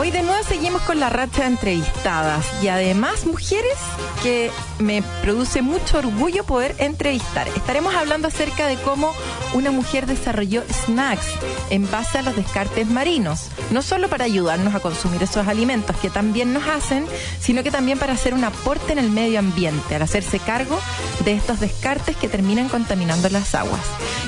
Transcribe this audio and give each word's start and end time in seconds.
Hoy 0.00 0.12
de 0.12 0.27
seguimos 0.46 0.82
con 0.82 1.00
la 1.00 1.10
racha 1.10 1.42
de 1.42 1.48
entrevistadas 1.48 2.46
y 2.62 2.68
además 2.68 3.26
mujeres 3.26 3.76
que 4.22 4.50
me 4.78 5.02
produce 5.22 5.62
mucho 5.62 5.98
orgullo 5.98 6.44
poder 6.44 6.74
entrevistar. 6.78 7.48
Estaremos 7.48 7.94
hablando 7.94 8.28
acerca 8.28 8.66
de 8.66 8.76
cómo 8.76 9.12
una 9.54 9.70
mujer 9.70 10.06
desarrolló 10.06 10.62
snacks 10.84 11.26
en 11.70 11.90
base 11.90 12.18
a 12.18 12.22
los 12.22 12.36
descartes 12.36 12.88
marinos, 12.88 13.48
no 13.70 13.82
solo 13.82 14.08
para 14.08 14.24
ayudarnos 14.24 14.74
a 14.74 14.80
consumir 14.80 15.22
esos 15.22 15.46
alimentos 15.48 15.96
que 15.96 16.10
también 16.10 16.52
nos 16.52 16.66
hacen, 16.68 17.06
sino 17.40 17.62
que 17.62 17.70
también 17.70 17.98
para 17.98 18.12
hacer 18.12 18.34
un 18.34 18.44
aporte 18.44 18.92
en 18.92 18.98
el 18.98 19.10
medio 19.10 19.38
ambiente, 19.38 19.94
al 19.94 20.02
hacerse 20.02 20.38
cargo 20.38 20.78
de 21.24 21.32
estos 21.32 21.60
descartes 21.60 22.16
que 22.16 22.28
terminan 22.28 22.68
contaminando 22.68 23.28
las 23.30 23.54
aguas. 23.54 23.80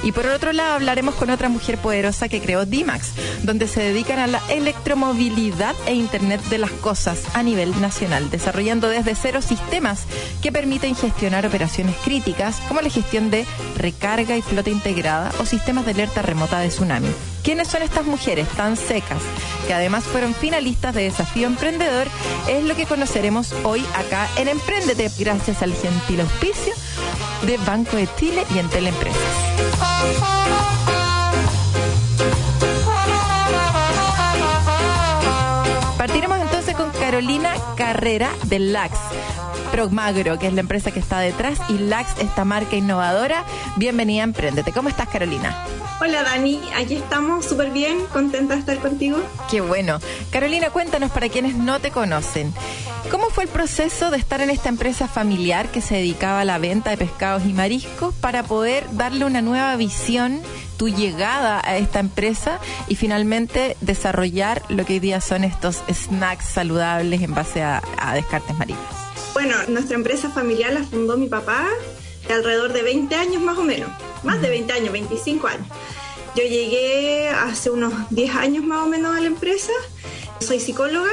Y 0.03 0.13
por 0.13 0.27
otro 0.27 0.53
lado 0.53 0.75
hablaremos 0.75 1.15
con 1.15 1.31
otra 1.31 1.49
mujer 1.49 1.79
poderosa 1.79 2.29
que 2.29 2.41
creó 2.41 2.65
Dimax, 2.65 3.13
donde 3.43 3.69
se 3.69 3.81
dedican 3.81 4.19
a 4.19 4.27
la 4.27 4.43
electromovilidad 4.49 5.75
e 5.87 5.95
Internet 6.01 6.41
de 6.51 6.59
las 6.59 6.71
cosas 6.71 7.23
a 7.35 7.43
nivel 7.43 7.81
nacional, 7.81 8.31
desarrollando 8.31 8.89
desde 8.89 9.15
cero 9.15 9.43
sistemas 9.43 10.05
que 10.43 10.53
permiten 10.53 10.95
gestionar 10.95 11.47
operaciones 11.47 11.95
críticas 12.05 12.61
como 12.69 12.81
la 12.81 12.91
gestión 12.91 13.31
de 13.31 13.47
recarga 13.77 14.37
y 14.37 14.43
flota 14.43 14.71
integrada 14.71 15.33
o 15.39 15.47
sistemas 15.47 15.85
de 15.85 15.93
alerta 15.93 16.23
remota 16.23 16.59
de 16.59 16.69
tsunami. 16.69 17.09
¿Quiénes 17.43 17.69
son 17.69 17.83
estas 17.83 18.05
mujeres 18.05 18.49
tan 18.49 18.77
secas 18.77 19.23
que 19.67 19.75
además 19.75 20.05
fueron 20.05 20.35
finalistas 20.35 20.95
de 20.95 21.05
Desafío 21.05 21.47
Emprendedor? 21.47 22.07
Es 22.49 22.65
lo 22.65 22.75
que 22.77 22.87
conoceremos 22.87 23.55
hoy 23.65 23.85
acá 23.95 24.29
en 24.37 24.49
Emprendete 24.49 25.11
gracias 25.19 25.63
al 25.63 25.75
gentil 25.75 26.21
auspicio 26.21 26.75
de 27.47 27.57
Banco 27.59 27.97
de 27.97 28.09
Chile 28.17 28.45
y 28.55 28.59
Entel 28.59 28.89
Empresas. 28.89 30.50
Carrera 37.91 38.31
del 38.45 38.73
LAX. 38.73 38.97
Progmagro, 39.73 40.39
que 40.39 40.47
es 40.47 40.53
la 40.53 40.61
empresa 40.61 40.93
que 40.93 41.01
está 41.01 41.19
detrás, 41.19 41.59
y 41.69 41.77
LAX, 41.77 42.21
esta 42.21 42.45
marca 42.45 42.77
innovadora. 42.77 43.43
Bienvenida 43.79 44.21
a 44.21 44.25
Emprendete. 44.27 44.71
¿Cómo 44.71 44.89
estás, 44.89 45.09
Carolina? 45.09 45.67
Hola, 46.01 46.23
Dani. 46.23 46.61
Aquí 46.77 46.95
estamos 46.95 47.47
súper 47.47 47.73
bien, 47.73 47.99
contenta 48.13 48.55
de 48.55 48.61
estar 48.61 48.79
contigo. 48.79 49.19
Qué 49.51 49.61
bueno. 49.61 49.99
Carolina, 50.31 50.71
cuéntanos 50.71 51.11
para 51.11 51.29
quienes 51.29 51.57
no 51.57 51.81
te 51.81 51.91
conocen. 51.91 52.55
¿Cómo 53.11 53.29
fue 53.31 53.43
el 53.43 53.51
proceso 53.51 54.13
de 54.13 54.19
estar 54.19 54.41
en 54.41 54.51
esta 54.51 54.69
empresa 54.69 55.09
familiar 55.09 55.73
que 55.73 55.81
se 55.81 55.97
dedicaba 55.97 56.43
a 56.43 56.45
la 56.45 56.59
venta 56.59 56.91
de 56.91 56.97
pescados 56.97 57.45
y 57.45 57.53
mariscos 57.53 58.15
para 58.15 58.45
poder 58.45 58.87
darle 58.93 59.25
una 59.25 59.43
nueva 59.43 59.75
visión, 59.75 60.41
tu 60.77 60.89
llegada 60.89 61.61
a 61.65 61.77
esta 61.77 61.99
empresa 61.99 62.61
y 62.87 62.95
finalmente 62.95 63.77
desarrollar 63.81 64.63
lo 64.69 64.85
que 64.85 64.95
hoy 64.95 64.99
día 65.01 65.21
son 65.21 65.43
estos 65.43 65.83
snacks 65.93 66.45
saludables 66.45 67.21
en 67.23 67.35
base 67.35 67.63
a, 67.63 67.83
descartes 68.15 68.57
marinos? 68.57 68.81
Bueno, 69.33 69.57
nuestra 69.67 69.97
empresa 69.97 70.31
familiar 70.31 70.73
la 70.73 70.85
fundó 70.85 71.17
mi 71.17 71.27
papá 71.27 71.67
alrededor 72.33 72.73
de 72.73 72.83
20 72.83 73.13
años 73.17 73.43
más 73.43 73.59
o 73.59 73.65
menos, 73.65 73.91
más 74.23 74.41
de 74.41 74.51
20 74.51 74.73
años, 74.73 74.93
25 74.93 75.49
años. 75.49 75.67
Yo 76.37 76.45
llegué 76.45 77.29
hace 77.29 77.71
unos 77.71 77.93
10 78.11 78.37
años 78.37 78.65
más 78.65 78.85
o 78.85 78.87
menos 78.87 79.17
a 79.17 79.21
la 79.21 79.27
empresa, 79.27 79.73
soy 80.39 80.61
psicóloga, 80.61 81.11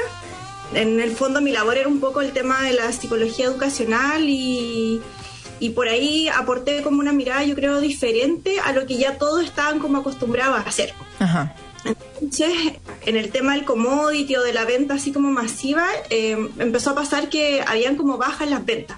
en 0.74 1.00
el 1.00 1.12
fondo 1.16 1.42
mi 1.42 1.52
labor 1.52 1.78
era 1.78 1.88
un 1.88 2.00
poco 2.00 2.22
el 2.22 2.32
tema 2.32 2.64
de 2.64 2.74
la 2.74 2.92
psicología 2.92 3.46
educacional 3.46 4.28
y, 4.28 5.02
y 5.60 5.70
por 5.70 5.88
ahí 5.88 6.28
aporté 6.28 6.82
como 6.82 7.00
una 7.00 7.14
mirada 7.14 7.44
yo 7.44 7.56
creo 7.56 7.80
diferente 7.80 8.60
a 8.60 8.74
lo 8.74 8.86
que 8.86 8.98
ya 8.98 9.18
todos 9.18 9.44
estaban 9.44 9.80
como 9.80 10.00
acostumbrados 10.00 10.58
a 10.58 10.62
hacer. 10.62 10.94
Ajá. 11.20 11.56
Entonces, 12.20 12.52
en 13.06 13.16
el 13.16 13.32
tema 13.32 13.54
del 13.54 13.64
commodity 13.64 14.36
o 14.36 14.44
de 14.44 14.54
la 14.54 14.66
venta 14.66 14.96
así 14.96 15.12
como 15.12 15.32
masiva, 15.32 15.86
eh, 16.10 16.50
empezó 16.60 16.92
a 16.92 16.96
pasar 16.96 17.30
que 17.30 17.64
habían 17.66 17.96
como 17.96 18.18
bajas 18.18 18.50
las 18.50 18.66
ventas 18.66 18.98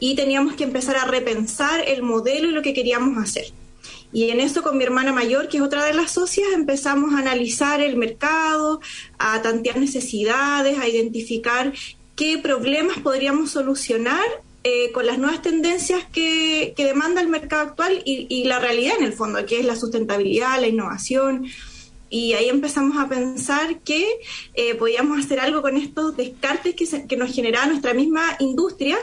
y 0.00 0.14
teníamos 0.14 0.54
que 0.54 0.64
empezar 0.64 0.96
a 0.96 1.04
repensar 1.04 1.80
el 1.86 2.02
modelo 2.02 2.48
y 2.48 2.52
lo 2.52 2.62
que 2.62 2.74
queríamos 2.74 3.18
hacer. 3.18 3.46
Y 4.12 4.30
en 4.30 4.40
eso 4.40 4.62
con 4.62 4.78
mi 4.78 4.84
hermana 4.84 5.12
mayor, 5.12 5.48
que 5.48 5.58
es 5.58 5.62
otra 5.62 5.84
de 5.84 5.92
las 5.92 6.12
socias, 6.12 6.48
empezamos 6.54 7.14
a 7.14 7.18
analizar 7.18 7.80
el 7.80 7.96
mercado, 7.96 8.80
a 9.18 9.42
tantear 9.42 9.78
necesidades, 9.78 10.78
a 10.78 10.88
identificar 10.88 11.72
qué 12.16 12.38
problemas 12.38 12.98
podríamos 12.98 13.50
solucionar 13.50 14.24
eh, 14.64 14.90
con 14.92 15.06
las 15.06 15.18
nuevas 15.18 15.40
tendencias 15.40 16.04
que, 16.12 16.74
demanda 16.76 17.20
el 17.20 17.28
mercado 17.28 17.62
actual 17.68 18.02
y, 18.04 18.44
la 18.44 18.58
realidad 18.58 18.96
en 18.98 19.04
el 19.04 19.12
fondo, 19.12 19.44
que 19.46 19.60
es 19.60 19.64
la 19.64 19.76
sustentabilidad, 19.76 20.60
la 20.60 20.66
innovación. 20.66 21.46
Y 22.10 22.32
ahí 22.32 22.48
empezamos 22.48 22.96
a 22.96 23.08
pensar 23.08 23.80
que 23.80 24.06
eh, 24.54 24.74
podíamos 24.74 25.24
hacer 25.24 25.40
algo 25.40 25.62
con 25.62 25.76
estos 25.76 26.16
descartes 26.16 26.74
que, 26.74 27.06
que 27.06 27.16
nos 27.16 27.32
generaba 27.32 27.66
nuestra 27.66 27.94
misma 27.94 28.36
industria, 28.40 28.98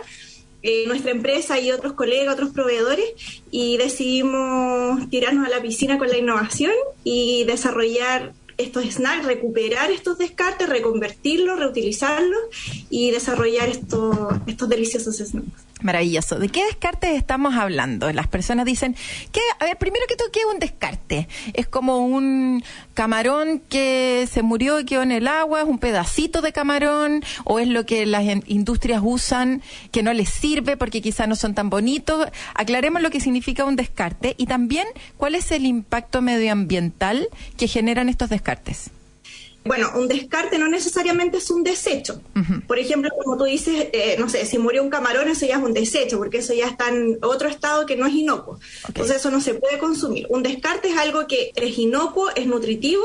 eh, 0.68 0.88
nuestra 0.88 1.12
empresa 1.12 1.59
y 1.59 1.72
otros 1.72 1.94
colegas, 1.94 2.34
otros 2.34 2.50
proveedores, 2.50 3.06
y 3.52 3.78
decidimos 3.78 5.08
tirarnos 5.12 5.46
a 5.46 5.50
la 5.52 5.62
piscina 5.62 6.00
con 6.00 6.08
la 6.08 6.18
innovación 6.18 6.72
y 7.03 7.44
desarrollar 7.44 8.34
estos 8.58 8.84
snacks, 8.86 9.28
recuperar 9.28 9.92
estos 9.92 10.18
descartes, 10.18 10.68
reconvertirlos, 10.68 11.59
reutilizarlos 11.59 12.40
y 12.90 13.12
desarrollar 13.12 13.70
estos, 13.70 14.18
estos 14.48 14.68
deliciosos 14.68 15.18
snacks. 15.18 15.66
Maravilloso. 15.81 16.40
¿De 16.40 16.47
qué 16.47 16.63
descarte 16.66 17.16
estamos 17.16 17.56
hablando? 17.56 18.12
Las 18.13 18.28
personas 18.28 18.66
dicen 18.66 18.96
que, 19.31 19.41
a 19.59 19.66
ver, 19.66 19.78
primero 19.78 20.06
que 20.08 20.16
todo, 20.16 20.31
¿qué 20.31 20.40
es 20.40 20.46
un 20.46 20.58
descarte? 20.58 21.28
Es 21.53 21.68
como 21.68 22.06
un 22.06 22.63
camarón 22.94 23.62
que 23.68 24.28
se 24.31 24.41
murió 24.41 24.80
y 24.80 24.86
quedó 24.86 25.03
en 25.03 25.12
el 25.12 25.28
agua, 25.28 25.62
es 25.62 25.68
un 25.68 25.78
pedacito 25.78 26.41
de 26.41 26.53
camarón, 26.53 27.24
o 27.44 27.59
es 27.59 27.68
lo 27.68 27.86
que 27.86 28.06
las 28.06 28.24
industrias 28.46 29.02
usan 29.03 29.62
que 29.91 30.02
no 30.02 30.13
les 30.13 30.30
sirve 30.30 30.78
porque 30.78 31.02
quizás 31.02 31.28
no 31.28 31.36
son 31.36 31.53
tan 31.53 31.69
bonitos. 31.69 32.25
Aclaremos 32.53 33.02
lo 33.02 33.12
que 33.12 33.19
significa 33.19 33.66
un 33.66 33.75
descarte 33.75 34.34
y 34.38 34.46
también 34.46 34.88
cuál 35.18 35.36
es 35.36 35.52
el 35.52 35.66
impacto 35.66 36.22
medioambiental 36.22 37.28
que 37.57 37.68
generan 37.68 38.07
estos 38.07 38.30
descartes. 38.30 38.92
Bueno, 39.66 39.92
un 39.96 40.08
descarte 40.08 40.59
no 40.59 40.68
necesariamente 40.68 41.38
es 41.38 41.50
un 41.50 41.64
desecho. 41.64 42.22
Por 42.68 42.78
ejemplo, 42.78 43.09
como 43.24 43.36
tú 43.36 43.46
dices, 43.46 43.88
eh, 43.94 44.16
no 44.20 44.30
sé, 44.30 44.46
si 44.46 44.59
murió 44.59 44.84
un 44.84 44.92
camarón, 44.92 45.28
eso 45.28 45.48
ya 45.48 45.56
es 45.56 45.64
un 45.64 45.74
desecho, 45.74 46.20
porque 46.20 46.38
eso 46.38 46.53
ya 46.53 46.68
está 46.68 46.90
en 46.90 47.18
otro 47.24 47.50
estado 47.50 47.88
que 47.88 47.96
no 47.96 48.06
es 48.06 48.14
inocuo. 48.14 48.59
Entonces, 48.88 49.16
eso 49.16 49.31
no 49.31 49.42
se 49.42 49.56
puede 49.56 49.80
consumir. 49.80 50.28
Un 50.30 50.44
descarte 50.44 50.90
es 50.90 50.98
algo 50.98 51.25
que 51.25 51.52
es 51.56 51.80
inocuo, 51.80 52.30
es 52.36 52.46
nutritivo, 52.46 53.04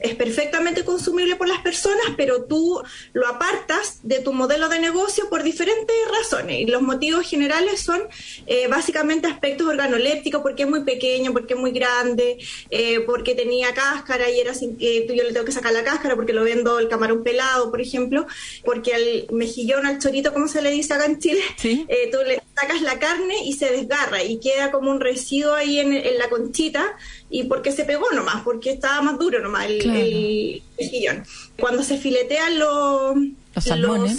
es 0.00 0.14
perfectamente 0.14 0.82
consumible 0.82 1.36
por 1.36 1.46
las 1.46 1.60
personas, 1.60 2.14
pero 2.16 2.44
tú 2.44 2.80
lo 3.12 3.28
apartas 3.28 4.00
de 4.02 4.20
tu 4.20 4.32
modelo 4.32 4.70
de 4.70 4.78
negocio 4.78 5.28
por 5.28 5.42
diferentes 5.42 5.94
razones. 6.18 6.58
Y 6.60 6.64
los 6.64 6.80
motivos 6.80 7.28
generales 7.28 7.82
son 7.82 8.00
eh, 8.46 8.66
básicamente 8.68 9.26
aspectos 9.26 9.66
organolépticos, 9.66 10.40
porque 10.40 10.62
es 10.62 10.70
muy 10.70 10.84
pequeño, 10.84 11.34
porque 11.34 11.52
es 11.52 11.60
muy 11.60 11.72
grande, 11.72 12.38
eh, 12.70 13.00
porque 13.00 13.34
tenía 13.34 13.74
cáscara 13.74 14.30
y 14.30 14.40
era 14.40 14.54
sin, 14.54 14.78
yo 14.78 15.22
le 15.22 15.34
tengo 15.34 15.44
que 15.44 15.52
sacar 15.52 15.74
la 15.74 15.84
cáscara 15.84 15.97
porque 16.16 16.32
lo 16.32 16.44
vendo 16.44 16.78
el 16.78 16.88
camarón 16.88 17.22
pelado, 17.22 17.70
por 17.70 17.80
ejemplo, 17.80 18.26
porque 18.64 18.94
al 18.94 19.26
mejillón, 19.30 19.86
al 19.86 19.98
chorito, 19.98 20.32
como 20.32 20.48
se 20.48 20.62
le 20.62 20.70
dice 20.70 20.94
acá 20.94 21.06
en 21.06 21.18
Chile, 21.18 21.40
eh, 21.64 22.08
tú 22.10 22.18
le 22.26 22.42
sacas 22.54 22.82
la 22.82 22.98
carne 22.98 23.44
y 23.44 23.52
se 23.52 23.70
desgarra 23.70 24.22
y 24.22 24.38
queda 24.38 24.70
como 24.70 24.90
un 24.90 25.00
residuo 25.00 25.54
ahí 25.54 25.78
en, 25.78 26.18
la 26.18 26.28
conchita 26.28 26.96
y 27.30 27.44
porque 27.44 27.72
se 27.72 27.84
pegó 27.84 28.10
nomás, 28.12 28.42
porque 28.42 28.70
estaba 28.70 29.02
más 29.02 29.18
duro 29.18 29.40
nomás 29.40 29.66
el, 29.66 30.62
mejillón. 30.78 31.24
Cuando 31.58 31.82
se 31.82 31.98
filetean 31.98 32.58
los 32.58 33.16
los 33.54 33.64
salmones. 33.64 34.18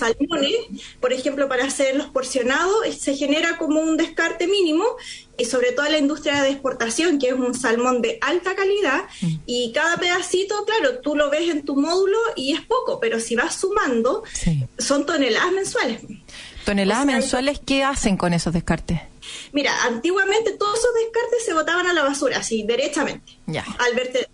por 0.99 1.13
ejemplo, 1.13 1.47
para 1.47 1.65
hacerlos 1.65 2.07
porcionados, 2.07 2.75
se 2.97 3.15
genera 3.15 3.57
como 3.57 3.79
un 3.79 3.97
descarte 3.97 4.47
mínimo 4.47 4.83
y 5.37 5.45
sobre 5.45 5.71
todo 5.71 5.85
en 5.85 5.93
la 5.93 5.97
industria 5.97 6.43
de 6.43 6.49
exportación, 6.49 7.19
que 7.19 7.29
es 7.29 7.33
un 7.33 7.53
salmón 7.53 8.01
de 8.01 8.17
alta 8.21 8.55
calidad, 8.55 9.03
mm. 9.21 9.35
y 9.45 9.71
cada 9.71 9.97
pedacito, 9.97 10.65
claro, 10.65 10.99
tú 10.99 11.15
lo 11.15 11.29
ves 11.29 11.49
en 11.49 11.63
tu 11.63 11.75
módulo 11.77 12.17
y 12.35 12.53
es 12.53 12.61
poco, 12.61 12.99
pero 12.99 13.19
si 13.19 13.35
vas 13.35 13.55
sumando, 13.55 14.23
son 14.77 15.05
toneladas 15.05 15.51
mensuales. 15.53 16.01
¿Toneladas 16.65 17.05
mensuales 17.05 17.61
qué 17.65 17.83
hacen 17.83 18.17
con 18.17 18.33
esos 18.33 18.53
descartes? 18.53 18.99
Mira, 19.51 19.83
antiguamente 19.83 20.53
todos 20.53 20.79
esos 20.79 20.93
descartes 20.93 21.45
se 21.45 21.53
botaban 21.53 21.87
a 21.87 21.93
la 21.93 22.03
basura, 22.03 22.37
así, 22.37 22.63
derechamente, 22.63 23.37
ya. 23.45 23.65
al 23.79 23.95
verte. 23.95 24.27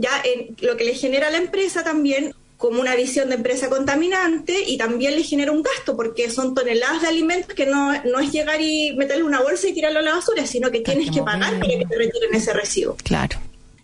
Ya 0.00 0.22
en 0.24 0.56
lo 0.60 0.76
que 0.76 0.84
le 0.84 0.94
genera 0.94 1.26
a 1.26 1.30
la 1.30 1.38
empresa 1.38 1.82
también 1.82 2.32
como 2.58 2.80
una 2.80 2.96
visión 2.96 3.28
de 3.28 3.36
empresa 3.36 3.70
contaminante 3.70 4.64
y 4.66 4.76
también 4.76 5.14
le 5.14 5.22
genera 5.22 5.52
un 5.52 5.62
gasto 5.62 5.96
porque 5.96 6.28
son 6.28 6.54
toneladas 6.54 7.02
de 7.02 7.08
alimentos 7.08 7.54
que 7.54 7.66
no, 7.66 7.92
no 8.04 8.18
es 8.18 8.32
llegar 8.32 8.60
y 8.60 8.94
meterle 8.96 9.22
una 9.22 9.40
bolsa 9.40 9.68
y 9.68 9.72
tirarlo 9.72 10.00
a 10.00 10.02
la 10.02 10.14
basura, 10.16 10.44
sino 10.44 10.70
que 10.70 10.80
tienes 10.80 11.10
que 11.10 11.22
pagar 11.22 11.58
para 11.58 11.68
que 11.68 11.86
te 11.86 11.96
retiren 11.96 12.34
ese 12.34 12.52
recibo. 12.52 12.96
Claro. 13.04 13.38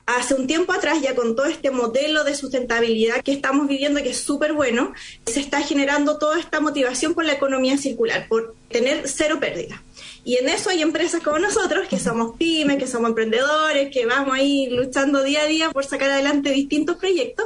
Hace 0.07 0.35
un 0.35 0.47
tiempo 0.47 0.73
atrás, 0.73 1.01
ya 1.01 1.15
con 1.15 1.35
todo 1.35 1.47
este 1.47 1.71
modelo 1.71 2.25
de 2.25 2.35
sustentabilidad 2.35 3.23
que 3.23 3.33
estamos 3.33 3.69
viviendo, 3.69 4.03
que 4.03 4.11
es 4.11 4.21
súper 4.21 4.53
bueno, 4.53 4.93
se 5.25 5.41
está 5.41 5.63
generando 5.63 6.19
toda 6.19 6.39
esta 6.39 6.61
motivación 6.61 7.15
por 7.15 7.25
la 7.25 7.33
economía 7.33 7.79
circular, 7.79 8.27
por 8.29 8.55
tener 8.69 9.09
cero 9.09 9.39
pérdida. 9.41 9.83
Y 10.25 10.37
en 10.37 10.49
eso 10.49 10.71
hay 10.71 10.81
empresas 10.81 11.23
como 11.23 11.39
nosotros, 11.39 11.87
que 11.87 11.99
somos 11.99 12.37
pymes, 12.39 12.79
que 12.79 12.87
somos 12.87 13.11
emprendedores, 13.11 13.91
que 13.93 14.07
vamos 14.07 14.35
ahí 14.35 14.69
luchando 14.71 15.23
día 15.23 15.43
a 15.43 15.47
día 15.47 15.71
por 15.71 15.85
sacar 15.85 16.11
adelante 16.11 16.51
distintos 16.51 16.97
proyectos. 16.97 17.45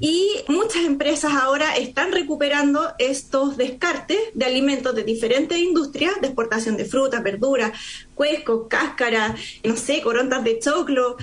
Y 0.00 0.30
muchas 0.48 0.84
empresas 0.84 1.32
ahora 1.34 1.76
están 1.76 2.12
recuperando 2.12 2.92
estos 2.98 3.58
descartes 3.58 4.18
de 4.32 4.46
alimentos 4.46 4.94
de 4.94 5.04
diferentes 5.04 5.58
industrias, 5.58 6.20
de 6.20 6.28
exportación 6.28 6.78
de 6.78 6.86
frutas, 6.86 7.22
verduras, 7.22 7.72
cuescos, 8.14 8.68
cáscaras, 8.68 9.38
no 9.62 9.76
sé, 9.76 10.00
corontas 10.00 10.42
de 10.42 10.58
choclo, 10.58 11.16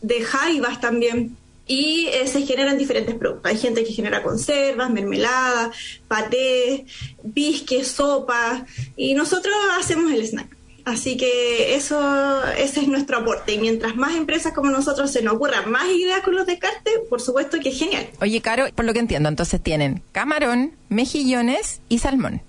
de 0.00 0.22
jaivas 0.22 0.80
también. 0.80 1.36
Y 1.66 2.08
eh, 2.12 2.26
se 2.28 2.42
generan 2.42 2.78
diferentes 2.78 3.14
productos. 3.14 3.50
Hay 3.50 3.58
gente 3.58 3.84
que 3.84 3.92
genera 3.92 4.22
conservas, 4.22 4.90
mermeladas, 4.90 5.76
patés, 6.06 6.82
bisques, 7.22 7.88
sopas. 7.88 8.62
Y 8.96 9.14
nosotros 9.14 9.54
hacemos 9.78 10.12
el 10.12 10.24
snack. 10.24 10.56
Así 10.86 11.16
que 11.16 11.74
eso, 11.74 12.44
ese 12.56 12.80
es 12.82 12.86
nuestro 12.86 13.18
aporte. 13.18 13.54
Y 13.54 13.58
mientras 13.58 13.96
más 13.96 14.14
empresas 14.14 14.52
como 14.52 14.70
nosotros 14.70 15.10
se 15.10 15.20
nos 15.20 15.34
ocurran 15.34 15.68
más 15.68 15.88
ideas 15.88 16.20
con 16.20 16.36
los 16.36 16.46
descartes, 16.46 16.94
por 17.10 17.20
supuesto 17.20 17.58
que 17.58 17.70
es 17.70 17.78
genial. 17.78 18.08
Oye, 18.20 18.40
Caro, 18.40 18.66
por 18.72 18.84
lo 18.84 18.92
que 18.92 19.00
entiendo, 19.00 19.28
entonces 19.28 19.60
tienen 19.60 20.04
camarón, 20.12 20.76
mejillones 20.88 21.80
y 21.88 21.98
salmón. 21.98 22.40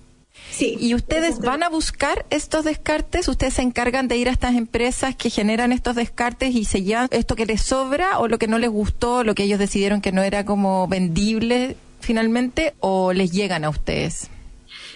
Sí. 0.58 0.76
¿Y 0.80 0.96
ustedes 0.96 1.38
van 1.38 1.62
a 1.62 1.70
buscar 1.70 2.26
estos 2.32 2.66
descartes? 2.66 3.28
¿Ustedes 3.28 3.54
se 3.54 3.62
encargan 3.62 4.08
de 4.08 4.18
ir 4.18 4.28
a 4.28 4.32
estas 4.32 4.56
empresas 4.56 5.16
que 5.16 5.30
generan 5.30 5.72
estos 5.72 5.96
descartes 5.96 6.56
y 6.56 6.66
se 6.66 6.82
llevan 6.82 7.10
esto 7.12 7.36
que 7.36 7.46
les 7.46 7.62
sobra 7.62 8.18
o 8.18 8.28
lo 8.28 8.40
que 8.40 8.48
no 8.48 8.58
les 8.58 8.72
gustó, 8.72 9.24
lo 9.24 9.36
que 9.36 9.44
ellos 9.44 9.60
decidieron 9.60 10.02
que 10.02 10.12
no 10.12 10.24
era 10.24 10.46
como 10.46 10.88
vendible 10.88 11.78
finalmente 12.00 12.74
o 12.80 13.14
les 13.14 13.32
llegan 13.32 13.66
a 13.66 13.70
ustedes? 13.70 14.32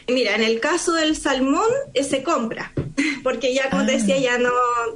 Mira, 0.08 0.36
en 0.36 0.42
el 0.42 0.60
caso 0.60 0.94
del 0.94 1.16
salmón 1.16 1.70
eh, 1.94 2.04
se 2.04 2.24
compra, 2.24 2.74
porque 3.24 3.54
ya 3.54 3.70
como 3.70 3.86
te 3.86 3.92
decía, 3.94 4.18
ya 4.18 4.40
no, 4.40 4.50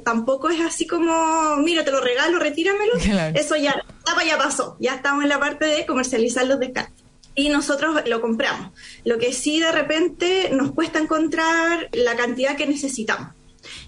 tampoco 0.04 0.50
es 0.50 0.60
así 0.60 0.88
como, 0.88 1.58
mira, 1.58 1.84
te 1.84 1.92
lo 1.92 2.00
regalo, 2.00 2.40
retíramelo. 2.40 2.94
Eso 3.34 3.54
ya, 3.54 3.84
ya 4.26 4.36
pasó, 4.36 4.76
ya 4.80 4.96
estamos 4.96 5.22
en 5.22 5.28
la 5.28 5.38
parte 5.38 5.64
de 5.64 5.86
comercializar 5.86 6.44
los 6.44 6.58
descartes 6.58 7.05
y 7.36 7.50
nosotros 7.50 8.00
lo 8.06 8.20
compramos. 8.20 8.72
Lo 9.04 9.18
que 9.18 9.32
sí 9.32 9.60
de 9.60 9.70
repente 9.70 10.48
nos 10.50 10.72
cuesta 10.72 10.98
encontrar 10.98 11.88
la 11.92 12.16
cantidad 12.16 12.56
que 12.56 12.66
necesitamos. 12.66 13.36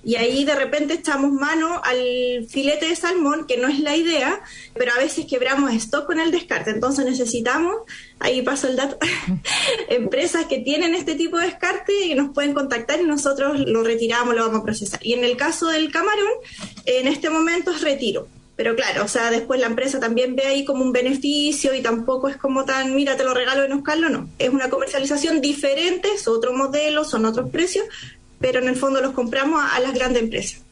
Y 0.04 0.16
ahí 0.16 0.44
de 0.44 0.54
repente 0.54 0.94
echamos 0.94 1.32
mano 1.32 1.80
al 1.84 2.46
filete 2.48 2.88
de 2.88 2.96
salmón, 2.96 3.46
que 3.46 3.56
no 3.56 3.68
es 3.68 3.78
la 3.80 3.96
idea, 3.96 4.40
pero 4.74 4.92
a 4.92 4.98
veces 4.98 5.26
quebramos 5.26 5.72
stock 5.74 6.06
con 6.06 6.20
el 6.20 6.30
descarte. 6.30 6.70
Entonces 6.70 7.04
necesitamos, 7.04 7.76
ahí 8.18 8.42
paso 8.42 8.68
el 8.68 8.76
dato, 8.76 8.98
empresas 9.88 10.46
que 10.46 10.58
tienen 10.58 10.94
este 10.94 11.14
tipo 11.14 11.38
de 11.38 11.46
descarte 11.46 12.06
y 12.06 12.14
nos 12.14 12.32
pueden 12.32 12.54
contactar 12.54 13.00
y 13.00 13.04
nosotros 13.04 13.60
lo 13.60 13.82
retiramos, 13.82 14.34
lo 14.34 14.46
vamos 14.46 14.60
a 14.60 14.64
procesar. 14.64 15.00
Y 15.02 15.12
en 15.14 15.24
el 15.24 15.36
caso 15.36 15.68
del 15.68 15.90
camarón, 15.90 16.32
en 16.84 17.08
este 17.08 17.30
momento 17.30 17.70
es 17.70 17.80
retiro 17.82 18.28
pero 18.58 18.74
claro, 18.74 19.04
o 19.04 19.08
sea, 19.08 19.30
después 19.30 19.60
la 19.60 19.68
empresa 19.68 20.00
también 20.00 20.34
ve 20.34 20.42
ahí 20.42 20.64
como 20.64 20.82
un 20.82 20.90
beneficio 20.90 21.76
y 21.76 21.80
tampoco 21.80 22.28
es 22.28 22.36
como 22.36 22.64
tan, 22.64 22.92
mira, 22.92 23.16
te 23.16 23.22
lo 23.22 23.32
regalo 23.32 23.62
en 23.62 23.72
Oscarlo, 23.72 24.08
no. 24.08 24.28
Es 24.40 24.48
una 24.48 24.68
comercialización 24.68 25.40
diferente, 25.40 26.08
es 26.12 26.26
otro 26.26 26.52
modelo, 26.52 27.04
son 27.04 27.24
otros 27.24 27.50
precios, 27.50 27.86
pero 28.40 28.58
en 28.58 28.66
el 28.66 28.74
fondo 28.74 29.00
los 29.00 29.12
compramos 29.12 29.62
a, 29.62 29.78
las 29.78 29.94
grandes 29.94 30.24
empresas. 30.24 30.62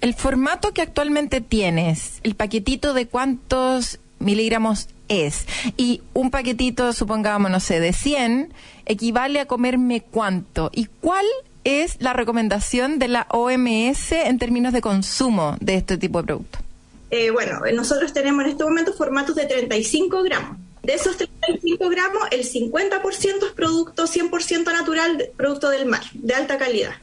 El 0.00 0.14
formato 0.14 0.72
que 0.72 0.80
actualmente 0.80 1.42
tienes, 1.42 2.18
el 2.22 2.34
paquetito 2.34 2.94
de 2.94 3.08
cuántos 3.08 3.98
miligramos 4.20 4.88
es, 5.08 5.44
y 5.76 6.00
un 6.14 6.30
paquetito, 6.30 6.94
supongamos, 6.94 7.50
no 7.50 7.60
sé, 7.60 7.78
de 7.78 7.92
100, 7.92 8.54
equivale 8.86 9.40
a 9.40 9.44
comerme 9.44 10.00
cuánto, 10.00 10.70
y 10.72 10.86
cuál 11.02 11.26
es 11.64 12.00
la 12.00 12.14
recomendación 12.14 12.98
de 12.98 13.08
la 13.08 13.26
OMS 13.28 14.12
en 14.12 14.38
términos 14.38 14.72
de 14.72 14.80
consumo 14.80 15.58
de 15.60 15.74
este 15.74 15.98
tipo 15.98 16.22
de 16.22 16.24
productos. 16.24 16.63
Eh, 17.10 17.30
bueno, 17.30 17.60
nosotros 17.72 18.12
tenemos 18.12 18.44
en 18.44 18.50
este 18.50 18.64
momento 18.64 18.92
formatos 18.92 19.36
de 19.36 19.46
35 19.46 20.22
gramos. 20.22 20.58
De 20.82 20.94
esos 20.94 21.16
35 21.16 21.88
gramos, 21.88 22.22
el 22.30 22.44
50% 22.44 23.46
es 23.46 23.52
producto 23.52 24.04
100% 24.06 24.64
natural, 24.64 25.30
producto 25.36 25.70
del 25.70 25.86
mar, 25.86 26.02
de 26.12 26.34
alta 26.34 26.58
calidad. 26.58 26.96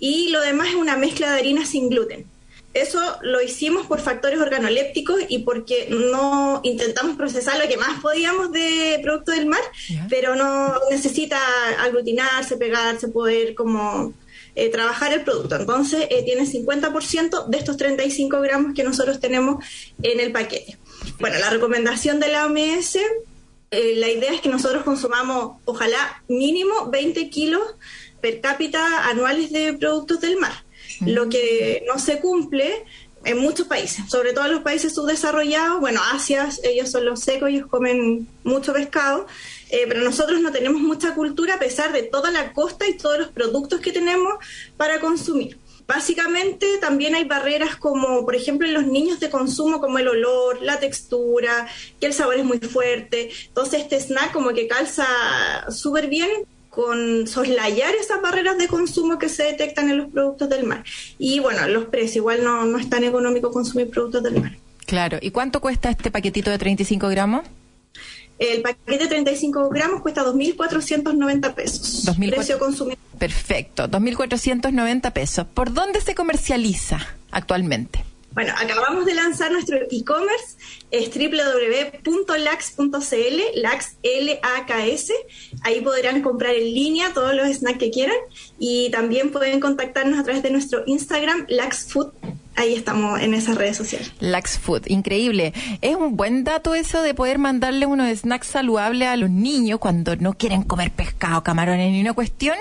Y 0.00 0.30
lo 0.30 0.40
demás 0.40 0.68
es 0.68 0.74
una 0.76 0.96
mezcla 0.96 1.32
de 1.32 1.40
harina 1.40 1.66
sin 1.66 1.90
gluten. 1.90 2.26
Eso 2.74 3.00
lo 3.22 3.42
hicimos 3.42 3.86
por 3.86 4.00
factores 4.00 4.38
organolépticos 4.40 5.20
y 5.28 5.40
porque 5.40 5.88
no 5.90 6.60
intentamos 6.62 7.16
procesar 7.16 7.58
lo 7.58 7.68
que 7.68 7.76
más 7.76 8.00
podíamos 8.00 8.52
de 8.52 9.00
producto 9.02 9.32
del 9.32 9.46
mar, 9.46 9.62
pero 10.08 10.36
no 10.36 10.74
necesita 10.90 11.38
aglutinarse, 11.80 12.56
pegarse, 12.56 13.08
poder 13.08 13.54
como 13.54 14.12
eh, 14.58 14.70
trabajar 14.70 15.12
el 15.12 15.22
producto. 15.22 15.54
Entonces, 15.54 16.08
eh, 16.10 16.24
tiene 16.24 16.44
50% 16.44 17.46
de 17.46 17.58
estos 17.58 17.76
35 17.76 18.40
gramos 18.40 18.74
que 18.74 18.82
nosotros 18.82 19.20
tenemos 19.20 19.64
en 20.02 20.18
el 20.18 20.32
paquete. 20.32 20.76
Bueno, 21.20 21.38
la 21.38 21.48
recomendación 21.48 22.18
de 22.18 22.26
la 22.26 22.44
OMS, 22.44 22.96
eh, 23.70 23.94
la 23.98 24.08
idea 24.08 24.32
es 24.32 24.40
que 24.40 24.48
nosotros 24.48 24.82
consumamos, 24.82 25.58
ojalá, 25.64 26.24
mínimo 26.26 26.90
20 26.90 27.30
kilos 27.30 27.62
per 28.20 28.40
cápita 28.40 29.08
anuales 29.08 29.52
de 29.52 29.74
productos 29.74 30.20
del 30.20 30.38
mar. 30.38 30.64
Lo 31.06 31.28
que 31.28 31.84
no 31.86 32.00
se 32.00 32.18
cumple 32.18 32.84
en 33.24 33.38
muchos 33.38 33.68
países, 33.68 34.10
sobre 34.10 34.32
todo 34.32 34.46
en 34.46 34.52
los 34.54 34.62
países 34.62 34.92
subdesarrollados, 34.92 35.78
bueno, 35.78 36.00
Asia, 36.12 36.48
ellos 36.64 36.90
son 36.90 37.04
los 37.04 37.20
secos, 37.20 37.50
ellos 37.50 37.68
comen 37.68 38.26
mucho 38.42 38.72
pescado, 38.72 39.28
eh, 39.70 39.84
pero 39.88 40.02
nosotros 40.02 40.40
no 40.40 40.52
tenemos 40.52 40.80
mucha 40.80 41.14
cultura 41.14 41.54
a 41.54 41.58
pesar 41.58 41.92
de 41.92 42.02
toda 42.02 42.30
la 42.30 42.52
costa 42.52 42.88
y 42.88 42.96
todos 42.96 43.18
los 43.18 43.28
productos 43.28 43.80
que 43.80 43.92
tenemos 43.92 44.34
para 44.76 45.00
consumir. 45.00 45.58
Básicamente 45.86 46.66
también 46.78 47.14
hay 47.14 47.24
barreras 47.24 47.76
como, 47.76 48.24
por 48.26 48.36
ejemplo, 48.36 48.66
en 48.66 48.74
los 48.74 48.86
niños 48.86 49.20
de 49.20 49.30
consumo, 49.30 49.80
como 49.80 49.98
el 49.98 50.08
olor, 50.08 50.60
la 50.60 50.78
textura, 50.78 51.66
que 51.98 52.06
el 52.06 52.12
sabor 52.12 52.36
es 52.36 52.44
muy 52.44 52.58
fuerte. 52.58 53.30
Entonces 53.46 53.80
este 53.80 53.98
snack 53.98 54.32
como 54.32 54.50
que 54.50 54.68
calza 54.68 55.06
súper 55.70 56.08
bien 56.08 56.28
con 56.68 57.26
soslayar 57.26 57.94
esas 57.94 58.20
barreras 58.20 58.58
de 58.58 58.68
consumo 58.68 59.18
que 59.18 59.30
se 59.30 59.44
detectan 59.44 59.88
en 59.90 59.96
los 59.96 60.10
productos 60.10 60.48
del 60.50 60.64
mar. 60.64 60.84
Y 61.18 61.40
bueno, 61.40 61.66
los 61.68 61.86
precios, 61.86 62.16
igual 62.16 62.44
no, 62.44 62.66
no 62.66 62.78
es 62.78 62.90
tan 62.90 63.04
económico 63.04 63.50
consumir 63.50 63.88
productos 63.88 64.22
del 64.22 64.40
mar. 64.40 64.52
Claro, 64.84 65.18
¿y 65.20 65.30
cuánto 65.30 65.60
cuesta 65.60 65.90
este 65.90 66.10
paquetito 66.10 66.50
de 66.50 66.58
35 66.58 67.08
gramos? 67.08 67.42
El 68.38 68.62
paquete 68.62 69.04
de 69.04 69.08
35 69.08 69.68
gramos 69.70 70.00
cuesta 70.00 70.24
2.490 70.24 71.54
pesos. 71.54 72.04
Precio 72.16 72.58
consumidor. 72.58 72.98
Perfecto, 73.18 73.88
2.490 73.88 75.12
pesos. 75.12 75.46
¿Por 75.52 75.72
dónde 75.72 76.00
se 76.00 76.14
comercializa 76.14 77.00
actualmente? 77.32 78.04
Bueno, 78.32 78.52
acabamos 78.56 79.04
de 79.04 79.14
lanzar 79.14 79.50
nuestro 79.50 79.78
e-commerce, 79.90 80.58
es 80.92 81.10
www.lax.cl, 81.10 82.20
lax, 83.56 83.96
L-A-K-S. 84.04 85.12
Ahí 85.62 85.80
podrán 85.80 86.22
comprar 86.22 86.54
en 86.54 86.72
línea 86.72 87.12
todos 87.12 87.34
los 87.34 87.48
snacks 87.48 87.78
que 87.78 87.90
quieran 87.90 88.14
y 88.58 88.90
también 88.90 89.32
pueden 89.32 89.58
contactarnos 89.58 90.20
a 90.20 90.22
través 90.22 90.44
de 90.44 90.52
nuestro 90.52 90.84
Instagram, 90.86 91.46
laxfood 91.48 92.12
ahí 92.58 92.74
estamos 92.74 93.20
en 93.20 93.34
esas 93.34 93.56
redes 93.56 93.76
sociales. 93.76 94.12
Lax 94.18 94.58
Food, 94.58 94.82
increíble. 94.86 95.52
Es 95.80 95.94
un 95.94 96.16
buen 96.16 96.44
dato 96.44 96.74
eso 96.74 97.02
de 97.02 97.14
poder 97.14 97.38
mandarle 97.38 97.86
unos 97.86 98.18
snacks 98.18 98.48
saludables 98.48 99.08
a 99.08 99.16
los 99.16 99.30
niños 99.30 99.78
cuando 99.78 100.16
no 100.16 100.34
quieren 100.34 100.64
comer 100.64 100.90
pescado, 100.90 101.42
camarones 101.42 101.92
ni 101.92 102.00
una 102.00 102.12
cuestión. 102.12 102.56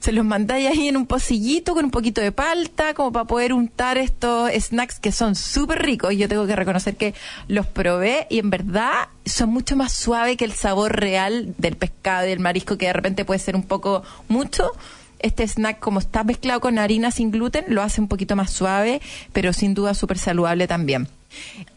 Se 0.00 0.10
los 0.10 0.24
mandáis 0.24 0.68
ahí 0.68 0.88
en 0.88 0.96
un 0.96 1.06
pocillito 1.06 1.74
con 1.74 1.84
un 1.84 1.90
poquito 1.92 2.20
de 2.20 2.32
palta, 2.32 2.92
como 2.94 3.12
para 3.12 3.26
poder 3.26 3.52
untar 3.52 3.98
estos 3.98 4.50
snacks 4.50 4.98
que 4.98 5.12
son 5.12 5.36
súper 5.36 5.80
ricos. 5.80 6.16
Yo 6.16 6.28
tengo 6.28 6.46
que 6.46 6.56
reconocer 6.56 6.96
que 6.96 7.14
los 7.46 7.66
probé 7.66 8.26
y 8.28 8.40
en 8.40 8.50
verdad 8.50 9.08
son 9.24 9.50
mucho 9.50 9.76
más 9.76 9.92
suaves 9.92 10.36
que 10.36 10.44
el 10.44 10.52
sabor 10.54 10.98
real 10.98 11.54
del 11.58 11.76
pescado 11.76 12.26
y 12.26 12.30
del 12.30 12.40
marisco, 12.40 12.78
que 12.78 12.86
de 12.86 12.94
repente 12.94 13.24
puede 13.24 13.38
ser 13.38 13.54
un 13.54 13.62
poco 13.62 14.02
mucho 14.28 14.72
este 15.22 15.46
snack, 15.46 15.78
como 15.78 15.98
está 15.98 16.24
mezclado 16.24 16.60
con 16.60 16.78
harina 16.78 17.10
sin 17.10 17.30
gluten, 17.30 17.64
lo 17.68 17.82
hace 17.82 18.00
un 18.00 18.08
poquito 18.08 18.36
más 18.36 18.50
suave, 18.50 19.00
pero 19.32 19.52
sin 19.52 19.74
duda 19.74 19.94
súper 19.94 20.18
saludable 20.18 20.66
también. 20.66 21.08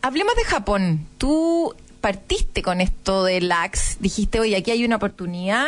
Hablemos 0.02 0.36
de 0.36 0.44
Japón. 0.44 1.06
Tú 1.18 1.74
partiste 2.02 2.62
con 2.62 2.82
esto 2.82 3.24
de 3.24 3.42
lax, 3.42 3.98
dijiste, 4.00 4.40
oye, 4.40 4.56
aquí 4.56 4.70
hay 4.70 4.86
una 4.86 4.98
oportunidad, 4.98 5.66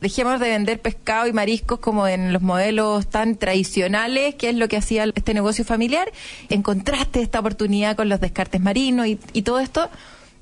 dejemos 0.00 0.38
de 0.38 0.50
vender 0.50 0.80
pescado 0.80 1.26
y 1.26 1.32
mariscos 1.32 1.80
como 1.80 2.06
en 2.06 2.32
los 2.32 2.40
modelos 2.40 3.08
tan 3.08 3.34
tradicionales, 3.34 4.36
que 4.36 4.50
es 4.50 4.54
lo 4.54 4.68
que 4.68 4.76
hacía 4.76 5.04
este 5.12 5.34
negocio 5.34 5.64
familiar, 5.64 6.12
encontraste 6.50 7.20
esta 7.20 7.40
oportunidad 7.40 7.96
con 7.96 8.08
los 8.08 8.20
descartes 8.20 8.60
marinos 8.60 9.08
y, 9.08 9.18
y 9.32 9.42
todo 9.42 9.58
esto. 9.58 9.90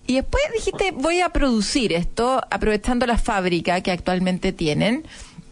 Y 0.06 0.16
después 0.16 0.42
dijiste, 0.52 0.90
voy 0.90 1.20
a 1.22 1.30
producir 1.30 1.94
esto 1.94 2.42
aprovechando 2.50 3.06
la 3.06 3.16
fábrica 3.16 3.80
que 3.80 3.92
actualmente 3.92 4.52
tienen. 4.52 5.04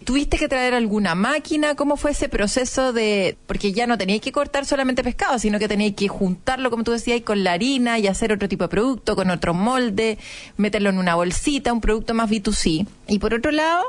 ¿Tuviste 0.09 0.39
que 0.39 0.49
traer 0.49 0.73
alguna 0.73 1.15
máquina? 1.15 1.75
¿Cómo 1.75 1.99
fue 1.99 2.13
ese 2.13 2.31
proceso 2.31 2.95
de...? 2.95 3.37
Porque 3.47 3.73
ya 3.75 3.87
no 3.87 3.99
teníais 3.99 4.23
que 4.23 4.33
cortar 4.33 4.65
solamente 4.65 5.05
pescado, 5.05 5.39
sino 5.39 5.59
que 5.59 5.69
teníais 5.69 5.95
que 5.95 6.09
juntarlo, 6.09 6.71
como 6.71 6.83
tú 6.83 6.93
decías, 6.93 7.21
con 7.21 7.45
la 7.45 7.53
harina 7.53 7.99
y 7.99 8.07
hacer 8.07 8.33
otro 8.33 8.49
tipo 8.49 8.65
de 8.65 8.69
producto, 8.69 9.15
con 9.15 9.29
otro 9.29 9.53
molde, 9.53 10.17
meterlo 10.57 10.89
en 10.89 10.97
una 10.97 11.15
bolsita, 11.15 11.75
un 11.75 11.83
producto 11.83 12.15
más 12.15 12.31
B2C. 12.31 12.87
Y 13.07 13.19
por 13.19 13.35
otro 13.35 13.51
lado, 13.51 13.85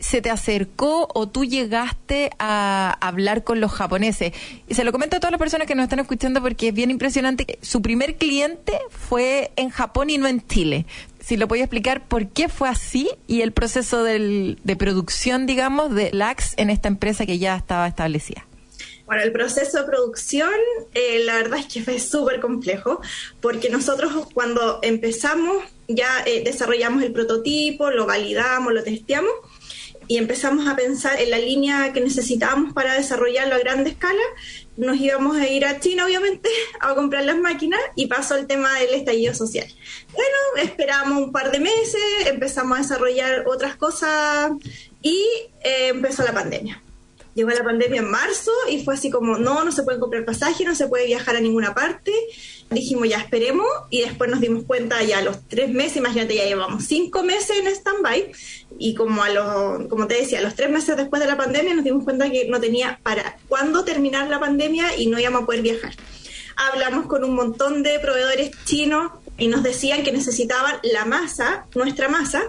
¿se 0.00 0.20
te 0.20 0.30
acercó 0.30 1.08
o 1.14 1.28
tú 1.28 1.44
llegaste 1.44 2.30
a 2.40 2.98
hablar 3.00 3.44
con 3.44 3.60
los 3.60 3.70
japoneses? 3.70 4.32
Y 4.66 4.74
se 4.74 4.82
lo 4.82 4.90
comento 4.90 5.18
a 5.18 5.20
todas 5.20 5.30
las 5.30 5.38
personas 5.38 5.68
que 5.68 5.76
nos 5.76 5.84
están 5.84 6.00
escuchando 6.00 6.42
porque 6.42 6.68
es 6.68 6.74
bien 6.74 6.90
impresionante 6.90 7.60
su 7.62 7.80
primer 7.80 8.16
cliente 8.16 8.76
fue 8.90 9.52
en 9.54 9.70
Japón 9.70 10.10
y 10.10 10.18
no 10.18 10.26
en 10.26 10.44
Chile 10.48 10.86
si 11.20 11.36
lo 11.36 11.48
podía 11.48 11.64
explicar 11.64 12.06
por 12.06 12.28
qué 12.28 12.48
fue 12.48 12.68
así 12.68 13.10
y 13.26 13.42
el 13.42 13.52
proceso 13.52 14.02
del, 14.02 14.58
de 14.64 14.76
producción, 14.76 15.46
digamos, 15.46 15.94
de 15.94 16.10
LAX 16.12 16.54
en 16.56 16.70
esta 16.70 16.88
empresa 16.88 17.26
que 17.26 17.38
ya 17.38 17.56
estaba 17.56 17.86
establecida. 17.86 18.46
Bueno, 19.06 19.24
el 19.24 19.32
proceso 19.32 19.78
de 19.78 19.84
producción, 19.84 20.50
eh, 20.94 21.24
la 21.24 21.34
verdad 21.34 21.58
es 21.58 21.66
que 21.66 21.82
fue 21.82 21.98
súper 21.98 22.38
complejo, 22.38 23.00
porque 23.40 23.68
nosotros 23.68 24.28
cuando 24.32 24.78
empezamos 24.82 25.64
ya 25.88 26.22
eh, 26.26 26.44
desarrollamos 26.44 27.02
el 27.02 27.12
prototipo, 27.12 27.90
lo 27.90 28.06
validamos, 28.06 28.72
lo 28.72 28.84
testeamos 28.84 29.32
y 30.10 30.18
empezamos 30.18 30.66
a 30.66 30.74
pensar 30.74 31.20
en 31.20 31.30
la 31.30 31.38
línea 31.38 31.92
que 31.92 32.00
necesitábamos 32.00 32.72
para 32.72 32.94
desarrollarlo 32.94 33.54
a 33.54 33.58
gran 33.58 33.86
escala 33.86 34.20
nos 34.76 34.96
íbamos 34.96 35.36
a 35.36 35.46
ir 35.46 35.64
a 35.64 35.78
China, 35.78 36.06
obviamente, 36.06 36.48
a 36.80 36.96
comprar 36.96 37.24
las 37.24 37.36
máquinas 37.36 37.78
y 37.94 38.08
pasó 38.08 38.34
el 38.34 38.48
tema 38.48 38.76
del 38.80 38.94
estallido 38.94 39.34
social. 39.34 39.68
Bueno, 40.12 40.68
esperamos 40.68 41.22
un 41.22 41.30
par 41.30 41.52
de 41.52 41.60
meses, 41.60 42.02
empezamos 42.26 42.78
a 42.78 42.82
desarrollar 42.82 43.44
otras 43.46 43.76
cosas 43.76 44.50
y 45.00 45.24
eh, 45.62 45.88
empezó 45.90 46.24
la 46.24 46.32
pandemia. 46.32 46.82
Llegó 47.34 47.50
la 47.50 47.62
pandemia 47.62 48.00
en 48.00 48.10
marzo 48.10 48.50
y 48.70 48.84
fue 48.84 48.94
así 48.94 49.10
como, 49.10 49.38
no, 49.38 49.64
no 49.64 49.72
se 49.72 49.82
puede 49.82 50.00
comprar 50.00 50.24
pasaje, 50.24 50.64
no 50.64 50.74
se 50.74 50.88
puede 50.88 51.06
viajar 51.06 51.36
a 51.36 51.40
ninguna 51.40 51.74
parte. 51.74 52.12
Dijimos, 52.70 53.08
ya 53.08 53.18
esperemos 53.18 53.66
y 53.90 54.02
después 54.02 54.30
nos 54.30 54.40
dimos 54.40 54.64
cuenta 54.64 55.02
ya 55.02 55.18
a 55.18 55.22
los 55.22 55.46
tres 55.48 55.70
meses, 55.70 55.98
imagínate, 55.98 56.36
ya 56.36 56.44
llevamos 56.44 56.84
cinco 56.84 57.22
meses 57.22 57.58
en 57.58 57.66
stand-by 57.68 58.32
y 58.78 58.94
como 58.94 59.22
a 59.22 59.30
los, 59.30 59.88
como 59.88 60.06
te 60.06 60.14
decía, 60.14 60.38
a 60.38 60.42
los 60.42 60.54
tres 60.54 60.70
meses 60.70 60.96
después 60.96 61.20
de 61.20 61.28
la 61.28 61.36
pandemia 61.36 61.74
nos 61.74 61.84
dimos 61.84 62.04
cuenta 62.04 62.30
que 62.30 62.48
no 62.48 62.60
tenía 62.60 63.00
para 63.02 63.38
cuándo 63.48 63.84
terminar 63.84 64.28
la 64.28 64.40
pandemia 64.40 64.96
y 64.96 65.06
no 65.06 65.18
íbamos 65.18 65.42
a 65.42 65.46
poder 65.46 65.62
viajar. 65.62 65.94
Hablamos 66.56 67.06
con 67.06 67.24
un 67.24 67.34
montón 67.34 67.82
de 67.82 67.98
proveedores 68.00 68.50
chinos 68.64 69.12
y 69.40 69.48
nos 69.48 69.62
decían 69.62 70.02
que 70.02 70.12
necesitaban 70.12 70.76
la 70.82 71.06
masa, 71.06 71.66
nuestra 71.74 72.08
masa, 72.08 72.42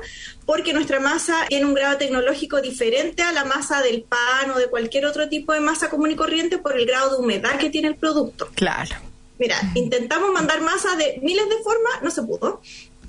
porque 0.45 0.73
nuestra 0.73 0.99
masa 0.99 1.45
tiene 1.47 1.65
un 1.65 1.73
grado 1.73 1.97
tecnológico 1.97 2.61
diferente 2.61 3.23
a 3.23 3.31
la 3.31 3.45
masa 3.45 3.81
del 3.81 4.03
pan 4.03 4.51
o 4.53 4.57
de 4.57 4.67
cualquier 4.67 5.05
otro 5.05 5.29
tipo 5.29 5.53
de 5.53 5.59
masa 5.59 5.89
común 5.89 6.11
y 6.11 6.15
corriente 6.15 6.57
por 6.57 6.77
el 6.77 6.85
grado 6.85 7.11
de 7.11 7.23
humedad 7.23 7.57
que 7.57 7.69
tiene 7.69 7.89
el 7.89 7.95
producto. 7.95 8.49
Claro. 8.55 8.95
Mira, 9.41 9.57
intentamos 9.73 10.31
mandar 10.31 10.61
masa 10.61 10.95
de 10.95 11.19
miles 11.23 11.49
de 11.49 11.57
formas, 11.63 12.03
no 12.03 12.11
se 12.11 12.21
pudo. 12.21 12.61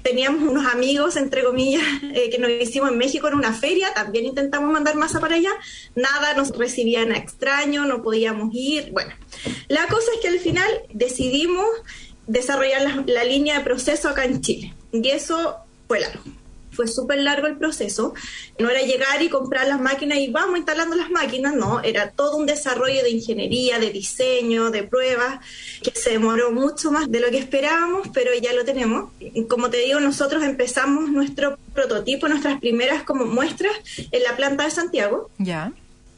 Teníamos 0.03 0.43
unos 0.43 0.67
amigos, 0.67 1.17
entre 1.17 1.45
comillas, 1.45 1.83
eh, 2.15 2.31
que 2.31 2.39
nos 2.39 2.51
hicimos 2.51 2.91
en 2.91 2.99
México 2.99 3.29
en 3.29 3.35
una 3.35 3.53
feria, 3.53 3.93
también 3.95 4.25
intentamos 4.25 4.73
mandar 4.73 4.97
masa 4.97 5.21
para 5.21 5.37
allá, 5.37 5.51
nada, 5.95 6.35
nos 6.35 6.57
recibían 6.57 7.13
a 7.13 7.19
extraño, 7.19 7.85
no 7.85 8.03
podíamos 8.03 8.49
ir. 8.55 8.91
Bueno, 8.93 9.15
la 9.69 9.87
cosa 9.89 10.07
es 10.15 10.21
que 10.23 10.29
al 10.29 10.41
final 10.41 10.71
decidimos 10.93 11.67
desarrollar 12.27 13.05
la, 13.07 13.25
línea 13.25 13.59
de 13.59 13.65
proceso 13.65 14.09
acá 14.09 14.25
en 14.25 14.41
Chile. 14.41 14.75
Y 14.91 15.09
eso 15.11 15.57
fue 15.87 16.01
largo. 16.01 16.23
Fue 16.73 16.89
súper 16.89 17.19
largo 17.21 17.47
el 17.47 17.57
proceso. 17.57 18.15
No 18.59 18.71
era 18.71 18.83
llegar 18.83 19.23
y 19.23 19.29
comprar 19.29 19.67
las 19.69 19.81
máquinas 19.81 20.19
y 20.19 20.31
vamos 20.31 20.57
instalando 20.57 20.97
las 20.97 21.11
máquinas, 21.11 21.55
no. 21.55 21.81
Era 21.83 22.11
todo 22.11 22.37
un 22.37 22.47
desarrollo 22.47 23.03
de 23.03 23.11
ingeniería, 23.11 23.79
de 23.79 23.91
diseño, 23.91 24.71
de 24.71 24.83
pruebas, 24.83 25.41
que 25.83 25.93
se 25.99 26.11
demoró 26.11 26.51
mucho 26.53 26.91
más 26.91 27.11
de 27.11 27.21
lo 27.21 27.31
que 27.31 27.39
esperábamos, 27.39 28.09
pero 28.13 28.31
ya 28.41 28.53
lo 28.53 28.65
tenemos. 28.65 29.11
Como 29.49 29.71
te 29.71 29.79
digo, 29.79 30.01
nosotros 30.01 30.43
empezamos 30.43 31.11
nuestro 31.11 31.59
prototipo, 31.75 32.29
nuestras 32.29 32.61
primeras 32.61 33.03
como 33.03 33.25
muestras 33.27 33.73
en 34.11 34.23
la 34.23 34.37
planta 34.37 34.65
de 34.65 34.71
Santiago. 34.71 35.31
Ya 35.39 35.73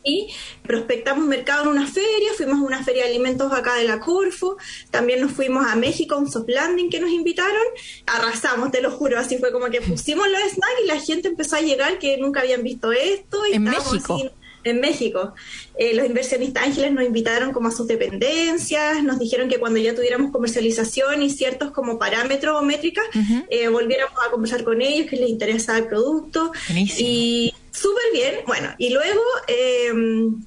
y 0.05 0.29
prospectamos 0.63 1.27
mercado 1.27 1.65
en 1.65 1.71
una 1.71 1.87
feria, 1.87 2.33
fuimos 2.37 2.59
a 2.59 2.63
una 2.63 2.85
feria 2.85 3.05
de 3.05 3.11
alimentos 3.11 3.53
acá 3.53 3.75
de 3.77 3.85
la 3.85 3.99
Corfo, 3.99 4.57
también 4.91 5.21
nos 5.21 5.33
fuimos 5.33 5.67
a 5.67 5.75
México 5.77 6.15
a 6.15 6.19
un 6.19 6.31
soft 6.31 6.49
landing 6.49 6.91
que 6.91 7.01
nos 7.01 7.11
invitaron, 7.11 7.63
arrasamos, 8.07 8.71
te 8.71 8.83
lo 8.83 8.91
juro, 8.91 9.19
así 9.19 9.39
fue 9.39 9.51
como 9.51 9.71
que 9.71 9.81
pusimos 9.81 10.29
los 10.29 10.41
snacks 10.53 10.81
y 10.85 10.87
la 10.87 11.01
gente 11.01 11.29
empezó 11.29 11.57
a 11.57 11.61
llegar 11.61 11.99
que 11.99 12.19
nunca 12.19 12.41
habían 12.41 12.63
visto 12.63 12.93
esto. 12.93 13.47
Y 13.47 13.55
en 13.55 13.65
México. 13.65 14.19
En 14.65 14.81
México. 14.81 15.35
Eh, 15.79 15.95
los 15.95 16.07
inversionistas 16.07 16.65
ángeles 16.65 16.93
nos 16.93 17.05
invitaron 17.05 17.53
como 17.53 17.69
a 17.69 17.71
sus 17.71 17.87
dependencias, 17.87 19.03
nos 19.03 19.19
dijeron 19.19 19.49
que 19.49 19.59
cuando 19.59 19.79
ya 19.79 19.95
tuviéramos 19.95 20.33
comercialización 20.33 21.23
y 21.23 21.31
ciertos 21.31 21.71
como 21.71 21.99
parámetros 21.99 22.61
o 22.61 22.65
métricas, 22.65 23.05
eh, 23.51 23.69
volviéramos 23.69 24.19
a 24.27 24.31
conversar 24.31 24.65
con 24.65 24.83
ellos, 24.83 25.09
que 25.09 25.17
les 25.17 25.29
interesaba 25.29 25.79
el 25.79 25.87
producto. 25.87 26.53
Y 26.71 27.55
súper 27.71 28.05
bien. 28.13 28.35
Bueno, 28.47 28.71
y 28.79 28.91
luego 28.91 29.23
em, 29.47 30.45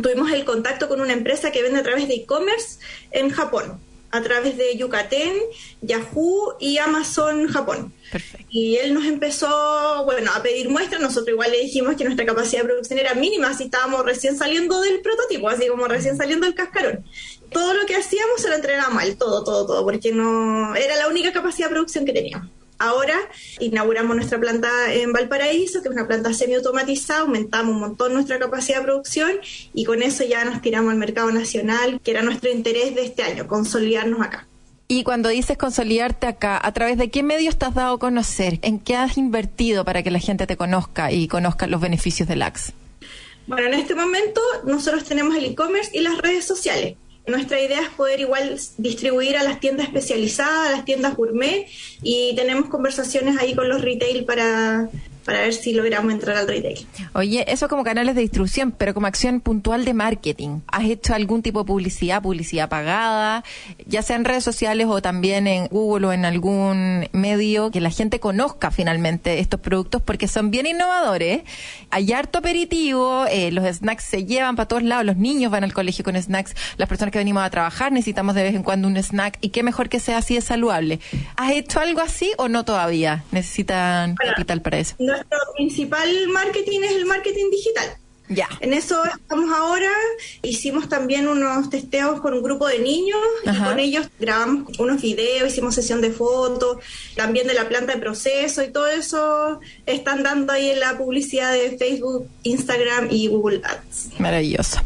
tuvimos 0.00 0.30
el 0.32 0.44
contacto 0.44 0.88
con 0.88 1.00
una 1.00 1.12
empresa 1.12 1.50
que 1.50 1.62
vende 1.62 1.80
a 1.80 1.82
través 1.82 2.08
de 2.08 2.14
e-commerce 2.14 2.78
en 3.10 3.30
Japón, 3.30 3.80
a 4.14 4.22
través 4.22 4.56
de 4.56 4.76
Yucatén, 4.76 5.34
Yahoo 5.82 6.54
y 6.60 6.78
Amazon 6.78 7.48
Japón. 7.48 7.92
Y 8.48 8.76
él 8.76 8.94
nos 8.94 9.06
empezó, 9.06 10.04
bueno, 10.04 10.30
a 10.32 10.40
pedir 10.40 10.68
muestras. 10.68 11.02
Nosotros 11.02 11.30
igual 11.30 11.50
le 11.50 11.62
dijimos 11.62 11.96
que 11.96 12.04
nuestra 12.04 12.24
capacidad 12.24 12.62
de 12.62 12.68
producción 12.68 13.00
era 13.00 13.14
mínima, 13.14 13.48
así 13.48 13.64
estábamos 13.64 14.04
recién 14.04 14.38
saliendo 14.38 14.80
del 14.82 15.00
prototipo, 15.00 15.48
así 15.48 15.66
como 15.66 15.88
recién 15.88 16.16
saliendo 16.16 16.46
del 16.46 16.54
cascarón. 16.54 17.04
Todo 17.50 17.74
lo 17.74 17.86
que 17.86 17.96
hacíamos 17.96 18.40
se 18.40 18.48
lo 18.48 18.54
entregábamos 18.54 18.94
mal, 18.94 19.16
todo, 19.16 19.42
todo, 19.42 19.66
todo, 19.66 19.84
porque 19.84 20.12
no 20.12 20.76
era 20.76 20.96
la 20.96 21.08
única 21.08 21.32
capacidad 21.32 21.66
de 21.66 21.74
producción 21.74 22.04
que 22.04 22.12
teníamos. 22.12 22.48
Ahora 22.78 23.16
inauguramos 23.60 24.16
nuestra 24.16 24.40
planta 24.40 24.68
en 24.92 25.12
Valparaíso, 25.12 25.80
que 25.82 25.88
es 25.88 25.94
una 25.94 26.06
planta 26.06 26.32
semiautomatizada, 26.32 27.20
aumentamos 27.20 27.74
un 27.74 27.80
montón 27.80 28.14
nuestra 28.14 28.38
capacidad 28.38 28.78
de 28.78 28.84
producción 28.84 29.32
y 29.72 29.84
con 29.84 30.02
eso 30.02 30.24
ya 30.24 30.44
nos 30.44 30.60
tiramos 30.60 30.92
al 30.92 30.98
mercado 30.98 31.30
nacional, 31.30 32.00
que 32.02 32.10
era 32.10 32.22
nuestro 32.22 32.50
interés 32.50 32.94
de 32.94 33.04
este 33.04 33.22
año, 33.22 33.46
consolidarnos 33.46 34.20
acá. 34.20 34.46
Y 34.86 35.02
cuando 35.02 35.30
dices 35.30 35.56
consolidarte 35.56 36.26
acá, 36.26 36.60
¿a 36.62 36.72
través 36.72 36.98
de 36.98 37.10
qué 37.10 37.22
medios 37.22 37.56
te 37.56 37.64
has 37.64 37.74
dado 37.74 37.94
a 37.94 37.98
conocer? 37.98 38.58
¿En 38.62 38.78
qué 38.78 38.96
has 38.96 39.16
invertido 39.16 39.84
para 39.84 40.02
que 40.02 40.10
la 40.10 40.18
gente 40.18 40.46
te 40.46 40.56
conozca 40.56 41.10
y 41.10 41.26
conozca 41.26 41.66
los 41.66 41.80
beneficios 41.80 42.28
del 42.28 42.42
AX? 42.42 42.72
Bueno, 43.46 43.66
en 43.66 43.74
este 43.74 43.94
momento 43.94 44.40
nosotros 44.64 45.04
tenemos 45.04 45.36
el 45.36 45.44
e-commerce 45.44 45.90
y 45.92 46.00
las 46.00 46.18
redes 46.18 46.44
sociales. 46.44 46.96
Nuestra 47.26 47.58
idea 47.58 47.80
es 47.80 47.88
poder 47.90 48.20
igual 48.20 48.58
distribuir 48.76 49.38
a 49.38 49.42
las 49.42 49.58
tiendas 49.58 49.86
especializadas, 49.86 50.68
a 50.68 50.70
las 50.70 50.84
tiendas 50.84 51.16
gourmet 51.16 51.66
y 52.02 52.34
tenemos 52.36 52.68
conversaciones 52.68 53.38
ahí 53.38 53.54
con 53.54 53.68
los 53.68 53.80
retail 53.80 54.26
para 54.26 54.90
para 55.24 55.40
ver 55.40 55.54
si 55.54 55.72
logramos 55.72 56.12
entrar 56.12 56.36
al 56.36 56.46
retail. 56.46 56.86
Oye, 57.14 57.44
eso 57.48 57.68
como 57.68 57.84
canales 57.84 58.14
de 58.14 58.20
distribución, 58.20 58.72
pero 58.72 58.94
como 58.94 59.06
acción 59.06 59.40
puntual 59.40 59.84
de 59.84 59.94
marketing. 59.94 60.60
¿Has 60.66 60.84
hecho 60.84 61.14
algún 61.14 61.42
tipo 61.42 61.60
de 61.60 61.64
publicidad, 61.66 62.22
publicidad 62.22 62.68
pagada, 62.68 63.44
ya 63.86 64.02
sea 64.02 64.16
en 64.16 64.24
redes 64.24 64.44
sociales 64.44 64.86
o 64.88 65.00
también 65.00 65.46
en 65.46 65.66
Google 65.68 66.08
o 66.08 66.12
en 66.12 66.24
algún 66.24 67.08
medio 67.12 67.70
que 67.70 67.80
la 67.80 67.90
gente 67.90 68.20
conozca 68.20 68.70
finalmente 68.70 69.40
estos 69.40 69.60
productos 69.60 70.02
porque 70.02 70.28
son 70.28 70.50
bien 70.50 70.66
innovadores? 70.66 71.42
Hay 71.90 72.12
harto 72.12 72.38
aperitivo, 72.38 73.24
eh, 73.30 73.50
los 73.50 73.64
snacks 73.64 74.04
se 74.04 74.24
llevan 74.24 74.56
para 74.56 74.68
todos 74.68 74.82
lados, 74.82 75.04
los 75.04 75.16
niños 75.16 75.50
van 75.50 75.64
al 75.64 75.72
colegio 75.72 76.04
con 76.04 76.20
snacks, 76.20 76.54
las 76.76 76.88
personas 76.88 77.12
que 77.12 77.18
venimos 77.18 77.42
a 77.42 77.50
trabajar 77.50 77.92
necesitamos 77.92 78.34
de 78.34 78.42
vez 78.42 78.54
en 78.54 78.62
cuando 78.62 78.88
un 78.88 78.96
snack 78.96 79.38
y 79.40 79.48
qué 79.50 79.62
mejor 79.62 79.88
que 79.88 80.00
sea 80.00 80.18
así 80.18 80.34
de 80.34 80.40
saludable. 80.40 81.00
¿Has 81.36 81.52
hecho 81.52 81.80
algo 81.80 82.00
así 82.00 82.32
o 82.36 82.48
no 82.48 82.64
todavía? 82.64 83.24
¿Necesitan 83.32 84.16
capital 84.16 84.60
para 84.60 84.78
eso? 84.78 84.96
Nuestro 85.14 85.38
principal 85.56 86.28
marketing 86.28 86.80
es 86.82 86.92
el 86.92 87.06
marketing 87.06 87.50
digital. 87.50 87.96
Ya. 88.28 88.48
En 88.60 88.72
eso 88.72 89.04
estamos 89.04 89.52
ahora. 89.52 89.90
Hicimos 90.42 90.88
también 90.88 91.28
unos 91.28 91.68
testeos 91.68 92.20
con 92.20 92.32
un 92.32 92.42
grupo 92.42 92.66
de 92.66 92.78
niños 92.78 93.20
y 93.44 93.62
con 93.62 93.78
ellos 93.78 94.08
grabamos 94.18 94.78
unos 94.78 95.02
videos, 95.02 95.52
hicimos 95.52 95.74
sesión 95.74 96.00
de 96.00 96.10
fotos, 96.10 96.78
también 97.16 97.46
de 97.46 97.54
la 97.54 97.68
planta 97.68 97.94
de 97.94 98.00
proceso 98.00 98.62
y 98.62 98.70
todo 98.70 98.86
eso 98.86 99.60
están 99.84 100.22
dando 100.22 100.52
ahí 100.54 100.70
en 100.70 100.80
la 100.80 100.96
publicidad 100.96 101.52
de 101.52 101.76
Facebook, 101.76 102.28
Instagram 102.44 103.08
y 103.10 103.28
Google 103.28 103.60
Ads. 103.62 104.18
Maravilloso. 104.18 104.80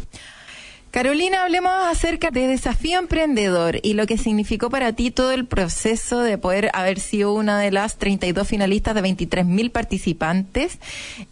Carolina, 0.90 1.42
hablemos 1.42 1.70
acerca 1.86 2.30
de 2.30 2.46
Desafío 2.46 2.98
Emprendedor 2.98 3.78
y 3.82 3.92
lo 3.92 4.06
que 4.06 4.16
significó 4.16 4.70
para 4.70 4.94
ti 4.94 5.10
todo 5.10 5.32
el 5.32 5.44
proceso 5.44 6.20
de 6.20 6.38
poder 6.38 6.70
haber 6.72 6.98
sido 6.98 7.34
una 7.34 7.60
de 7.60 7.70
las 7.70 7.98
32 7.98 8.48
finalistas 8.48 8.94
de 8.94 9.02
23.000 9.02 9.70
participantes. 9.70 10.78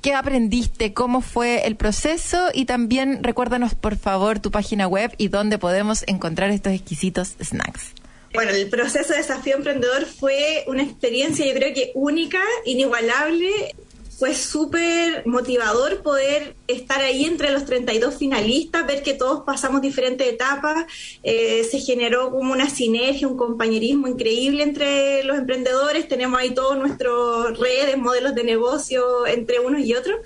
¿Qué 0.02 0.12
aprendiste? 0.12 0.92
¿Cómo 0.92 1.22
fue 1.22 1.66
el 1.66 1.76
proceso? 1.76 2.50
Y 2.52 2.66
también 2.66 3.24
recuérdanos, 3.24 3.74
por 3.74 3.96
favor, 3.96 4.40
tu 4.40 4.50
página 4.50 4.86
web 4.88 5.14
y 5.16 5.28
dónde 5.28 5.56
podemos 5.58 6.04
encontrar 6.06 6.50
estos 6.50 6.74
exquisitos 6.74 7.36
snacks. 7.42 7.94
Bueno, 8.34 8.50
el 8.50 8.68
proceso 8.68 9.14
de 9.14 9.20
desafío 9.20 9.56
emprendedor 9.56 10.04
fue 10.04 10.64
una 10.66 10.82
experiencia 10.82 11.46
yo 11.46 11.54
creo 11.54 11.72
que 11.72 11.92
única, 11.94 12.42
inigualable 12.66 13.74
fue 14.18 14.34
súper 14.34 15.26
motivador 15.26 16.02
poder 16.02 16.56
estar 16.68 17.00
ahí 17.02 17.26
entre 17.26 17.50
los 17.50 17.66
32 17.66 18.14
finalistas, 18.14 18.86
ver 18.86 19.02
que 19.02 19.12
todos 19.12 19.42
pasamos 19.44 19.82
diferentes 19.82 20.26
etapas, 20.26 20.86
eh, 21.22 21.66
se 21.70 21.80
generó 21.80 22.30
como 22.30 22.52
una 22.52 22.70
sinergia, 22.70 23.28
un 23.28 23.36
compañerismo 23.36 24.08
increíble 24.08 24.62
entre 24.62 25.22
los 25.24 25.36
emprendedores, 25.36 26.08
tenemos 26.08 26.40
ahí 26.40 26.50
todos 26.50 26.78
nuestros 26.78 27.58
redes, 27.58 27.98
modelos 27.98 28.34
de 28.34 28.44
negocio 28.44 29.26
entre 29.26 29.60
unos 29.60 29.84
y 29.84 29.92
otros. 29.94 30.16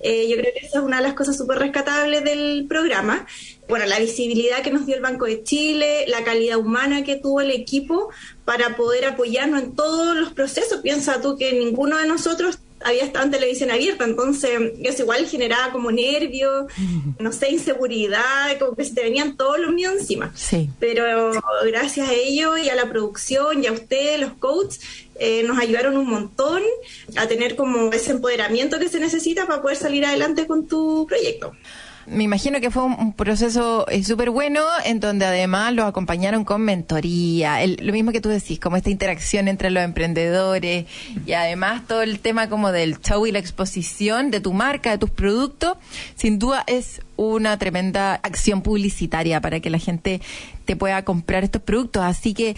Eh, 0.00 0.26
yo 0.28 0.36
creo 0.36 0.52
que 0.54 0.66
esa 0.66 0.78
es 0.78 0.84
una 0.84 0.98
de 0.98 1.02
las 1.02 1.14
cosas 1.14 1.36
súper 1.36 1.58
rescatables 1.58 2.24
del 2.24 2.64
programa. 2.66 3.26
Bueno, 3.68 3.86
la 3.86 3.98
visibilidad 3.98 4.62
que 4.62 4.70
nos 4.70 4.86
dio 4.86 4.94
el 4.94 5.02
Banco 5.02 5.24
de 5.26 5.42
Chile, 5.42 6.04
la 6.08 6.24
calidad 6.24 6.58
humana 6.58 7.04
que 7.04 7.16
tuvo 7.16 7.40
el 7.40 7.50
equipo 7.50 8.10
para 8.44 8.76
poder 8.76 9.06
apoyarnos 9.06 9.62
en 9.62 9.74
todos 9.74 10.16
los 10.16 10.32
procesos. 10.32 10.80
Piensa 10.80 11.20
tú 11.20 11.36
que 11.38 11.52
ninguno 11.52 11.96
de 11.96 12.06
nosotros 12.06 12.58
había 12.84 13.04
estado 13.04 13.24
en 13.24 13.30
televisión 13.30 13.70
abierta, 13.70 14.04
entonces 14.04 14.50
eso 14.82 15.02
igual 15.02 15.26
generaba 15.26 15.72
como 15.72 15.90
nervios, 15.90 16.66
no 17.18 17.32
sé, 17.32 17.50
inseguridad, 17.50 18.58
como 18.58 18.76
que 18.76 18.84
se 18.84 18.94
te 18.94 19.02
venían 19.02 19.36
todos 19.36 19.58
los 19.58 19.72
míos 19.72 19.94
encima. 19.98 20.32
Sí. 20.34 20.70
Pero 20.78 21.32
gracias 21.64 22.08
a 22.08 22.12
ellos 22.12 22.58
y 22.58 22.68
a 22.68 22.74
la 22.74 22.88
producción 22.88 23.64
y 23.64 23.66
a 23.66 23.72
ustedes, 23.72 24.20
los 24.20 24.34
coaches, 24.34 24.80
eh, 25.16 25.44
nos 25.44 25.58
ayudaron 25.58 25.96
un 25.96 26.08
montón 26.08 26.62
a 27.16 27.26
tener 27.26 27.56
como 27.56 27.92
ese 27.92 28.12
empoderamiento 28.12 28.78
que 28.78 28.88
se 28.88 28.98
necesita 29.00 29.46
para 29.46 29.62
poder 29.62 29.76
salir 29.76 30.04
adelante 30.04 30.46
con 30.46 30.66
tu 30.66 31.06
proyecto. 31.08 31.52
Me 32.06 32.24
imagino 32.24 32.60
que 32.60 32.70
fue 32.70 32.84
un 32.84 33.12
proceso 33.12 33.86
eh, 33.88 34.04
súper 34.04 34.30
bueno, 34.30 34.60
en 34.84 35.00
donde 35.00 35.24
además 35.24 35.72
los 35.72 35.86
acompañaron 35.86 36.44
con 36.44 36.62
mentoría, 36.62 37.58
lo 37.66 37.92
mismo 37.92 38.12
que 38.12 38.20
tú 38.20 38.28
decís, 38.28 38.60
como 38.60 38.76
esta 38.76 38.90
interacción 38.90 39.48
entre 39.48 39.70
los 39.70 39.82
emprendedores 39.82 40.86
y 41.26 41.32
además 41.32 41.86
todo 41.86 42.02
el 42.02 42.20
tema 42.20 42.48
como 42.48 42.72
del 42.72 43.00
show 43.00 43.26
y 43.26 43.32
la 43.32 43.38
exposición 43.38 44.30
de 44.30 44.40
tu 44.40 44.52
marca, 44.52 44.90
de 44.90 44.98
tus 44.98 45.10
productos, 45.10 45.76
sin 46.14 46.38
duda 46.38 46.64
es 46.66 47.00
una 47.16 47.58
tremenda 47.58 48.14
acción 48.14 48.62
publicitaria 48.62 49.40
para 49.40 49.60
que 49.60 49.70
la 49.70 49.78
gente 49.78 50.20
te 50.64 50.76
pueda 50.76 51.04
comprar 51.04 51.44
estos 51.44 51.62
productos. 51.62 52.02
Así 52.02 52.34
que 52.34 52.56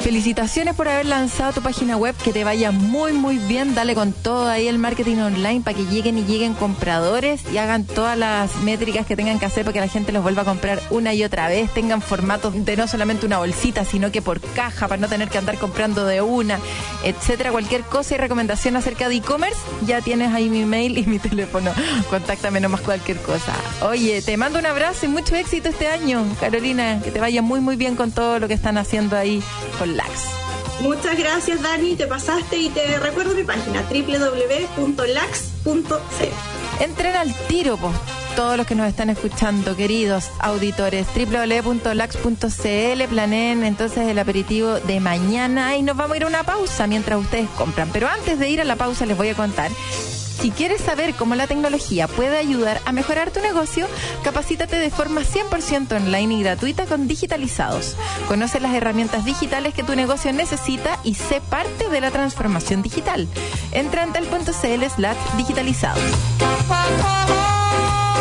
Felicitaciones 0.00 0.74
por 0.74 0.88
haber 0.88 1.04
lanzado 1.04 1.52
tu 1.52 1.60
página 1.60 1.94
web, 1.98 2.14
que 2.24 2.32
te 2.32 2.42
vaya 2.42 2.70
muy 2.70 3.12
muy 3.12 3.36
bien, 3.36 3.74
dale 3.74 3.94
con 3.94 4.14
todo 4.14 4.48
ahí 4.48 4.66
el 4.66 4.78
marketing 4.78 5.18
online 5.18 5.60
para 5.60 5.76
que 5.76 5.84
lleguen 5.84 6.16
y 6.16 6.24
lleguen 6.24 6.54
compradores 6.54 7.42
y 7.52 7.58
hagan 7.58 7.84
todas 7.84 8.16
las 8.16 8.56
métricas 8.62 9.06
que 9.06 9.14
tengan 9.14 9.38
que 9.38 9.44
hacer 9.44 9.64
para 9.64 9.74
que 9.74 9.80
la 9.80 9.88
gente 9.88 10.10
los 10.10 10.22
vuelva 10.22 10.42
a 10.42 10.44
comprar 10.46 10.80
una 10.88 11.12
y 11.12 11.22
otra 11.22 11.48
vez, 11.48 11.70
tengan 11.74 12.00
formatos 12.00 12.54
de 12.64 12.76
no 12.78 12.88
solamente 12.88 13.26
una 13.26 13.38
bolsita, 13.38 13.84
sino 13.84 14.10
que 14.10 14.22
por 14.22 14.40
caja 14.40 14.88
para 14.88 15.00
no 15.00 15.06
tener 15.06 15.28
que 15.28 15.36
andar 15.36 15.58
comprando 15.58 16.06
de 16.06 16.22
una, 16.22 16.58
etcétera, 17.04 17.52
cualquier 17.52 17.82
cosa 17.82 18.14
y 18.14 18.18
recomendación 18.18 18.76
acerca 18.76 19.06
de 19.06 19.16
e-commerce, 19.16 19.60
ya 19.86 20.00
tienes 20.00 20.32
ahí 20.32 20.48
mi 20.48 20.64
mail 20.64 20.96
y 20.96 21.04
mi 21.04 21.18
teléfono, 21.18 21.72
contáctame 22.08 22.58
nomás 22.58 22.80
cualquier 22.80 23.18
cosa. 23.18 23.52
Oye, 23.82 24.22
te 24.22 24.38
mando 24.38 24.58
un 24.58 24.66
abrazo 24.66 25.04
y 25.04 25.08
mucho 25.10 25.36
éxito 25.36 25.68
este 25.68 25.88
año, 25.88 26.24
Carolina, 26.40 27.00
que 27.04 27.10
te 27.10 27.20
vaya 27.20 27.42
muy 27.42 27.60
muy 27.60 27.76
bien 27.76 27.96
con 27.96 28.10
todo 28.12 28.38
lo 28.38 28.48
que 28.48 28.54
están 28.54 28.78
haciendo 28.78 29.14
ahí 29.14 29.42
Lax. 29.96 30.40
Muchas 30.80 31.18
gracias, 31.18 31.60
Dani. 31.62 31.94
Te 31.94 32.06
pasaste 32.06 32.56
y 32.56 32.70
te 32.70 32.98
recuerdo 32.98 33.34
mi 33.34 33.44
página 33.44 33.82
www.lax.cl. 33.82 34.82
Entren 36.82 37.16
al 37.16 37.34
tiro, 37.48 37.76
pues, 37.76 37.94
todos 38.34 38.56
los 38.56 38.66
que 38.66 38.74
nos 38.74 38.88
están 38.88 39.10
escuchando, 39.10 39.76
queridos 39.76 40.30
auditores. 40.38 41.06
www.lax.cl. 41.14 43.02
Planeen 43.08 43.64
entonces 43.64 44.08
el 44.08 44.18
aperitivo 44.18 44.80
de 44.80 45.00
mañana 45.00 45.76
y 45.76 45.82
nos 45.82 45.96
vamos 45.96 46.14
a 46.14 46.16
ir 46.16 46.24
a 46.24 46.28
una 46.28 46.44
pausa 46.44 46.86
mientras 46.86 47.20
ustedes 47.20 47.48
compran. 47.50 47.90
Pero 47.92 48.08
antes 48.08 48.38
de 48.38 48.48
ir 48.48 48.62
a 48.62 48.64
la 48.64 48.76
pausa, 48.76 49.04
les 49.04 49.16
voy 49.16 49.28
a 49.28 49.34
contar 49.34 49.70
si 50.40 50.50
quieres 50.50 50.80
saber 50.80 51.14
cómo 51.14 51.34
la 51.34 51.46
tecnología 51.46 52.08
puede 52.08 52.38
ayudar 52.38 52.80
a 52.86 52.92
mejorar 52.92 53.30
tu 53.30 53.40
negocio, 53.40 53.86
capacítate 54.24 54.76
de 54.76 54.90
forma 54.90 55.20
100% 55.20 55.96
online 55.96 56.34
y 56.34 56.42
gratuita 56.42 56.86
con 56.86 57.06
Digitalizados. 57.08 57.96
Conoce 58.26 58.60
las 58.60 58.74
herramientas 58.74 59.24
digitales 59.24 59.74
que 59.74 59.82
tu 59.82 59.94
negocio 59.94 60.32
necesita 60.32 60.98
y 61.04 61.14
sé 61.14 61.40
parte 61.40 61.88
de 61.88 62.00
la 62.00 62.10
transformación 62.10 62.82
digital. 62.82 63.28
Entra 63.72 64.04
en 64.04 64.12
tal.cl 64.12 64.84
slash 64.94 65.18
digitalizados 65.36 66.00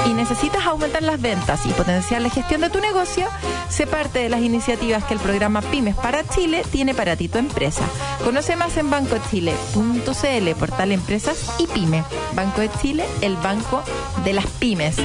y 0.10 0.14
necesitas 0.14 0.66
aumentar 0.66 1.04
las 1.04 1.22
ventas 1.22 1.66
y 1.66 1.70
potenciar 1.70 2.22
la 2.22 2.30
gestión 2.30 2.62
de 2.62 2.70
tu 2.70 2.80
negocio, 2.80 3.28
sé 3.70 3.86
parte 3.86 4.20
de 4.20 4.30
las 4.30 4.42
iniciativas 4.42 5.04
que 5.04 5.14
el 5.14 5.20
programa 5.20 5.62
Pymes 5.62 5.96
para 5.96 6.28
Chile 6.28 6.64
tiene 6.72 6.96
para 6.96 7.16
ti 7.16 7.28
tu 7.28 7.38
empresa. 7.38 7.84
Conoce 8.24 8.56
más 8.56 8.76
en 8.78 8.90
bancochile.cl, 8.90 10.50
portal 10.58 10.92
Empresas 10.92 11.56
y 11.60 11.68
Pyme. 11.68 12.04
Banco 12.34 12.62
de 12.62 12.72
Chile, 12.82 13.06
el 13.22 13.36
banco 13.38 13.84
de 14.24 14.34
las 14.34 14.48
pymes. 14.48 14.96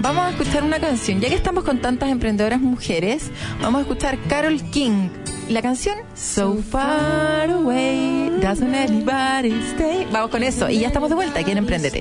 Vamos 0.00 0.24
a 0.24 0.30
escuchar 0.30 0.64
una 0.64 0.80
canción. 0.80 1.20
Ya 1.20 1.28
que 1.28 1.36
estamos 1.36 1.64
con 1.64 1.80
tantas 1.80 2.10
emprendedoras 2.10 2.60
mujeres, 2.60 3.30
vamos 3.60 3.78
a 3.78 3.82
escuchar 3.82 4.18
Carol 4.28 4.60
King 4.70 5.08
la 5.52 5.62
canción 5.62 5.98
So 6.14 6.56
Far 6.70 7.50
Away, 7.50 8.30
Doesn't 8.40 8.74
Anybody 8.74 9.52
Stay. 9.72 10.06
Vamos 10.10 10.30
con 10.30 10.42
eso 10.42 10.68
y 10.70 10.80
ya 10.80 10.86
estamos 10.88 11.10
de 11.10 11.14
vuelta 11.14 11.40
aquí 11.40 11.50
en 11.50 11.58
Emprendete. 11.58 12.00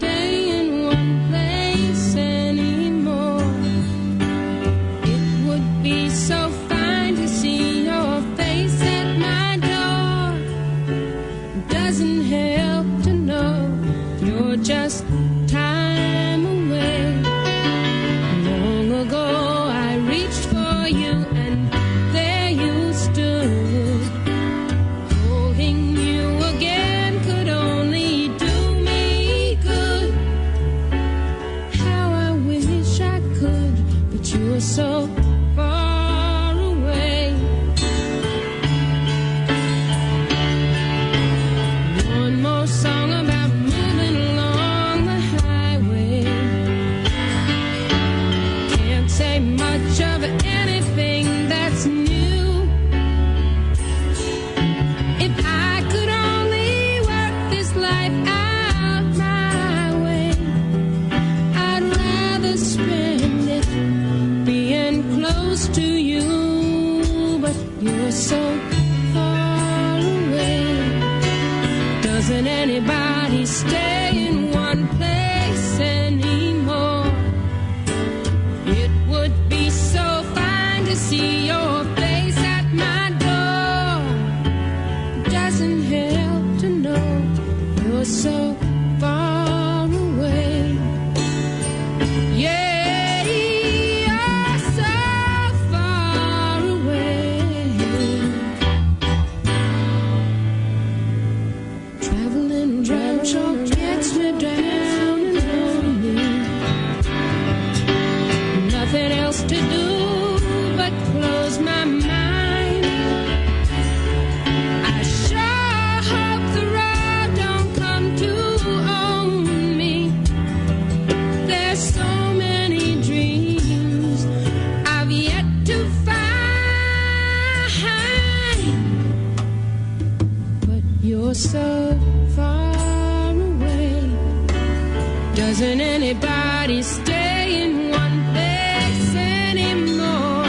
Stay 136.80 137.64
in 137.64 137.90
one 137.90 138.18
place 138.32 139.16
anymore? 139.16 140.46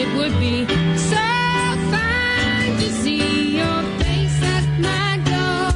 It 0.00 0.08
would 0.16 0.38
be 0.38 0.66
so 1.10 1.26
fine 1.92 2.72
to 2.82 2.88
see 3.02 3.56
your 3.56 3.82
face 4.00 4.42
at 4.56 4.66
my 4.88 5.10
door. 5.32 5.72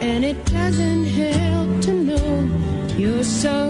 And 0.00 0.24
it 0.24 0.42
doesn't 0.46 1.04
help 1.04 1.82
to 1.82 1.92
know 1.92 2.48
you're 2.96 3.24
so 3.24 3.69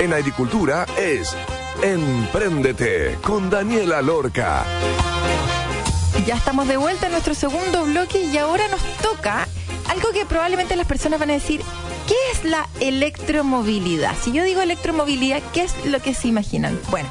En 0.00 0.14
agricultura 0.14 0.86
es 0.96 1.36
Empréndete 1.82 3.18
con 3.22 3.50
Daniela 3.50 4.00
Lorca. 4.00 4.64
Ya 6.26 6.36
estamos 6.36 6.66
de 6.68 6.78
vuelta 6.78 7.04
en 7.04 7.12
nuestro 7.12 7.34
segundo 7.34 7.84
bloque 7.84 8.22
y 8.22 8.38
ahora 8.38 8.66
nos 8.68 8.80
toca 9.02 9.46
algo 9.90 10.10
que 10.14 10.24
probablemente 10.24 10.74
las 10.74 10.86
personas 10.86 11.20
van 11.20 11.28
a 11.28 11.34
decir, 11.34 11.60
¿qué 12.08 12.14
es 12.32 12.44
la 12.44 12.66
electromovilidad? 12.80 14.14
Si 14.18 14.32
yo 14.32 14.42
digo 14.42 14.62
electromovilidad, 14.62 15.42
¿qué 15.52 15.64
es 15.64 15.74
lo 15.84 16.00
que 16.00 16.14
se 16.14 16.28
imaginan? 16.28 16.80
Bueno, 16.90 17.10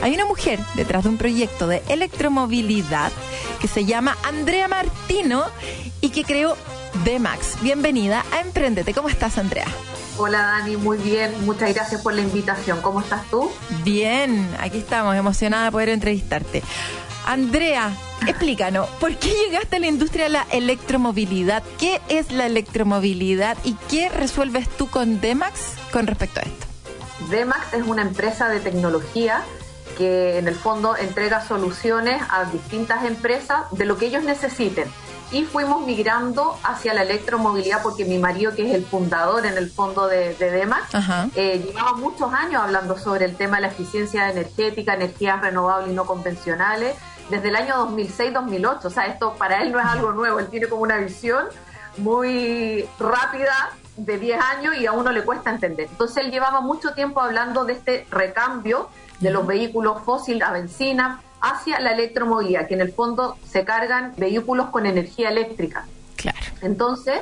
hay 0.00 0.14
una 0.14 0.24
mujer 0.24 0.60
detrás 0.76 1.02
de 1.02 1.10
un 1.10 1.18
proyecto 1.18 1.68
de 1.68 1.82
electromovilidad 1.88 3.12
que 3.60 3.68
se 3.68 3.84
llama 3.84 4.16
Andrea 4.22 4.66
Martino 4.66 5.44
y 6.00 6.08
que 6.08 6.24
creó 6.24 6.56
Demax. 7.04 7.60
Bienvenida 7.60 8.24
a 8.32 8.40
Emprendete. 8.40 8.94
¿Cómo 8.94 9.10
estás, 9.10 9.36
Andrea? 9.36 9.66
Hola 10.22 10.42
Dani, 10.42 10.76
muy 10.76 10.98
bien. 10.98 11.32
Muchas 11.46 11.72
gracias 11.72 12.02
por 12.02 12.12
la 12.12 12.20
invitación. 12.20 12.82
¿Cómo 12.82 13.00
estás 13.00 13.24
tú? 13.30 13.50
Bien, 13.84 14.54
aquí 14.60 14.76
estamos, 14.76 15.16
emocionada 15.16 15.64
de 15.64 15.72
poder 15.72 15.88
entrevistarte. 15.88 16.62
Andrea, 17.24 17.90
explícanos, 18.26 18.86
¿por 19.00 19.16
qué 19.16 19.30
llegaste 19.30 19.76
a 19.76 19.78
la 19.78 19.86
industria 19.86 20.24
de 20.24 20.28
la 20.28 20.46
electromovilidad? 20.52 21.62
¿Qué 21.78 22.02
es 22.10 22.32
la 22.32 22.44
electromovilidad 22.44 23.56
y 23.64 23.72
qué 23.88 24.10
resuelves 24.10 24.68
tú 24.68 24.90
con 24.90 25.22
Demax 25.22 25.76
con 25.90 26.06
respecto 26.06 26.40
a 26.40 26.42
esto? 26.42 26.66
Demax 27.30 27.72
es 27.72 27.86
una 27.86 28.02
empresa 28.02 28.50
de 28.50 28.60
tecnología 28.60 29.42
que 29.96 30.36
en 30.36 30.48
el 30.48 30.54
fondo 30.54 30.98
entrega 30.98 31.46
soluciones 31.46 32.20
a 32.28 32.44
distintas 32.44 33.06
empresas 33.06 33.62
de 33.70 33.86
lo 33.86 33.96
que 33.96 34.08
ellos 34.08 34.22
necesiten. 34.22 34.86
Y 35.32 35.44
fuimos 35.44 35.86
migrando 35.86 36.58
hacia 36.64 36.92
la 36.92 37.02
electromovilidad 37.02 37.82
porque 37.82 38.04
mi 38.04 38.18
marido, 38.18 38.52
que 38.54 38.68
es 38.68 38.74
el 38.74 38.84
fundador 38.84 39.46
en 39.46 39.56
el 39.56 39.70
fondo 39.70 40.08
de, 40.08 40.34
de 40.34 40.50
Demax, 40.50 40.94
Ajá. 40.94 41.28
eh, 41.36 41.62
llevaba 41.64 41.92
muchos 41.92 42.32
años 42.32 42.62
hablando 42.62 42.98
sobre 42.98 43.26
el 43.26 43.36
tema 43.36 43.56
de 43.58 43.62
la 43.62 43.68
eficiencia 43.68 44.28
energética, 44.28 44.94
energías 44.94 45.40
renovables 45.40 45.90
y 45.90 45.94
no 45.94 46.04
convencionales, 46.04 46.96
desde 47.28 47.48
el 47.48 47.56
año 47.56 47.74
2006-2008. 47.90 48.84
O 48.84 48.90
sea, 48.90 49.06
esto 49.06 49.34
para 49.34 49.62
él 49.62 49.70
no 49.70 49.78
es 49.78 49.86
algo 49.86 50.12
nuevo, 50.12 50.40
él 50.40 50.48
tiene 50.48 50.66
como 50.66 50.82
una 50.82 50.96
visión 50.96 51.46
muy 51.98 52.88
rápida 52.98 53.70
de 53.96 54.18
10 54.18 54.40
años 54.40 54.76
y 54.78 54.86
a 54.86 54.92
uno 54.92 55.12
le 55.12 55.22
cuesta 55.22 55.50
entender. 55.50 55.86
Entonces 55.90 56.24
él 56.24 56.30
llevaba 56.30 56.60
mucho 56.60 56.92
tiempo 56.94 57.20
hablando 57.20 57.64
de 57.64 57.74
este 57.74 58.06
recambio 58.10 58.88
de 59.20 59.30
los 59.30 59.46
vehículos 59.46 60.02
fósiles 60.02 60.42
a 60.42 60.52
benzina 60.52 61.20
hacia 61.40 61.80
la 61.80 61.92
electromovilidad, 61.92 62.66
que 62.68 62.74
en 62.74 62.80
el 62.82 62.92
fondo 62.92 63.36
se 63.46 63.64
cargan 63.64 64.12
vehículos 64.16 64.70
con 64.70 64.86
energía 64.86 65.30
eléctrica. 65.30 65.86
Claro. 66.16 66.38
Entonces, 66.62 67.20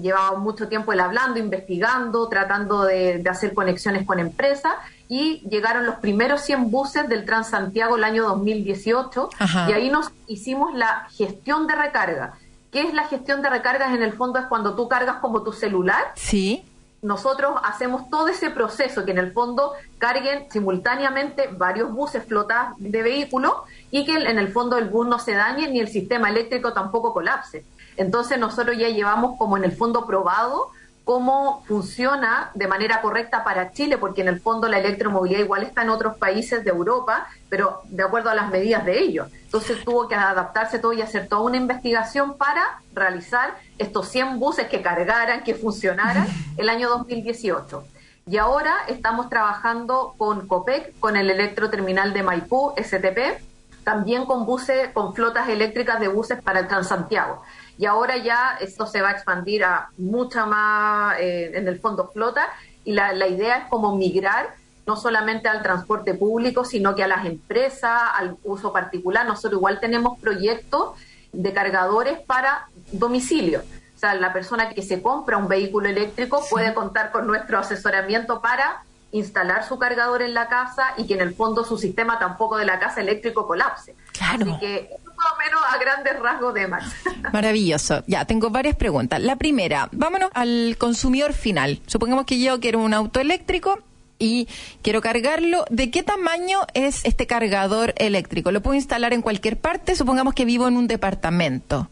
llevaba 0.00 0.38
mucho 0.38 0.68
tiempo 0.68 0.92
él 0.92 1.00
hablando, 1.00 1.38
investigando, 1.38 2.28
tratando 2.28 2.82
de, 2.84 3.18
de 3.18 3.30
hacer 3.30 3.54
conexiones 3.54 4.06
con 4.06 4.18
empresas 4.18 4.72
y 5.08 5.46
llegaron 5.48 5.84
los 5.84 5.96
primeros 5.96 6.40
100 6.42 6.70
buses 6.70 7.08
del 7.08 7.24
Transantiago 7.26 7.96
el 7.96 8.04
año 8.04 8.24
2018 8.28 9.28
Ajá. 9.38 9.68
y 9.70 9.72
ahí 9.74 9.90
nos 9.90 10.10
hicimos 10.26 10.74
la 10.74 11.06
gestión 11.16 11.66
de 11.66 11.74
recarga. 11.74 12.34
¿Qué 12.70 12.80
es 12.80 12.94
la 12.94 13.04
gestión 13.06 13.42
de 13.42 13.50
recargas? 13.50 13.94
En 13.94 14.02
el 14.02 14.14
fondo 14.14 14.38
es 14.38 14.46
cuando 14.46 14.74
tú 14.74 14.88
cargas 14.88 15.16
como 15.16 15.42
tu 15.42 15.52
celular 15.52 16.12
Sí. 16.14 16.64
Nosotros 17.02 17.54
hacemos 17.64 18.08
todo 18.08 18.28
ese 18.28 18.50
proceso 18.50 19.04
que 19.04 19.10
en 19.10 19.18
el 19.18 19.32
fondo 19.32 19.72
carguen 19.98 20.46
simultáneamente 20.50 21.48
varios 21.50 21.92
buses 21.92 22.24
flotas 22.24 22.74
de 22.78 23.02
vehículos 23.02 23.54
y 23.90 24.06
que 24.06 24.14
en 24.14 24.38
el 24.38 24.52
fondo 24.52 24.78
el 24.78 24.88
bus 24.88 25.08
no 25.08 25.18
se 25.18 25.34
dañe 25.34 25.68
ni 25.68 25.80
el 25.80 25.88
sistema 25.88 26.30
eléctrico 26.30 26.72
tampoco 26.72 27.12
colapse. 27.12 27.64
Entonces 27.96 28.38
nosotros 28.38 28.78
ya 28.78 28.88
llevamos 28.88 29.36
como 29.36 29.56
en 29.56 29.64
el 29.64 29.72
fondo 29.72 30.06
probado 30.06 30.70
cómo 31.04 31.64
funciona 31.66 32.52
de 32.54 32.68
manera 32.68 33.02
correcta 33.02 33.42
para 33.42 33.72
Chile, 33.72 33.98
porque 33.98 34.20
en 34.20 34.28
el 34.28 34.40
fondo 34.40 34.68
la 34.68 34.78
electromovilidad 34.78 35.40
igual 35.40 35.64
está 35.64 35.82
en 35.82 35.90
otros 35.90 36.16
países 36.16 36.64
de 36.64 36.70
Europa, 36.70 37.26
pero 37.48 37.80
de 37.86 38.04
acuerdo 38.04 38.30
a 38.30 38.34
las 38.34 38.50
medidas 38.50 38.84
de 38.84 39.00
ellos. 39.00 39.28
Entonces 39.44 39.84
tuvo 39.84 40.06
que 40.06 40.14
adaptarse 40.14 40.78
todo 40.78 40.92
y 40.92 41.02
hacer 41.02 41.26
toda 41.26 41.42
una 41.42 41.56
investigación 41.56 42.36
para 42.36 42.80
realizar 42.94 43.56
estos 43.82 44.08
100 44.08 44.38
buses 44.38 44.66
que 44.68 44.80
cargaran, 44.82 45.42
que 45.44 45.54
funcionaran 45.54 46.26
el 46.56 46.68
año 46.68 46.88
2018. 46.88 47.84
Y 48.26 48.36
ahora 48.36 48.74
estamos 48.88 49.28
trabajando 49.28 50.14
con 50.16 50.46
COPEC, 50.46 50.98
con 51.00 51.16
el 51.16 51.28
electroterminal 51.28 52.12
de 52.12 52.22
Maipú, 52.22 52.72
STP, 52.76 53.42
también 53.82 54.26
con 54.26 54.46
buses, 54.46 54.90
con 54.94 55.12
flotas 55.12 55.48
eléctricas 55.48 55.98
de 55.98 56.06
buses 56.06 56.40
para 56.40 56.60
el 56.60 56.68
Transantiago. 56.68 57.42
Y 57.78 57.86
ahora 57.86 58.16
ya 58.16 58.58
esto 58.60 58.86
se 58.86 59.02
va 59.02 59.08
a 59.08 59.12
expandir 59.12 59.64
a 59.64 59.88
mucha 59.98 60.46
más, 60.46 61.18
eh, 61.18 61.50
en 61.54 61.66
el 61.66 61.80
fondo, 61.80 62.08
flota. 62.12 62.48
Y 62.84 62.92
la, 62.92 63.12
la 63.12 63.26
idea 63.26 63.58
es 63.58 63.64
como 63.68 63.96
migrar 63.96 64.54
no 64.86 64.96
solamente 64.96 65.48
al 65.48 65.62
transporte 65.62 66.14
público, 66.14 66.64
sino 66.64 66.94
que 66.94 67.02
a 67.02 67.08
las 67.08 67.24
empresas, 67.26 68.02
al 68.14 68.36
uso 68.44 68.72
particular. 68.72 69.26
Nosotros 69.26 69.58
igual 69.58 69.80
tenemos 69.80 70.18
proyectos 70.20 70.96
de 71.32 71.52
cargadores 71.52 72.20
para 72.20 72.68
domicilio. 72.90 73.62
O 73.96 73.98
sea, 73.98 74.14
la 74.14 74.32
persona 74.32 74.70
que 74.70 74.82
se 74.82 75.00
compra 75.00 75.36
un 75.36 75.48
vehículo 75.48 75.88
eléctrico 75.88 76.42
puede 76.50 76.74
contar 76.74 77.12
con 77.12 77.26
nuestro 77.26 77.58
asesoramiento 77.58 78.40
para 78.40 78.82
instalar 79.12 79.66
su 79.66 79.78
cargador 79.78 80.22
en 80.22 80.34
la 80.34 80.48
casa 80.48 80.94
y 80.96 81.06
que 81.06 81.14
en 81.14 81.20
el 81.20 81.34
fondo 81.34 81.64
su 81.64 81.78
sistema 81.78 82.18
tampoco 82.18 82.56
de 82.56 82.64
la 82.64 82.78
casa 82.78 83.00
eléctrico 83.00 83.46
colapse. 83.46 83.94
Claro. 84.12 84.50
Así 84.50 84.58
que 84.58 84.90
más 85.16 85.26
o 85.32 85.38
menos 85.38 85.60
a 85.68 85.78
grandes 85.78 86.18
rasgos 86.18 86.54
de 86.54 86.66
Max. 86.66 86.86
Maravilloso. 87.32 88.02
Ya, 88.06 88.24
tengo 88.24 88.50
varias 88.50 88.74
preguntas. 88.74 89.20
La 89.20 89.36
primera, 89.36 89.88
vámonos 89.92 90.30
al 90.34 90.76
consumidor 90.78 91.32
final. 91.32 91.80
Supongamos 91.86 92.24
que 92.24 92.40
yo 92.40 92.58
quiero 92.58 92.80
un 92.80 92.94
auto 92.94 93.20
eléctrico 93.20 93.78
y 94.18 94.48
quiero 94.82 95.00
cargarlo. 95.00 95.64
¿De 95.68 95.90
qué 95.90 96.02
tamaño 96.02 96.60
es 96.74 97.04
este 97.04 97.26
cargador 97.26 97.92
eléctrico? 97.96 98.50
¿Lo 98.52 98.62
puedo 98.62 98.74
instalar 98.74 99.12
en 99.12 99.22
cualquier 99.22 99.58
parte? 99.58 99.94
Supongamos 99.96 100.34
que 100.34 100.44
vivo 100.44 100.68
en 100.68 100.76
un 100.76 100.86
departamento. 100.86 101.88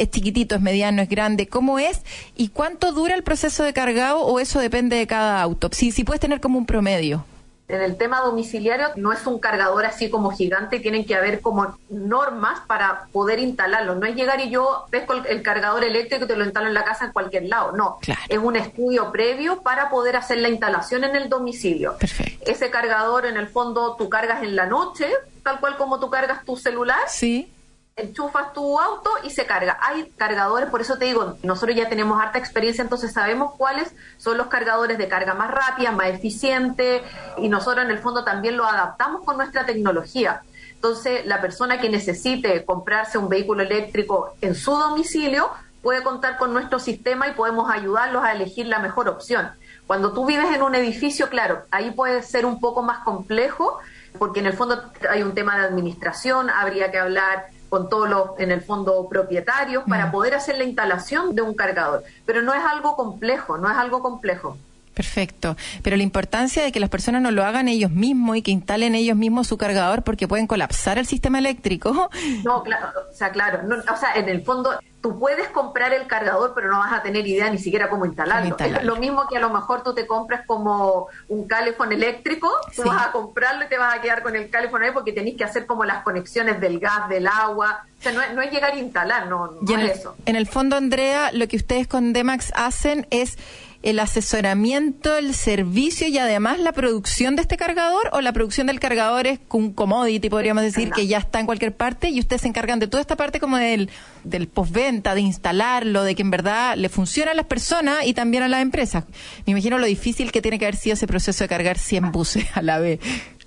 ¿Es 0.00 0.10
chiquitito, 0.10 0.54
es 0.54 0.62
mediano, 0.62 1.02
es 1.02 1.08
grande? 1.10 1.46
¿Cómo 1.46 1.78
es? 1.78 2.00
¿Y 2.34 2.48
cuánto 2.48 2.92
dura 2.92 3.14
el 3.14 3.22
proceso 3.22 3.62
de 3.64 3.74
cargado 3.74 4.20
o 4.22 4.40
eso 4.40 4.58
depende 4.58 4.96
de 4.96 5.06
cada 5.06 5.42
auto? 5.42 5.68
Si, 5.72 5.92
si 5.92 6.04
puedes 6.04 6.20
tener 6.20 6.40
como 6.40 6.56
un 6.58 6.64
promedio. 6.64 7.26
En 7.68 7.82
el 7.82 7.96
tema 7.98 8.20
domiciliario 8.22 8.88
no 8.96 9.12
es 9.12 9.26
un 9.26 9.38
cargador 9.38 9.84
así 9.84 10.08
como 10.10 10.30
gigante, 10.32 10.80
tienen 10.80 11.04
que 11.04 11.14
haber 11.14 11.40
como 11.42 11.76
normas 11.90 12.60
para 12.66 13.08
poder 13.12 13.38
instalarlo. 13.40 13.94
No 13.94 14.06
es 14.06 14.16
llegar 14.16 14.40
y 14.40 14.48
yo 14.50 14.86
pesco 14.90 15.12
el, 15.12 15.26
el 15.26 15.42
cargador 15.42 15.84
eléctrico 15.84 16.24
y 16.24 16.28
te 16.28 16.34
lo 16.34 16.44
instalo 16.44 16.66
en 16.68 16.74
la 16.74 16.82
casa 16.82 17.04
en 17.04 17.12
cualquier 17.12 17.44
lado. 17.44 17.72
No, 17.72 17.98
Claro. 18.00 18.20
es 18.28 18.38
un 18.38 18.56
estudio 18.56 19.12
previo 19.12 19.60
para 19.62 19.90
poder 19.90 20.16
hacer 20.16 20.38
la 20.38 20.48
instalación 20.48 21.04
en 21.04 21.14
el 21.14 21.28
domicilio. 21.28 21.96
Perfecto. 21.98 22.50
Ese 22.50 22.70
cargador 22.70 23.26
en 23.26 23.36
el 23.36 23.46
fondo 23.48 23.94
tú 23.96 24.08
cargas 24.08 24.42
en 24.42 24.56
la 24.56 24.64
noche, 24.66 25.06
tal 25.44 25.60
cual 25.60 25.76
como 25.76 26.00
tú 26.00 26.08
cargas 26.10 26.44
tu 26.46 26.56
celular, 26.56 26.98
Sí. 27.06 27.52
Enchufas 28.00 28.52
tu 28.52 28.78
auto 28.78 29.10
y 29.22 29.30
se 29.30 29.46
carga. 29.46 29.78
Hay 29.80 30.10
cargadores, 30.16 30.68
por 30.70 30.80
eso 30.80 30.98
te 30.98 31.06
digo, 31.06 31.36
nosotros 31.42 31.76
ya 31.76 31.88
tenemos 31.88 32.20
harta 32.20 32.38
experiencia, 32.38 32.82
entonces 32.82 33.12
sabemos 33.12 33.54
cuáles 33.56 33.94
son 34.16 34.36
los 34.36 34.48
cargadores 34.48 34.98
de 34.98 35.08
carga 35.08 35.34
más 35.34 35.50
rápida, 35.50 35.92
más 35.92 36.08
eficiente, 36.08 37.02
y 37.38 37.48
nosotros 37.48 37.84
en 37.84 37.90
el 37.90 37.98
fondo 37.98 38.24
también 38.24 38.56
lo 38.56 38.64
adaptamos 38.64 39.24
con 39.24 39.36
nuestra 39.36 39.66
tecnología. 39.66 40.42
Entonces, 40.74 41.26
la 41.26 41.40
persona 41.40 41.78
que 41.78 41.90
necesite 41.90 42.64
comprarse 42.64 43.18
un 43.18 43.28
vehículo 43.28 43.62
eléctrico 43.62 44.34
en 44.40 44.54
su 44.54 44.72
domicilio 44.72 45.50
puede 45.82 46.02
contar 46.02 46.38
con 46.38 46.52
nuestro 46.52 46.78
sistema 46.78 47.28
y 47.28 47.32
podemos 47.32 47.70
ayudarlos 47.70 48.24
a 48.24 48.32
elegir 48.32 48.66
la 48.66 48.78
mejor 48.78 49.08
opción. 49.08 49.50
Cuando 49.86 50.12
tú 50.12 50.24
vives 50.24 50.54
en 50.54 50.62
un 50.62 50.74
edificio, 50.74 51.28
claro, 51.28 51.62
ahí 51.70 51.90
puede 51.90 52.22
ser 52.22 52.46
un 52.46 52.60
poco 52.60 52.82
más 52.82 53.00
complejo, 53.00 53.78
porque 54.18 54.40
en 54.40 54.46
el 54.46 54.52
fondo 54.52 54.90
hay 55.08 55.22
un 55.22 55.34
tema 55.34 55.58
de 55.58 55.64
administración, 55.64 56.48
habría 56.48 56.90
que 56.90 56.98
hablar 56.98 57.46
con 57.70 57.88
todos 57.88 58.10
los, 58.10 58.38
en 58.38 58.50
el 58.50 58.60
fondo, 58.60 59.08
propietarios 59.08 59.84
para 59.88 60.10
poder 60.10 60.34
hacer 60.34 60.58
la 60.58 60.64
instalación 60.64 61.34
de 61.34 61.40
un 61.40 61.54
cargador. 61.54 62.04
Pero 62.26 62.42
no 62.42 62.52
es 62.52 62.62
algo 62.62 62.96
complejo, 62.96 63.56
no 63.56 63.70
es 63.70 63.76
algo 63.76 64.02
complejo. 64.02 64.58
Perfecto. 64.92 65.56
Pero 65.82 65.96
la 65.96 66.02
importancia 66.02 66.62
de 66.62 66.72
que 66.72 66.80
las 66.80 66.90
personas 66.90 67.22
no 67.22 67.30
lo 67.30 67.44
hagan 67.44 67.68
ellos 67.68 67.90
mismos 67.90 68.36
y 68.36 68.42
que 68.42 68.50
instalen 68.50 68.94
ellos 68.94 69.16
mismos 69.16 69.46
su 69.46 69.56
cargador 69.56 70.02
porque 70.02 70.28
pueden 70.28 70.46
colapsar 70.46 70.98
el 70.98 71.06
sistema 71.06 71.38
eléctrico. 71.38 72.10
No, 72.44 72.62
claro, 72.62 72.88
o 73.10 73.14
sea, 73.14 73.30
claro, 73.30 73.62
no, 73.62 73.76
o 73.76 73.96
sea, 73.96 74.14
en 74.16 74.28
el 74.28 74.42
fondo 74.42 74.70
tú 75.00 75.18
puedes 75.18 75.48
comprar 75.48 75.94
el 75.94 76.06
cargador, 76.06 76.52
pero 76.54 76.68
no 76.70 76.78
vas 76.78 76.92
a 76.92 77.02
tener 77.02 77.26
idea 77.26 77.48
ni 77.48 77.56
siquiera 77.58 77.88
cómo 77.88 78.04
instalarlo. 78.04 78.56
Es 78.58 78.84
lo 78.84 78.96
mismo 78.96 79.26
que 79.28 79.38
a 79.38 79.40
lo 79.40 79.48
mejor 79.50 79.82
tú 79.82 79.94
te 79.94 80.06
compras 80.06 80.42
como 80.46 81.08
un 81.28 81.46
calefón 81.48 81.92
eléctrico, 81.92 82.50
tú 82.76 82.82
Sí. 82.82 82.88
vas 82.88 83.06
a 83.06 83.12
comprarlo 83.12 83.64
y 83.64 83.68
te 83.68 83.78
vas 83.78 83.94
a 83.94 84.00
quedar 84.02 84.22
con 84.22 84.36
el 84.36 84.50
calefón 84.50 84.82
ahí 84.82 84.90
porque 84.92 85.12
tenés 85.12 85.36
que 85.36 85.44
hacer 85.44 85.64
como 85.64 85.84
las 85.86 86.02
conexiones 86.02 86.60
del 86.60 86.78
gas, 86.80 87.08
del 87.08 87.26
agua. 87.26 87.84
O 87.98 88.02
sea, 88.02 88.12
no 88.12 88.20
es, 88.20 88.32
no 88.34 88.42
es 88.42 88.50
llegar 88.50 88.72
a 88.72 88.76
instalar, 88.76 89.26
no, 89.26 89.52
no 89.60 89.72
en 89.74 89.80
el, 89.80 89.86
es 89.90 89.98
eso. 90.00 90.16
en 90.26 90.36
el 90.36 90.46
fondo, 90.46 90.76
Andrea, 90.76 91.30
lo 91.32 91.48
que 91.48 91.56
ustedes 91.56 91.86
con 91.88 92.12
Demax 92.12 92.52
hacen 92.54 93.06
es 93.10 93.38
el 93.82 93.98
asesoramiento, 93.98 95.16
el 95.16 95.34
servicio 95.34 96.06
y 96.06 96.18
además 96.18 96.58
la 96.58 96.72
producción 96.72 97.34
de 97.34 97.42
este 97.42 97.56
cargador 97.56 98.10
o 98.12 98.20
la 98.20 98.32
producción 98.32 98.66
del 98.66 98.78
cargador 98.78 99.26
es 99.26 99.40
un 99.50 99.72
commodity, 99.72 100.28
podríamos 100.28 100.62
decir, 100.62 100.90
que 100.90 101.06
ya 101.06 101.18
está 101.18 101.40
en 101.40 101.46
cualquier 101.46 101.74
parte 101.74 102.10
y 102.10 102.20
ustedes 102.20 102.42
se 102.42 102.48
encargan 102.48 102.78
de 102.78 102.88
toda 102.88 103.00
esta 103.00 103.16
parte 103.16 103.40
como 103.40 103.56
del, 103.56 103.90
del 104.24 104.48
postventa, 104.48 105.14
de 105.14 105.22
instalarlo, 105.22 106.04
de 106.04 106.14
que 106.14 106.22
en 106.22 106.30
verdad 106.30 106.76
le 106.76 106.90
funciona 106.90 107.30
a 107.30 107.34
las 107.34 107.46
personas 107.46 108.06
y 108.06 108.12
también 108.12 108.42
a 108.42 108.48
las 108.48 108.60
empresas. 108.60 109.04
Me 109.46 109.52
imagino 109.52 109.78
lo 109.78 109.86
difícil 109.86 110.30
que 110.30 110.42
tiene 110.42 110.58
que 110.58 110.66
haber 110.66 110.76
sido 110.76 110.94
ese 110.94 111.06
proceso 111.06 111.44
de 111.44 111.48
cargar 111.48 111.78
100 111.78 112.12
buses 112.12 112.46
a 112.54 112.62
la 112.62 112.78
vez. 112.78 113.00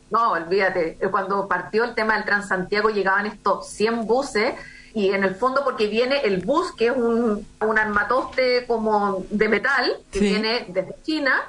No, 0.10 0.32
olvídate. 0.32 0.98
Eh, 1.02 1.08
Cuando 1.10 1.48
partió 1.48 1.84
el 1.84 1.96
tema 1.96 2.16
del 2.16 2.26
Transantiago 2.26 2.90
llegaban 2.90 3.26
estos 3.26 3.68
100 3.70 4.06
buses 4.06 4.54
y 4.94 5.10
en 5.10 5.24
el 5.24 5.36
fondo 5.36 5.64
porque 5.64 5.88
viene 5.88 6.22
el 6.22 6.42
bus, 6.46 6.72
que 6.74 6.88
es 6.88 6.96
un, 6.96 7.46
un 7.62 7.78
armatoste 7.80 8.66
como 8.68 9.26
de 9.30 9.50
metal, 9.50 9.98
que 10.12 10.20
Sí. 10.20 10.26
viene 10.26 10.66
desde 10.70 10.96
China, 11.04 11.42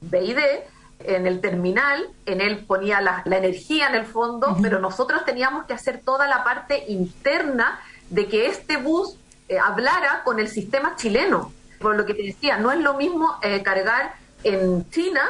BID, 0.00 0.38
en 1.00 1.26
el 1.26 1.40
terminal, 1.40 2.06
en 2.26 2.40
él 2.42 2.64
ponía 2.66 3.00
la, 3.00 3.22
la 3.24 3.38
energía 3.38 3.88
en 3.88 3.94
el 3.94 4.04
fondo, 4.04 4.56
pero 4.60 4.78
nosotros 4.80 5.24
teníamos 5.24 5.64
que 5.64 5.72
hacer 5.72 6.02
toda 6.04 6.26
la 6.26 6.44
parte 6.44 6.84
interna 6.88 7.80
de 8.10 8.26
que 8.28 8.46
este 8.46 8.76
bus 8.76 9.16
eh, 9.48 9.58
hablara 9.58 10.22
con 10.24 10.38
el 10.38 10.48
sistema 10.48 10.96
chileno. 10.96 11.52
Por 11.80 11.96
lo 11.96 12.04
que 12.04 12.12
te 12.12 12.22
decía, 12.22 12.58
no 12.58 12.70
es 12.70 12.78
lo 12.80 12.94
mismo 12.94 13.36
eh, 13.42 13.62
cargar 13.62 14.14
en 14.44 14.88
China 14.90 15.22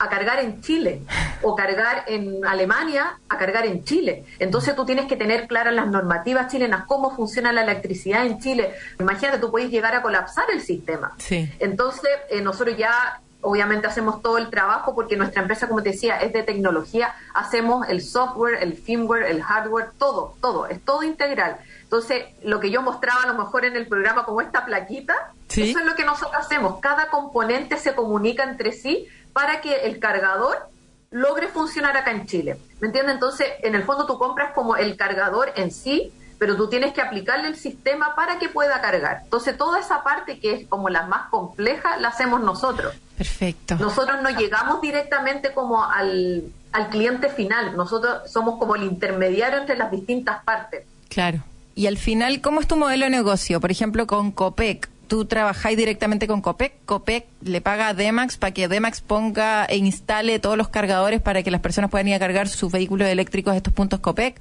a 0.00 0.08
cargar 0.08 0.38
en 0.38 0.60
Chile 0.62 1.02
o 1.42 1.56
cargar 1.56 2.04
en 2.06 2.44
Alemania 2.46 3.18
a 3.28 3.36
cargar 3.36 3.66
en 3.66 3.84
Chile. 3.84 4.24
Entonces 4.38 4.76
tú 4.76 4.84
tienes 4.86 5.06
que 5.06 5.16
tener 5.16 5.48
claras 5.48 5.74
las 5.74 5.88
normativas 5.88 6.50
chilenas, 6.52 6.84
cómo 6.86 7.14
funciona 7.14 7.52
la 7.52 7.62
electricidad 7.62 8.24
en 8.24 8.38
Chile. 8.38 8.74
Imagínate, 9.00 9.38
tú 9.38 9.50
puedes 9.50 9.70
llegar 9.70 9.94
a 9.96 10.02
colapsar 10.02 10.44
el 10.52 10.60
sistema. 10.60 11.14
Sí. 11.18 11.50
Entonces 11.58 12.10
eh, 12.30 12.40
nosotros 12.40 12.76
ya 12.76 13.20
obviamente 13.40 13.86
hacemos 13.86 14.20
todo 14.22 14.38
el 14.38 14.50
trabajo 14.50 14.94
porque 14.94 15.16
nuestra 15.16 15.42
empresa, 15.42 15.68
como 15.68 15.82
te 15.82 15.90
decía, 15.90 16.16
es 16.18 16.32
de 16.32 16.42
tecnología. 16.44 17.14
Hacemos 17.34 17.88
el 17.88 18.00
software, 18.02 18.62
el 18.62 18.74
firmware, 18.74 19.24
el 19.24 19.42
hardware, 19.42 19.90
todo, 19.98 20.36
todo, 20.40 20.66
es 20.66 20.80
todo 20.84 21.02
integral. 21.02 21.56
Entonces, 21.82 22.24
lo 22.42 22.60
que 22.60 22.70
yo 22.70 22.82
mostraba 22.82 23.22
a 23.22 23.26
lo 23.26 23.34
mejor 23.34 23.64
en 23.64 23.74
el 23.76 23.86
programa 23.86 24.24
como 24.24 24.40
esta 24.40 24.64
plaquita, 24.64 25.32
Sí. 25.48 25.70
eso 25.70 25.78
es 25.78 25.86
lo 25.86 25.94
que 25.94 26.04
nosotros 26.04 26.34
hacemos. 26.44 26.78
Cada 26.80 27.08
componente 27.08 27.78
se 27.78 27.94
comunica 27.94 28.42
entre 28.44 28.72
sí 28.72 29.08
para 29.32 29.60
que 29.60 29.86
el 29.86 29.98
cargador 29.98 30.68
logre 31.10 31.48
funcionar 31.48 31.96
acá 31.96 32.10
en 32.10 32.26
Chile. 32.26 32.58
¿Me 32.80 32.88
entiendes? 32.88 33.14
Entonces, 33.14 33.46
en 33.62 33.74
el 33.74 33.84
fondo 33.84 34.06
tú 34.06 34.18
compras 34.18 34.52
como 34.54 34.76
el 34.76 34.96
cargador 34.96 35.52
en 35.56 35.70
sí, 35.70 36.12
pero 36.38 36.56
tú 36.56 36.68
tienes 36.68 36.92
que 36.92 37.00
aplicarle 37.00 37.48
el 37.48 37.56
sistema 37.56 38.14
para 38.14 38.38
que 38.38 38.48
pueda 38.48 38.80
cargar. 38.80 39.22
Entonces, 39.24 39.56
toda 39.56 39.80
esa 39.80 40.04
parte 40.04 40.38
que 40.38 40.52
es 40.54 40.68
como 40.68 40.88
la 40.88 41.02
más 41.06 41.28
compleja, 41.30 41.96
la 41.96 42.08
hacemos 42.08 42.40
nosotros. 42.40 42.94
Perfecto. 43.16 43.76
Nosotros 43.76 44.22
no 44.22 44.30
llegamos 44.30 44.80
directamente 44.80 45.52
como 45.52 45.82
al, 45.84 46.44
al 46.72 46.88
cliente 46.90 47.28
final. 47.28 47.76
Nosotros 47.76 48.30
somos 48.30 48.58
como 48.58 48.76
el 48.76 48.84
intermediario 48.84 49.58
entre 49.58 49.76
las 49.76 49.90
distintas 49.90 50.44
partes. 50.44 50.84
Claro. 51.08 51.42
Y 51.74 51.86
al 51.86 51.96
final, 51.96 52.40
¿cómo 52.40 52.60
es 52.60 52.68
tu 52.68 52.76
modelo 52.76 53.04
de 53.04 53.10
negocio? 53.10 53.60
Por 53.60 53.70
ejemplo, 53.70 54.06
con 54.06 54.30
Copec. 54.30 54.88
¿Tú 55.08 55.24
trabajáis 55.24 55.76
directamente 55.76 56.26
con 56.28 56.42
Copec? 56.42 56.84
Copec 56.84 57.26
le 57.40 57.62
paga 57.62 57.88
a 57.88 57.94
Demax 57.94 58.36
para 58.36 58.52
que 58.52 58.68
Demax 58.68 59.00
ponga 59.00 59.64
e 59.64 59.76
instale 59.78 60.38
todos 60.38 60.58
los 60.58 60.68
cargadores 60.68 61.22
para 61.22 61.42
que 61.42 61.50
las 61.50 61.62
personas 61.62 61.90
puedan 61.90 62.08
ir 62.08 62.14
a 62.14 62.18
cargar 62.18 62.46
sus 62.46 62.70
vehículos 62.70 63.08
eléctricos 63.08 63.54
a 63.54 63.56
estos 63.56 63.72
puntos 63.72 64.00
Copec. 64.00 64.38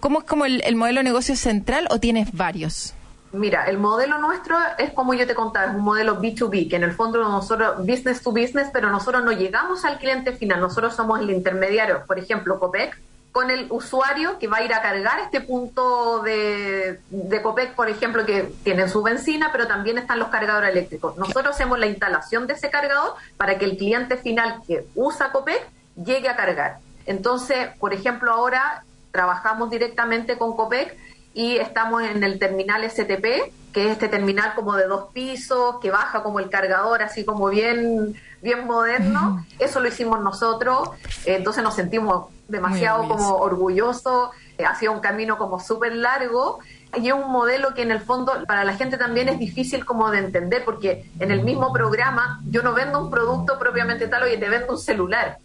¿Cómo 0.00 0.20
es 0.20 0.24
como 0.24 0.44
el, 0.44 0.62
el 0.64 0.76
modelo 0.76 1.00
de 1.00 1.04
negocio 1.04 1.34
central 1.34 1.88
o 1.90 1.98
tienes 1.98 2.30
varios? 2.32 2.94
Mira, 3.32 3.64
el 3.64 3.78
modelo 3.78 4.18
nuestro 4.18 4.58
es 4.76 4.90
como 4.90 5.14
yo 5.14 5.26
te 5.26 5.34
contaba, 5.34 5.70
es 5.70 5.74
un 5.74 5.80
modelo 5.80 6.20
B2B, 6.20 6.68
que 6.68 6.76
en 6.76 6.82
el 6.82 6.92
fondo 6.92 7.18
nosotros, 7.26 7.78
business 7.78 8.20
to 8.20 8.30
business, 8.30 8.68
pero 8.70 8.90
nosotros 8.90 9.24
no 9.24 9.32
llegamos 9.32 9.86
al 9.86 9.98
cliente 9.98 10.32
final, 10.32 10.60
nosotros 10.60 10.94
somos 10.94 11.18
el 11.20 11.30
intermediario, 11.30 12.04
por 12.06 12.18
ejemplo, 12.18 12.58
Copec, 12.60 13.00
con 13.32 13.50
el 13.50 13.66
usuario 13.70 14.38
que 14.38 14.46
va 14.46 14.58
a 14.58 14.62
ir 14.62 14.74
a 14.74 14.82
cargar 14.82 15.18
este 15.20 15.40
punto 15.40 16.20
de, 16.22 17.00
de 17.08 17.42
Copec, 17.42 17.74
por 17.74 17.88
ejemplo, 17.88 18.26
que 18.26 18.52
tienen 18.62 18.90
su 18.90 19.02
benzina, 19.02 19.50
pero 19.50 19.66
también 19.66 19.96
están 19.96 20.18
los 20.18 20.28
cargadores 20.28 20.70
eléctricos. 20.70 21.16
Nosotros 21.16 21.54
hacemos 21.54 21.78
la 21.78 21.86
instalación 21.86 22.46
de 22.46 22.54
ese 22.54 22.70
cargador 22.70 23.14
para 23.38 23.58
que 23.58 23.64
el 23.64 23.78
cliente 23.78 24.18
final 24.18 24.60
que 24.66 24.86
usa 24.94 25.32
Copec 25.32 25.66
llegue 25.96 26.28
a 26.28 26.36
cargar. 26.36 26.78
Entonces, 27.06 27.68
por 27.80 27.94
ejemplo, 27.94 28.30
ahora 28.30 28.84
trabajamos 29.12 29.70
directamente 29.70 30.36
con 30.36 30.54
Copec 30.54 30.96
y 31.34 31.56
estamos 31.56 32.02
en 32.02 32.22
el 32.22 32.38
terminal 32.38 32.88
STP, 32.88 33.50
que 33.72 33.86
es 33.86 33.92
este 33.92 34.08
terminal 34.08 34.54
como 34.54 34.76
de 34.76 34.86
dos 34.86 35.10
pisos, 35.12 35.76
que 35.80 35.90
baja 35.90 36.22
como 36.22 36.38
el 36.38 36.50
cargador, 36.50 37.02
así 37.02 37.24
como 37.24 37.48
bien, 37.48 38.14
bien 38.42 38.66
moderno. 38.66 39.46
Eso 39.58 39.80
lo 39.80 39.88
hicimos 39.88 40.20
nosotros, 40.20 40.90
entonces 41.24 41.64
nos 41.64 41.74
sentimos 41.74 42.26
demasiado 42.52 43.08
como 43.08 43.36
orgullosos, 43.36 44.30
eh, 44.58 44.64
ha 44.64 44.74
sido 44.76 44.92
un 44.92 45.00
camino 45.00 45.38
como 45.38 45.58
súper 45.58 45.94
largo 45.96 46.60
y 46.96 47.08
es 47.08 47.14
un 47.14 47.32
modelo 47.32 47.74
que 47.74 47.82
en 47.82 47.90
el 47.90 48.00
fondo 48.00 48.32
para 48.46 48.62
la 48.64 48.74
gente 48.74 48.96
también 48.98 49.28
es 49.28 49.38
difícil 49.38 49.84
como 49.84 50.10
de 50.10 50.18
entender, 50.18 50.64
porque 50.64 51.10
en 51.18 51.30
el 51.32 51.42
mismo 51.42 51.72
programa 51.72 52.40
yo 52.48 52.62
no 52.62 52.74
vendo 52.74 53.00
un 53.00 53.10
producto 53.10 53.58
propiamente 53.58 54.06
tal, 54.08 54.22
oye, 54.24 54.36
te 54.38 54.48
vendo 54.48 54.74
un 54.74 54.78
celular. 54.78 55.38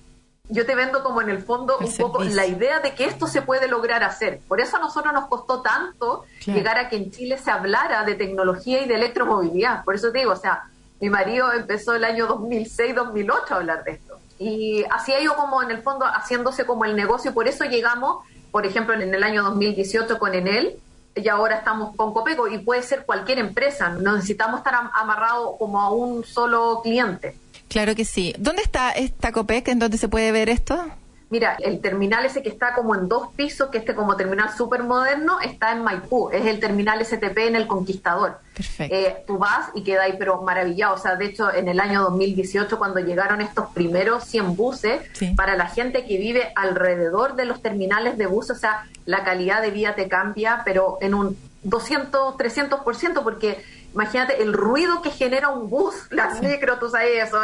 yo 0.50 0.66
te 0.66 0.76
vendo 0.76 1.04
como 1.04 1.22
en 1.22 1.30
el 1.30 1.40
fondo 1.44 1.78
El 1.82 1.88
un 1.88 1.98
poco 1.98 2.24
la 2.24 2.46
idea 2.46 2.80
de 2.80 2.94
que 2.96 3.04
esto 3.04 3.28
se 3.28 3.42
puede 3.42 3.68
lograr 3.68 4.02
hacer. 4.04 4.40
Por 4.48 4.62
eso 4.62 4.78
a 4.78 4.80
nosotros 4.80 5.12
nos 5.14 5.28
costó 5.28 5.62
tanto 5.62 6.24
Claro. 6.44 6.58
llegar 6.58 6.78
a 6.78 6.88
que 6.88 6.96
en 6.96 7.12
Chile 7.12 7.38
se 7.38 7.52
hablara 7.52 8.06
de 8.06 8.16
tecnología 8.16 8.82
y 8.82 8.88
de 8.88 8.96
electromovilidad. 8.96 9.84
Por 9.84 9.96
eso 9.96 10.10
te 10.12 10.20
digo, 10.20 10.32
o 10.32 10.38
sea, 10.38 10.64
mi 11.02 11.10
marido 11.10 11.52
empezó 11.52 11.96
el 11.96 12.06
año 12.06 12.28
2006-2008 12.30 13.52
a 13.52 13.56
hablar 13.56 13.84
de 13.84 13.92
esto. 13.92 14.07
Y 14.40 14.84
así 14.92 15.14
ha 15.14 15.20
ido 15.22 15.36
como 15.36 15.62
en 15.64 15.72
el 15.72 15.82
fondo 15.82 16.06
haciéndose 16.06 16.66
como 16.66 16.86
el 16.86 16.96
negocio. 16.96 17.34
Por 17.34 17.48
eso 17.48 17.66
llegamos, 17.66 18.24
por 18.52 18.66
ejemplo, 18.66 18.94
en 18.94 19.14
el 19.14 19.24
año 19.24 19.44
2018 19.44 20.20
con 20.20 20.34
Enel 20.36 20.78
y 21.16 21.28
ahora 21.30 21.58
estamos 21.58 21.96
con 21.96 22.14
Copeco 22.14 22.48
y 22.48 22.60
puede 22.60 22.84
ser 22.84 23.06
cualquier 23.06 23.40
empresa. 23.40 23.90
No 23.90 24.14
necesitamos 24.16 24.60
estar 24.60 24.76
am- 24.76 24.92
amarrados 24.94 25.56
como 25.58 25.82
a 25.82 25.90
un 25.92 26.24
solo 26.24 26.82
cliente. 26.84 27.36
Claro 27.68 27.96
que 27.96 28.06
sí. 28.06 28.34
¿Dónde 28.38 28.62
está 28.62 28.92
esta 28.92 29.32
COPEC? 29.32 29.70
¿En 29.70 29.80
dónde 29.80 29.98
se 29.98 30.08
puede 30.08 30.32
ver 30.32 30.50
esto? 30.50 30.80
Mira, 31.30 31.58
el 31.60 31.82
terminal 31.82 32.26
ese 32.26 32.42
que 32.42 32.48
está 32.50 32.74
como 32.74 32.96
en 32.96 33.10
dos 33.10 33.30
pisos, 33.36 33.70
que 33.70 33.80
este 33.80 33.94
como 33.94 34.16
terminal 34.16 34.50
súper 34.56 34.84
moderno, 34.84 35.40
está 35.42 35.74
en 35.74 35.84
Maipú. 35.84 36.30
Es 36.32 36.46
el 36.46 36.60
terminal 36.62 37.04
STP 37.06 37.38
en 37.40 37.56
el 37.58 37.68
Conquistador. 37.68 38.40
Perfecto. 38.56 38.96
Eh, 38.96 39.24
tú 39.28 39.38
vas 39.38 39.70
y 39.76 39.92
ahí, 39.92 40.16
pero 40.18 40.42
maravillado. 40.42 40.96
O 40.96 40.98
sea, 40.98 41.16
de 41.18 41.26
hecho, 41.26 41.54
en 41.54 41.68
el 41.68 41.80
año 41.82 42.02
2018, 42.04 42.78
cuando 42.78 43.00
llegaron 43.02 43.42
estos 43.42 43.68
primeros 43.72 44.24
100 44.24 44.56
buses, 44.56 45.02
Sí. 45.14 45.34
para 45.36 45.56
la 45.58 45.68
gente 45.68 46.06
que 46.06 46.18
vive 46.18 46.52
alrededor 46.56 47.36
de 47.36 47.46
los 47.46 47.62
terminales 47.62 48.18
de 48.18 48.26
buses, 48.26 48.58
o 48.58 48.60
sea, 48.60 48.86
la 49.06 49.24
calidad 49.24 49.62
de 49.62 49.72
vida 49.72 49.96
te 49.96 50.08
cambia, 50.08 50.62
pero 50.64 50.98
en 51.02 51.14
un 51.14 51.38
200, 51.64 52.38
300%, 52.38 53.24
porque 53.24 53.62
imagínate 53.94 54.42
el 54.42 54.54
ruido 54.54 55.02
que 55.02 55.12
genera 55.12 55.50
un 55.50 55.70
bus, 55.70 55.96
las 56.12 56.42
micros, 56.42 56.80
tú 56.80 56.90
sabes, 56.90 57.28
eso, 57.28 57.40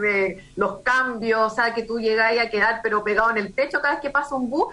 de 0.00 0.44
los 0.56 0.80
cambios, 0.80 1.52
o 1.52 1.54
sea, 1.54 1.74
que 1.74 1.82
tú 1.82 1.98
llegas 1.98 2.38
a 2.38 2.50
quedar 2.50 2.80
pero 2.82 3.02
pegado 3.02 3.30
en 3.30 3.38
el 3.38 3.54
techo 3.54 3.80
cada 3.80 3.94
vez 3.94 4.02
que 4.02 4.10
pasa 4.10 4.34
un 4.34 4.50
bus, 4.50 4.66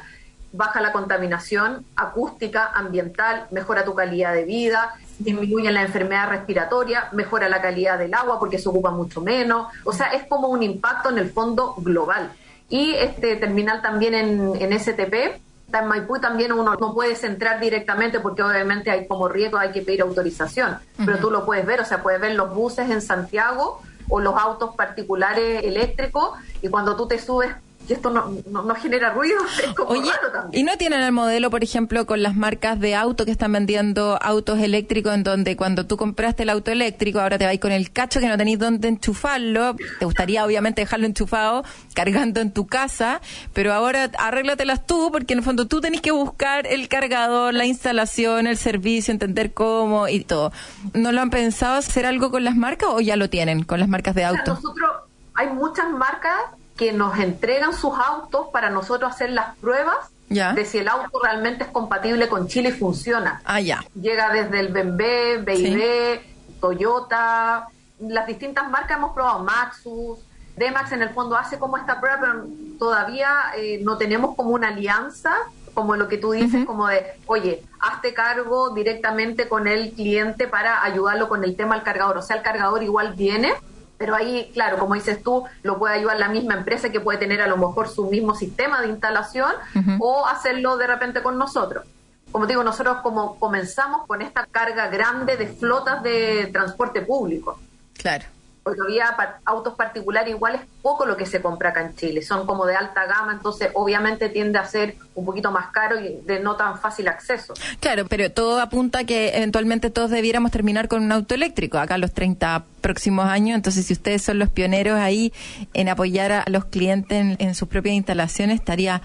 baja 0.52 0.82
la 0.82 0.92
contaminación 0.92 1.86
acústica, 1.96 2.72
ambiental, 2.74 3.48
mejora 3.52 3.86
tu 3.86 3.96
calidad 3.96 4.34
de 4.34 4.44
vida, 4.44 4.94
disminuye 5.20 5.72
la 5.72 5.84
enfermedad 5.84 6.30
respiratoria, 6.30 7.10
mejora 7.14 7.48
la 7.48 7.62
calidad 7.62 7.98
del 7.98 8.14
agua 8.14 8.40
porque 8.40 8.58
se 8.58 8.68
ocupa 8.68 8.92
mucho 8.92 9.22
menos, 9.22 9.68
o 9.86 9.94
sea, 9.94 10.08
es 10.08 10.24
como 10.28 10.50
un 10.50 10.64
impacto 10.64 11.10
en 11.10 11.18
el 11.18 11.30
fondo 11.30 11.76
global. 11.78 12.32
Y 12.70 12.94
este 12.96 13.36
terminal 13.36 13.82
también 13.82 14.14
en, 14.14 14.62
en 14.62 14.80
STP, 14.80 15.42
en 15.80 15.88
Maipú 15.88 16.20
también 16.20 16.52
uno 16.52 16.76
no 16.76 16.94
puedes 16.94 17.24
entrar 17.24 17.60
directamente 17.60 18.20
porque 18.20 18.44
obviamente 18.44 18.92
hay 18.92 19.08
como 19.08 19.28
riesgo, 19.28 19.58
hay 19.58 19.72
que 19.72 19.82
pedir 19.82 20.02
autorización, 20.02 20.78
pero 21.06 21.18
tú 21.20 21.32
lo 21.32 21.46
puedes 21.46 21.66
ver, 21.66 21.82
o 21.82 21.86
sea, 21.86 22.02
puedes 22.04 22.20
ver 22.20 22.36
los 22.36 22.54
buses 22.54 22.90
en 22.90 23.02
Santiago 23.02 23.82
o 24.10 24.20
los 24.20 24.36
autos 24.36 24.76
particulares 24.76 25.64
eléctricos 25.64 26.32
y 26.62 26.68
cuando 26.70 26.96
tú 26.96 27.08
te 27.08 27.18
subes, 27.20 27.52
y 27.88 27.94
esto 27.94 28.10
no, 28.10 28.32
no, 28.50 28.64
no 28.64 28.76
genera 28.76 29.12
ruido, 29.12 29.38
es 29.64 29.74
como 29.74 29.92
Oye, 29.92 30.12
raro 30.12 30.32
también. 30.32 30.62
¿y 30.62 30.64
no 30.64 30.78
tienen 30.78 31.02
el 31.02 31.12
modelo, 31.12 31.50
por 31.50 31.64
ejemplo, 31.64 32.06
con 32.06 32.22
las 32.22 32.36
marcas 32.36 32.80
de 32.80 32.96
auto 32.96 33.26
que 33.26 33.32
están 33.32 33.52
vendiendo 33.52 34.18
autos 34.22 34.60
eléctricos 34.60 35.14
en 35.14 35.24
donde 35.24 35.56
cuando 35.56 35.86
tú 35.86 35.98
compraste 35.98 36.44
el 36.44 36.50
auto 36.50 36.72
eléctrico 36.72 37.20
ahora 37.20 37.38
te 37.38 37.46
vais 37.46 37.60
con 37.60 37.72
el 37.72 37.92
cacho 37.92 38.20
que 38.20 38.28
no 38.28 38.38
tenéis 38.38 38.60
dónde 38.60 38.88
enchufarlo? 38.88 39.76
Te 40.00 40.06
gustaría 40.06 40.46
obviamente 40.46 40.82
dejarlo 40.82 41.06
enchufado 41.06 41.64
cargando 41.94 42.40
en 42.42 42.52
tu 42.52 42.68
casa, 42.68 43.22
pero 43.54 43.74
ahora 43.74 44.10
arréglatelas 44.18 44.86
tú 44.86 45.10
porque 45.12 45.34
en 45.34 45.40
el 45.40 45.46
fondo 45.46 45.68
tú 45.68 45.82
tenés 45.82 46.02
que 46.02 46.12
buscar 46.12 46.68
el 46.68 46.88
cargador, 46.88 47.54
la 47.54 47.66
instalación, 47.66 48.48
el 48.48 48.58
servicio, 48.58 49.12
entender 49.12 49.54
cómo 49.54 50.08
y 50.08 50.24
todo. 50.24 50.52
¿No 50.94 51.12
lo 51.12 51.22
han 51.22 51.30
pensado 51.30 51.76
hacer 51.76 52.06
algo 52.06 52.32
con 52.32 52.44
las 52.44 52.56
marcas 52.56 52.90
o 52.92 53.02
ya 53.02 53.16
lo 53.16 53.30
tienen 53.30 53.64
con 53.64 53.80
las 53.80 53.90
marcas 53.90 54.16
de 54.16 54.26
O 54.26 54.30
sea, 54.30 54.40
auto? 54.40 54.54
Nosotros, 54.54 54.92
hay 55.34 55.48
muchas 55.50 55.90
marcas 55.92 56.36
que 56.78 56.94
nos 56.94 57.18
entregan 57.20 57.74
sus 57.74 57.94
autos 57.98 58.48
para 58.52 58.70
nosotros 58.70 59.12
hacer 59.12 59.30
las 59.32 59.56
pruebas 59.58 59.98
Ya. 60.30 60.54
de 60.54 60.66
si 60.66 60.78
el 60.80 60.88
auto 60.88 61.20
realmente 61.22 61.66
es 61.66 61.70
compatible 61.70 62.28
con 62.30 62.48
Chile 62.48 62.70
y 62.70 62.72
funciona. 62.72 63.42
Ah, 63.46 63.60
ya. 63.60 63.84
Llega 64.00 64.32
desde 64.32 64.60
el 64.62 64.70
BMW, 64.70 65.44
BID, 65.44 66.20
Toyota, 66.62 67.68
las 68.00 68.26
distintas 68.28 68.70
marcas 68.70 68.98
hemos 68.98 69.14
probado, 69.14 69.44
Maxus, 69.44 70.20
D-Max 70.56 70.92
en 70.92 71.02
el 71.02 71.10
fondo 71.10 71.36
hace 71.36 71.60
como 71.60 71.78
esta 71.78 72.00
prueba, 72.00 72.20
pero 72.22 72.46
todavía 72.80 73.30
eh, 73.58 73.80
no 73.84 73.98
tenemos 73.98 74.36
como 74.36 74.52
una 74.52 74.70
alianza, 74.70 75.34
como 75.74 75.96
lo 75.96 76.08
que 76.08 76.18
tú 76.18 76.32
dices, 76.32 76.66
como 76.66 76.88
de, 76.88 77.06
oye, 77.28 77.64
hazte 77.80 78.14
cargo 78.14 78.72
directamente 78.72 79.48
con 79.48 79.68
el 79.68 79.92
cliente 79.94 80.48
para 80.48 80.84
ayudarlo 80.84 81.30
con 81.30 81.44
el 81.44 81.56
tema 81.56 81.76
del 81.76 81.84
cargador. 81.84 82.18
O 82.18 82.22
sea, 82.22 82.36
el 82.38 82.42
cargador 82.42 82.84
igual 82.84 83.14
viene, 83.14 83.54
pero 84.02 84.16
ahí, 84.16 84.50
claro, 84.52 84.80
como 84.80 84.96
dices 84.96 85.22
tú, 85.22 85.44
lo 85.62 85.78
puede 85.78 85.94
ayudar 85.94 86.18
la 86.18 86.28
misma 86.28 86.56
empresa 86.56 86.92
que 86.92 87.00
puede 87.00 87.20
tener 87.20 87.40
a 87.40 87.46
lo 87.46 87.56
mejor 87.56 87.88
su 87.88 88.10
mismo 88.10 88.34
sistema 88.34 88.82
de 88.82 88.88
instalación 88.88 89.52
o 90.00 90.26
hacerlo 90.26 90.76
de 90.78 90.88
repente 90.88 91.22
con 91.22 91.38
nosotros. 91.38 91.86
Como 92.32 92.48
digo, 92.48 92.64
nosotros 92.64 92.98
como 93.04 93.38
comenzamos 93.38 94.08
con 94.08 94.24
esta 94.24 94.48
carga 94.48 94.88
grande 94.88 95.38
de 95.38 95.46
flotas 95.46 96.02
de 96.02 96.50
transporte 96.52 97.02
público. 97.02 97.60
Claro. 97.94 98.26
Porque 98.64 98.80
había 98.84 99.16
autos 99.46 99.74
particulares 99.74 100.30
igual 100.30 100.56
es 100.56 100.62
poco 100.82 101.06
lo 101.06 101.18
que 101.18 101.26
se 101.26 101.42
compra 101.42 101.70
acá 101.70 101.82
en 101.82 101.96
Chile, 101.96 102.22
son 102.22 102.46
como 102.46 102.66
de 102.66 102.76
alta 102.76 103.06
gama, 103.06 103.34
entonces 103.34 103.70
obviamente 103.74 104.30
tiende 104.30 104.60
a 104.60 104.66
ser 104.66 104.96
un 105.16 105.26
poquito 105.26 105.52
más 105.52 105.72
caro 105.72 106.00
y 106.00 106.22
de 106.26 106.40
no 106.40 106.56
tan 106.56 106.80
fácil 106.80 107.08
acceso. 107.08 107.54
Claro, 107.80 108.06
pero 108.08 108.32
todo 108.32 108.60
apunta 108.62 109.00
a 109.00 109.04
que 109.04 109.36
eventualmente 109.36 109.90
todos 109.90 110.12
debiéramos 110.12 110.52
terminar 110.52 110.88
con 110.88 111.04
un 111.04 111.12
auto 111.12 111.34
eléctrico 111.34 111.80
acá 111.80 111.96
en 111.96 112.02
los 112.02 112.14
30 112.14 112.64
próximos 112.82 113.26
años. 113.26 113.56
Entonces, 113.56 113.86
si 113.86 113.94
ustedes 113.94 114.22
son 114.22 114.40
los 114.40 114.50
pioneros 114.50 115.00
ahí 115.00 115.34
en 115.74 115.90
apoyar 115.90 116.32
a 116.32 116.44
los 116.48 116.66
clientes 116.66 117.20
en, 117.20 117.36
en 117.40 117.56
sus 117.56 117.68
propias 117.68 117.96
instalaciones, 117.96 118.60
estaría 118.60 119.02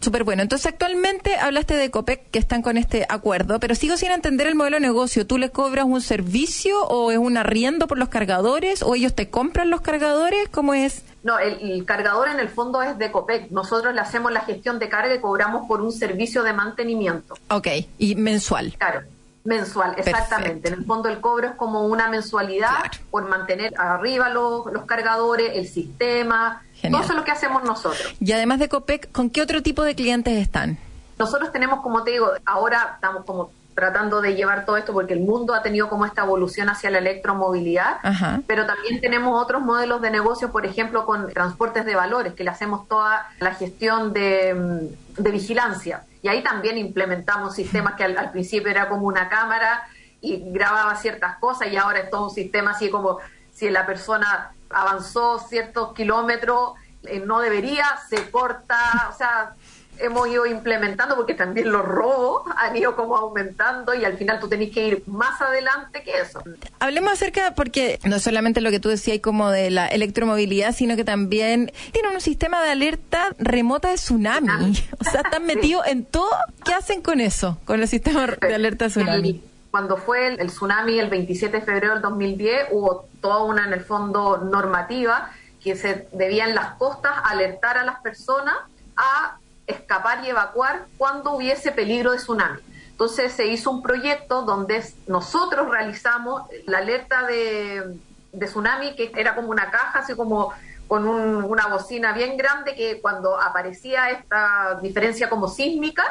súper 0.00 0.24
bueno. 0.24 0.42
Entonces, 0.42 0.66
actualmente 0.66 1.36
hablaste 1.36 1.76
de 1.76 1.90
COPEC 1.90 2.30
que 2.30 2.38
están 2.38 2.62
con 2.62 2.76
este 2.76 3.06
acuerdo, 3.08 3.60
pero 3.60 3.74
sigo 3.74 3.96
sin 3.96 4.10
entender 4.10 4.46
el 4.46 4.54
modelo 4.54 4.76
de 4.76 4.80
negocio. 4.80 5.26
¿Tú 5.26 5.38
les 5.38 5.50
cobras 5.50 5.84
un 5.84 6.00
servicio 6.00 6.82
o 6.86 7.10
es 7.10 7.18
un 7.18 7.36
arriendo 7.36 7.86
por 7.86 7.98
los 7.98 8.08
cargadores 8.08 8.82
o 8.82 8.94
ellos 8.94 9.14
te 9.14 9.30
compran 9.30 9.70
los 9.70 9.80
cargadores? 9.80 10.48
¿Cómo 10.50 10.74
es? 10.74 11.02
No, 11.22 11.38
el, 11.38 11.58
el 11.60 11.84
cargador 11.84 12.28
en 12.28 12.40
el 12.40 12.48
fondo 12.48 12.80
es 12.82 12.96
de 12.96 13.12
COPEC. 13.12 13.50
Nosotros 13.50 13.94
le 13.94 14.00
hacemos 14.00 14.32
la 14.32 14.40
gestión 14.40 14.78
de 14.78 14.88
carga 14.88 15.14
y 15.14 15.20
cobramos 15.20 15.68
por 15.68 15.82
un 15.82 15.92
servicio 15.92 16.42
de 16.42 16.52
mantenimiento. 16.54 17.34
Ok, 17.50 17.68
y 17.98 18.14
mensual. 18.14 18.74
Claro, 18.78 19.02
mensual, 19.44 19.94
exactamente. 19.98 20.68
En 20.68 20.74
el 20.74 20.84
fondo 20.86 21.08
el 21.10 21.20
cobro 21.20 21.48
es 21.48 21.54
como 21.56 21.86
una 21.86 22.08
mensualidad 22.08 22.68
Claro. 22.68 22.98
por 23.10 23.28
mantener 23.28 23.72
arriba 23.78 24.30
los, 24.30 24.64
los 24.72 24.84
cargadores, 24.86 25.52
el 25.54 25.68
sistema. 25.68 26.62
Genial. 26.80 26.92
Todo 26.92 27.02
eso 27.02 27.12
es 27.12 27.18
lo 27.18 27.24
que 27.24 27.30
hacemos 27.30 27.62
nosotros. 27.62 28.14
Y 28.20 28.32
además 28.32 28.58
de 28.58 28.68
COPEC, 28.68 29.12
¿con 29.12 29.30
qué 29.30 29.42
otro 29.42 29.62
tipo 29.62 29.82
de 29.84 29.94
clientes 29.94 30.34
están? 30.36 30.78
Nosotros 31.18 31.52
tenemos, 31.52 31.80
como 31.82 32.02
te 32.02 32.12
digo, 32.12 32.30
ahora 32.46 32.92
estamos 32.94 33.24
como 33.24 33.50
tratando 33.74 34.20
de 34.20 34.34
llevar 34.34 34.66
todo 34.66 34.76
esto 34.76 34.92
porque 34.92 35.14
el 35.14 35.20
mundo 35.20 35.54
ha 35.54 35.62
tenido 35.62 35.88
como 35.88 36.04
esta 36.04 36.22
evolución 36.22 36.68
hacia 36.68 36.90
la 36.90 36.98
electromovilidad, 36.98 37.98
Ajá. 38.02 38.40
pero 38.46 38.66
también 38.66 39.00
tenemos 39.00 39.42
otros 39.42 39.62
modelos 39.62 40.02
de 40.02 40.10
negocio, 40.10 40.50
por 40.50 40.66
ejemplo, 40.66 41.06
con 41.06 41.32
transportes 41.32 41.84
de 41.86 41.94
valores, 41.94 42.34
que 42.34 42.44
le 42.44 42.50
hacemos 42.50 42.88
toda 42.88 43.28
la 43.38 43.54
gestión 43.54 44.12
de, 44.12 44.54
mm, 44.54 45.22
de 45.22 45.30
vigilancia. 45.30 46.02
Y 46.22 46.28
ahí 46.28 46.42
también 46.42 46.76
implementamos 46.78 47.54
sistemas 47.54 47.94
que 47.94 48.04
al, 48.04 48.18
al 48.18 48.32
principio 48.32 48.70
era 48.70 48.88
como 48.88 49.06
una 49.06 49.28
cámara 49.28 49.84
y 50.20 50.42
grababa 50.52 50.94
ciertas 50.96 51.38
cosas 51.38 51.68
y 51.72 51.76
ahora 51.76 52.00
es 52.00 52.10
todo 52.10 52.24
un 52.24 52.34
sistema 52.34 52.72
así 52.72 52.90
como 52.90 53.18
si 53.54 53.70
la 53.70 53.86
persona 53.86 54.52
avanzó 54.70 55.38
ciertos 55.38 55.92
kilómetros, 55.94 56.74
eh, 57.04 57.22
no 57.24 57.40
debería, 57.40 57.86
se 58.08 58.30
corta, 58.30 59.08
o 59.12 59.16
sea, 59.16 59.54
hemos 60.00 60.28
ido 60.28 60.46
implementando 60.46 61.14
porque 61.14 61.34
también 61.34 61.70
los 61.70 61.84
robos 61.84 62.42
han 62.56 62.76
ido 62.76 62.96
como 62.96 63.16
aumentando 63.16 63.94
y 63.94 64.04
al 64.04 64.16
final 64.16 64.40
tú 64.40 64.48
tenés 64.48 64.70
que 64.70 64.86
ir 64.86 65.02
más 65.06 65.40
adelante 65.40 66.02
que 66.02 66.20
eso. 66.20 66.42
Hablemos 66.78 67.12
acerca, 67.12 67.54
porque 67.54 67.98
no 68.04 68.18
solamente 68.18 68.60
lo 68.60 68.70
que 68.70 68.80
tú 68.80 68.88
decías 68.88 69.18
como 69.20 69.50
de 69.50 69.70
la 69.70 69.86
electromovilidad, 69.86 70.74
sino 70.74 70.96
que 70.96 71.04
también 71.04 71.72
tienen 71.92 72.12
un 72.12 72.20
sistema 72.20 72.62
de 72.62 72.70
alerta 72.70 73.28
remota 73.38 73.90
de 73.90 73.96
tsunami. 73.96 74.50
O 75.00 75.04
sea, 75.04 75.22
están 75.22 75.46
metidos 75.46 75.86
en 75.86 76.04
todo. 76.04 76.30
¿Qué 76.64 76.74
hacen 76.74 77.00
con 77.00 77.20
eso? 77.20 77.58
Con 77.64 77.80
el 77.80 77.88
sistema 77.88 78.26
de 78.26 78.54
alerta 78.54 78.86
de 78.86 78.90
tsunami. 78.90 79.42
Cuando 79.70 79.96
fue 79.96 80.26
el, 80.28 80.40
el 80.40 80.48
tsunami 80.48 80.98
el 80.98 81.08
27 81.10 81.58
de 81.60 81.62
febrero 81.64 81.94
del 81.94 82.02
2010, 82.02 82.68
hubo 82.72 83.06
toda 83.20 83.42
una, 83.44 83.66
en 83.66 83.72
el 83.72 83.80
fondo, 83.84 84.38
normativa 84.38 85.30
que 85.62 85.76
se 85.76 86.08
debía 86.12 86.46
en 86.46 86.54
las 86.54 86.74
costas 86.74 87.12
alertar 87.24 87.76
a 87.78 87.84
las 87.84 88.00
personas 88.00 88.54
a 88.96 89.36
escapar 89.66 90.24
y 90.24 90.28
evacuar 90.30 90.86
cuando 90.98 91.32
hubiese 91.32 91.70
peligro 91.70 92.12
de 92.12 92.16
tsunami. 92.18 92.60
Entonces 92.90 93.32
se 93.32 93.46
hizo 93.46 93.70
un 93.70 93.82
proyecto 93.82 94.42
donde 94.42 94.82
nosotros 95.06 95.68
realizamos 95.70 96.42
la 96.66 96.78
alerta 96.78 97.26
de, 97.26 97.94
de 98.32 98.46
tsunami, 98.46 98.96
que 98.96 99.12
era 99.16 99.34
como 99.34 99.48
una 99.50 99.70
caja, 99.70 100.00
así 100.00 100.14
como 100.14 100.52
con 100.88 101.06
un- 101.06 101.44
una 101.44 101.68
bocina 101.68 102.12
bien 102.12 102.36
grande 102.36 102.74
que 102.74 103.00
cuando 103.00 103.40
aparecía 103.40 104.10
esta 104.10 104.78
diferencia 104.82 105.28
como 105.30 105.46
sísmica, 105.46 106.02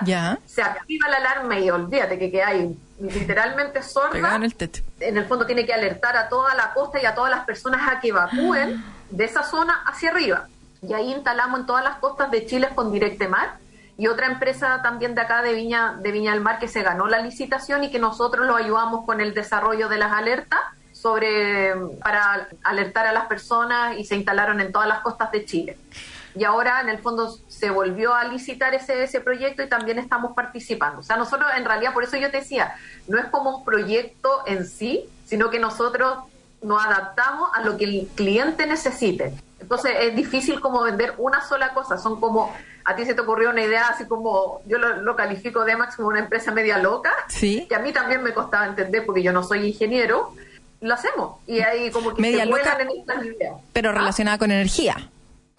se 0.45 0.62
activa 0.62 1.10
la 1.10 1.18
alarma 1.18 1.60
y 1.60 1.70
olvídate 1.70 2.18
que 2.18 2.32
queda 2.32 2.47
ahí 2.47 2.78
literalmente 3.00 3.82
sorda. 3.82 4.36
en 4.36 4.43
el. 4.43 4.56
En 5.00 5.18
el 5.18 5.26
fondo 5.26 5.45
tiene 5.45 5.66
que 5.66 5.74
alertar 5.74 6.18
a 6.18 6.30
toda 6.30 6.54
la 6.56 6.74
costa 6.74 7.02
y 7.02 7.06
a 7.06 7.16
todas 7.16 7.32
las 7.32 7.45
personas 7.45 7.88
a 7.89 8.00
que 8.00 8.10
evacúen 8.10 8.84
de 9.10 9.24
esa 9.26 9.43
zona 9.43 9.84
hacia 9.86 10.12
arriba. 10.12 10.47
y 10.82 10.93
ahí 10.93 11.12
instalamos 11.12 11.62
en 11.62 11.66
todas 11.66 11.84
las 11.84 11.97
costas 11.97 12.32
de 12.32 12.45
Chile 12.45 12.70
con 12.74 12.91
Directemar 12.91 13.58
y 13.97 14.08
otra 14.08 14.28
empresa 14.28 14.80
también 14.82 15.14
de 15.14 15.20
acá 15.20 15.41
de 15.41 15.54
Viña, 15.54 15.97
de 16.00 16.12
Viña 16.12 16.32
del 16.32 16.39
Mar 16.39 16.58
que 16.58 16.70
se 16.70 16.82
ganó 16.84 17.08
la 17.08 17.20
licitación 17.20 17.84
y 17.84 17.91
que 17.91 18.00
nosotros 18.00 18.47
lo 18.47 18.56
ayudamos 18.56 19.06
con 19.06 19.20
el 19.20 19.34
desarrollo 19.34 19.89
de 19.89 19.97
las 19.97 20.14
alertas 20.14 20.60
sobre 20.93 21.74
para 22.02 22.47
alertar 22.64 23.08
a 23.08 23.12
las 23.12 23.26
personas 23.26 23.97
y 23.97 24.06
se 24.06 24.16
instalaron 24.16 24.62
en 24.62 24.72
todas 24.72 24.88
las 24.88 25.02
costas 25.02 25.32
de 25.32 25.43
Chile. 25.43 25.78
Y 26.36 26.44
ahora 26.44 26.82
en 26.82 26.90
el 26.90 27.00
fondo 27.00 27.36
se 27.48 27.70
volvió 27.70 28.14
a 28.14 28.24
licitar 28.26 28.74
ese, 28.76 29.04
ese 29.04 29.20
proyecto 29.20 29.64
y 29.64 29.68
también 29.70 29.98
estamos 30.00 30.34
participando. 30.36 31.00
O 31.00 31.04
sea, 31.04 31.18
nosotros 31.18 31.50
en 31.58 31.66
realidad, 31.66 31.94
por 31.94 32.04
eso 32.04 32.18
yo 32.18 32.30
te 32.32 32.38
decía, 32.38 32.76
no 33.08 33.18
es 33.18 33.26
como 33.26 33.58
un 33.58 33.66
proyecto 33.66 34.44
en 34.46 34.66
sí, 34.66 35.06
sino 35.26 35.50
que 35.50 35.60
nosotros 35.60 36.20
nos 36.62 36.86
adaptamos 36.86 37.50
a 37.56 37.62
lo 37.62 37.78
que 37.78 37.86
el 37.86 38.08
cliente 38.16 38.66
necesite. 38.68 39.34
Entonces 39.60 39.92
es 40.02 40.16
difícil 40.16 40.60
como 40.62 40.82
vender 40.84 41.14
una 41.18 41.42
sola 41.42 41.74
cosa, 41.74 41.98
son 41.98 42.20
como, 42.20 42.54
a 42.86 42.96
ti 42.96 43.06
se 43.06 43.14
te 43.14 43.22
ocurrió 43.22 43.50
una 43.50 43.62
idea 43.64 43.88
así 43.88 44.06
como, 44.06 44.62
yo 44.66 44.78
lo, 44.78 44.98
lo 45.02 45.16
califico 45.16 45.64
de 45.66 45.76
Max 45.76 45.96
como 45.96 46.08
una 46.10 46.20
empresa 46.20 46.52
media 46.52 46.78
loca, 46.78 47.12
Sí. 47.28 47.66
que 47.68 47.76
a 47.76 47.80
mí 47.80 47.92
también 47.92 48.24
me 48.24 48.34
costaba 48.34 48.66
entender 48.68 49.06
porque 49.06 49.22
yo 49.24 49.32
no 49.34 49.44
soy 49.44 49.68
ingeniero, 49.68 50.34
lo 50.82 50.94
hacemos 50.94 51.38
y 51.46 51.60
ahí 51.60 51.92
como 51.92 52.14
que 52.14 52.22
Media 52.22 52.44
se 52.46 52.50
loca, 52.50 52.78
en 52.80 52.90
estas 53.00 53.26
ideas. 53.26 53.56
Pero 53.74 53.90
Ah, 53.90 53.94
relacionada 53.94 54.38
con 54.38 54.50
energía. 54.52 54.96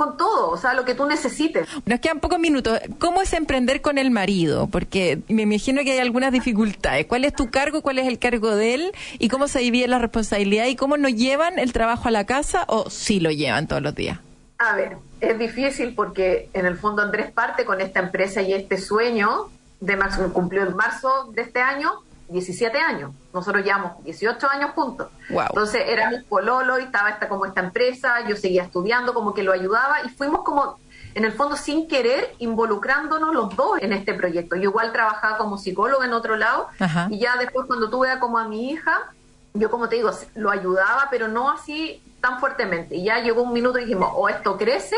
Con 0.01 0.17
todo, 0.17 0.49
o 0.49 0.57
sea, 0.57 0.73
lo 0.73 0.87
que 0.87 0.95
tú 0.95 1.05
necesites. 1.05 1.69
Nos 1.85 2.01
quedan 2.01 2.21
pocos 2.21 2.39
minutos. 2.39 2.81
¿Cómo 2.99 3.21
es 3.21 3.35
emprender 3.35 3.83
con 3.83 3.99
el 3.99 4.11
marido? 4.11 4.67
Porque 4.67 5.19
me 5.29 5.43
imagino 5.43 5.83
que 5.83 5.93
hay 5.93 5.99
algunas 5.99 6.33
dificultades. 6.33 7.05
¿Cuál 7.05 7.27
es 7.27 7.35
tu 7.35 7.51
cargo? 7.51 7.83
¿Cuál 7.83 7.99
es 7.99 8.09
el 8.09 8.19
cargo 8.19 8.57
de 8.57 8.73
él? 8.73 8.93
¿Y 9.19 9.29
cómo 9.29 9.47
se 9.47 9.59
divide 9.59 9.89
la 9.89 9.99
responsabilidad? 9.99 10.65
¿Y 10.69 10.75
cómo 10.75 10.97
no 10.97 11.11
llevan 11.11 11.59
el 11.59 11.75
trabajo 11.75 12.09
a 12.09 12.13
la 12.13 12.25
casa 12.25 12.65
o 12.69 12.89
sí 12.89 13.21
lo 13.21 13.31
llevan 13.31 13.69
todos 13.69 13.83
los 13.83 13.95
días? 13.95 14.21
A 14.57 14.75
ver, 14.75 14.97
es 15.21 15.39
difícil 15.39 15.95
porque 15.95 16.49
en 16.55 16.65
el 16.65 16.79
fondo 16.79 17.03
Andrés 17.03 17.31
parte 17.31 17.67
con 17.67 17.83
esta 17.83 18.01
empresa 18.01 18.41
y 18.41 18.55
este 18.55 18.79
sueño 18.79 19.51
de 19.81 19.97
Max 19.97 20.19
cumplió 20.33 20.63
en 20.63 20.75
marzo 20.77 21.31
de 21.35 21.43
este 21.43 21.61
año 21.61 21.91
17 22.31 22.79
años. 22.79 23.13
Nosotros 23.33 23.65
llevamos 23.65 24.03
18 24.05 24.49
años 24.49 24.71
juntos. 24.75 25.09
Entonces 25.29 25.83
era 25.87 26.11
mi 26.11 26.21
pololo 26.21 26.79
y 26.79 26.85
estaba 26.85 27.11
esta 27.11 27.29
como 27.29 27.47
esta 27.47 27.61
empresa, 27.61 28.27
yo 28.29 28.37
seguía 28.37 28.65
estudiando, 28.65 29.15
como 29.15 29.35
que 29.35 29.43
lo 29.43 29.53
ayudaba 29.53 30.03
y 30.05 30.09
fuimos 30.09 30.43
como 30.43 30.79
en 31.15 31.25
el 31.25 31.33
fondo 31.33 31.57
sin 31.57 31.89
querer 31.89 32.35
involucrándonos 32.39 33.35
los 33.35 33.57
dos 33.57 33.79
en 33.81 33.93
este 33.93 34.15
proyecto. 34.15 34.57
Yo 34.57 34.71
igual 34.71 34.93
trabajaba 34.93 35.39
como 35.39 35.59
psicóloga 35.59 36.05
en 36.05 36.13
otro 36.13 36.37
lado 36.37 36.69
Ajá. 36.79 37.09
y 37.11 37.19
ya 37.19 37.37
después 37.37 37.67
cuando 37.67 37.91
tuve 37.91 38.11
a 38.11 38.21
como 38.21 38.39
a 38.39 38.47
mi 38.47 38.71
hija, 38.71 39.11
yo 39.55 39.71
como 39.71 39.89
te 39.89 39.97
digo, 39.97 40.11
lo 40.37 40.51
ayudaba, 40.51 41.09
pero 41.11 41.29
no 41.29 41.51
así 41.51 42.03
tan 42.21 42.39
fuertemente. 42.39 42.97
Y 42.97 43.05
ya 43.05 43.19
llegó 43.21 43.43
un 43.43 43.53
minuto 43.53 43.79
y 43.79 43.83
dijimos, 43.83 44.11
o 44.15 44.29
esto 44.29 44.57
crece 44.57 44.97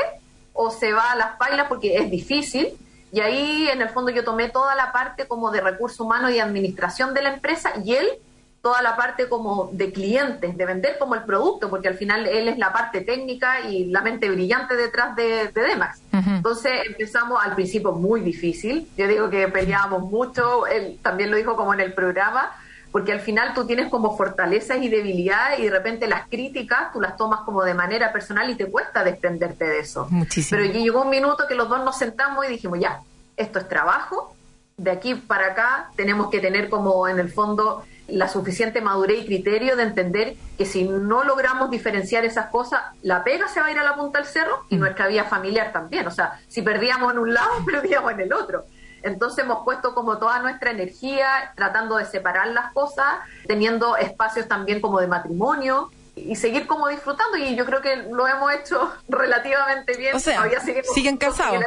o 0.53 0.71
se 0.71 0.93
va 0.93 1.13
a 1.13 1.17
las 1.17 1.37
pailas 1.37 1.67
porque 1.69 1.97
es 1.97 2.11
difícil. 2.11 2.69
Y 3.13 3.21
ahí 3.21 3.69
en 3.69 3.83
el 3.83 3.91
fondo 3.91 4.11
yo 4.11 4.25
tomé 4.25 4.49
toda 4.49 4.75
la 4.75 4.91
parte 4.91 5.29
como 5.29 5.51
de 5.51 5.61
recursos 5.61 6.01
humanos 6.01 6.33
y 6.33 6.41
administración 6.41 7.13
de 7.13 7.23
la 7.23 7.35
empresa 7.35 7.73
y 7.85 7.95
él 7.95 8.09
toda 8.63 8.81
la 8.81 8.95
parte 8.97 9.29
como 9.29 9.71
de 9.73 9.93
clientes, 9.93 10.57
de 10.57 10.65
vender 10.65 10.97
como 10.99 11.17
el 11.17 11.25
producto, 11.25 11.69
porque 11.69 11.89
al 11.89 11.95
final 11.95 12.27
él 12.29 12.49
es 12.49 12.59
la 12.59 12.73
parte 12.73 13.01
técnica 13.01 13.61
y 13.69 13.87
la 13.87 14.03
mente 14.03 14.31
brillante 14.31 14.77
detrás 14.77 15.17
de, 15.17 15.49
de 15.49 15.63
Demax. 15.63 16.01
Entonces 16.13 16.73
empezamos 16.87 17.45
al 17.45 17.57
principio 17.57 17.91
muy 17.91 18.21
difícil, 18.21 18.89
yo 18.97 19.09
digo 19.09 19.29
que 19.29 19.49
peleábamos 19.49 20.09
mucho, 20.09 20.67
él 20.69 20.99
también 21.03 21.33
lo 21.33 21.37
dijo 21.37 21.57
como 21.57 21.75
en 21.75 21.81
el 21.81 21.93
programa, 21.93 22.53
porque 22.93 23.13
al 23.13 23.21
final 23.21 23.55
tú 23.55 23.67
tienes 23.67 23.89
como 23.89 24.17
fortalezas 24.17 24.81
y 24.83 24.89
debilidades 24.89 25.59
y 25.61 25.65
de 25.65 25.71
repente 25.71 26.07
las 26.07 26.29
críticas 26.29 26.93
tú 26.93 27.01
las 27.01 27.17
tomas 27.17 27.41
como 27.41 27.65
de 27.65 27.75
manera 27.75 28.13
personal 28.13 28.49
y 28.51 28.55
te 28.55 28.67
cuesta 28.67 29.03
desprenderte 29.03 29.65
de 29.65 29.81
eso. 29.81 30.07
Muchísimo. 30.11 30.61
Pero 30.61 30.73
llegó 30.73 31.03
un 31.03 31.11
minuto 31.11 31.45
que 31.49 31.55
los 31.55 31.69
dos 31.69 31.83
nos 31.85 31.97
sentamos 31.97 32.45
y 32.47 32.51
dijimos, 32.51 32.79
ya, 32.79 33.01
esto 33.37 33.59
es 33.59 33.69
trabajo, 33.69 34.37
de 34.77 34.91
aquí 34.91 35.15
para 35.15 35.49
acá 35.49 35.91
tenemos 35.97 36.29
que 36.29 36.41
tener 36.41 36.69
como 36.69 37.09
en 37.09 37.19
el 37.19 37.31
fondo 37.31 37.85
la 38.09 38.29
suficiente 38.29 38.81
madurez 38.81 39.23
y 39.23 39.27
criterio 39.27 39.77
de 39.77 39.85
entender 39.85 40.35
que 40.59 40.67
si 40.67 40.85
no 40.85 41.25
logramos 41.25 41.71
diferenciar 41.71 42.25
esas 42.25 42.47
cosas, 42.47 42.83
la 43.03 43.25
pega 43.25 43.49
se 43.49 43.61
va 43.61 43.67
a 43.67 43.71
ir 43.71 43.79
a 43.79 43.85
la 43.85 43.95
punta 43.95 44.19
del 44.19 44.29
cerro 44.29 44.65
y 44.69 44.77
nuestra 44.77 45.07
vida 45.07 45.25
familiar 45.25 45.73
también. 45.73 46.07
O 46.07 46.11
sea, 46.11 46.41
si 46.49 46.63
perdíamos 46.63 47.13
en 47.13 47.19
un 47.19 47.33
lado, 47.33 47.51
perdíamos 47.67 48.13
en 48.13 48.21
el 48.21 48.33
otro. 48.33 48.65
Entonces 49.03 49.45
hemos 49.45 49.65
puesto 49.65 49.95
como 49.95 50.19
toda 50.19 50.41
nuestra 50.41 50.71
energía 50.71 51.53
tratando 51.57 51.97
de 51.97 52.07
separar 52.07 52.49
las 52.49 52.73
cosas, 52.73 53.21
teniendo 53.47 53.97
espacios 53.97 54.49
también 54.49 54.81
como 54.81 55.01
de 55.01 55.07
matrimonio 55.07 55.91
y 56.15 56.37
seguir 56.37 56.67
como 56.67 56.89
disfrutando 56.89 57.39
y 57.39 57.57
yo 57.57 57.65
creo 57.65 57.81
que 57.81 57.97
lo 57.97 58.29
hemos 58.29 58.53
hecho 58.53 58.93
relativamente 59.09 59.97
bien. 59.97 60.17
O 60.17 60.21
sea, 60.21 60.43
siguen 60.95 61.17
casados. 61.17 61.65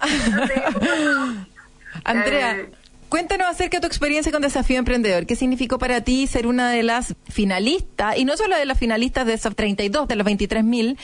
Andrea, 2.04 2.56
Eh, 2.56 2.70
cuéntanos 3.08 3.48
acerca 3.48 3.78
de 3.78 3.80
tu 3.82 3.86
experiencia 3.86 4.32
con 4.32 4.42
Desafío 4.42 4.78
Emprendedor. 4.78 5.26
¿Qué 5.26 5.36
significó 5.36 5.78
para 5.78 6.00
ti 6.00 6.26
ser 6.26 6.46
una 6.46 6.70
de 6.70 6.82
las 6.82 7.14
finalistas, 7.28 8.16
y 8.16 8.24
no 8.24 8.36
solo 8.36 8.56
de 8.56 8.64
las 8.64 8.78
finalistas 8.78 9.26
de 9.26 9.34
esos 9.34 9.54
32, 9.54 10.08
de 10.08 10.16
los 10.16 10.26
23.000, 10.26 10.96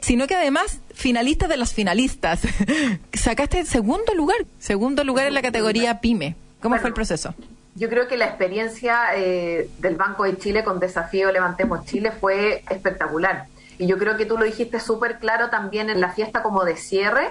sino 0.00 0.26
que 0.26 0.34
además 0.34 0.80
finalistas 0.94 1.48
de 1.48 1.56
las 1.56 1.74
finalistas? 1.74 2.40
Sacaste 3.12 3.64
segundo 3.64 4.14
lugar, 4.14 4.38
segundo 4.58 5.04
lugar 5.04 5.26
en 5.26 5.34
la 5.34 5.42
categoría 5.42 6.00
PYME. 6.00 6.36
¿Cómo 6.60 6.74
Bueno, 6.74 6.80
fue 6.82 6.88
el 6.88 6.94
proceso? 6.94 7.34
Yo 7.74 7.88
creo 7.88 8.08
que 8.08 8.16
la 8.16 8.26
experiencia 8.26 9.16
eh, 9.16 9.70
del 9.78 9.96
Banco 9.96 10.24
de 10.24 10.36
Chile 10.36 10.64
con 10.64 10.80
Desafío 10.80 11.30
Levantemos 11.30 11.86
Chile 11.86 12.10
fue 12.10 12.62
espectacular. 12.68 13.46
Y 13.78 13.86
yo 13.86 13.96
creo 13.96 14.16
que 14.16 14.26
tú 14.26 14.36
lo 14.36 14.44
dijiste 14.44 14.78
súper 14.78 15.18
claro 15.18 15.48
también 15.48 15.88
en 15.88 16.00
la 16.00 16.10
fiesta 16.10 16.42
como 16.42 16.64
de 16.64 16.76
cierre. 16.76 17.30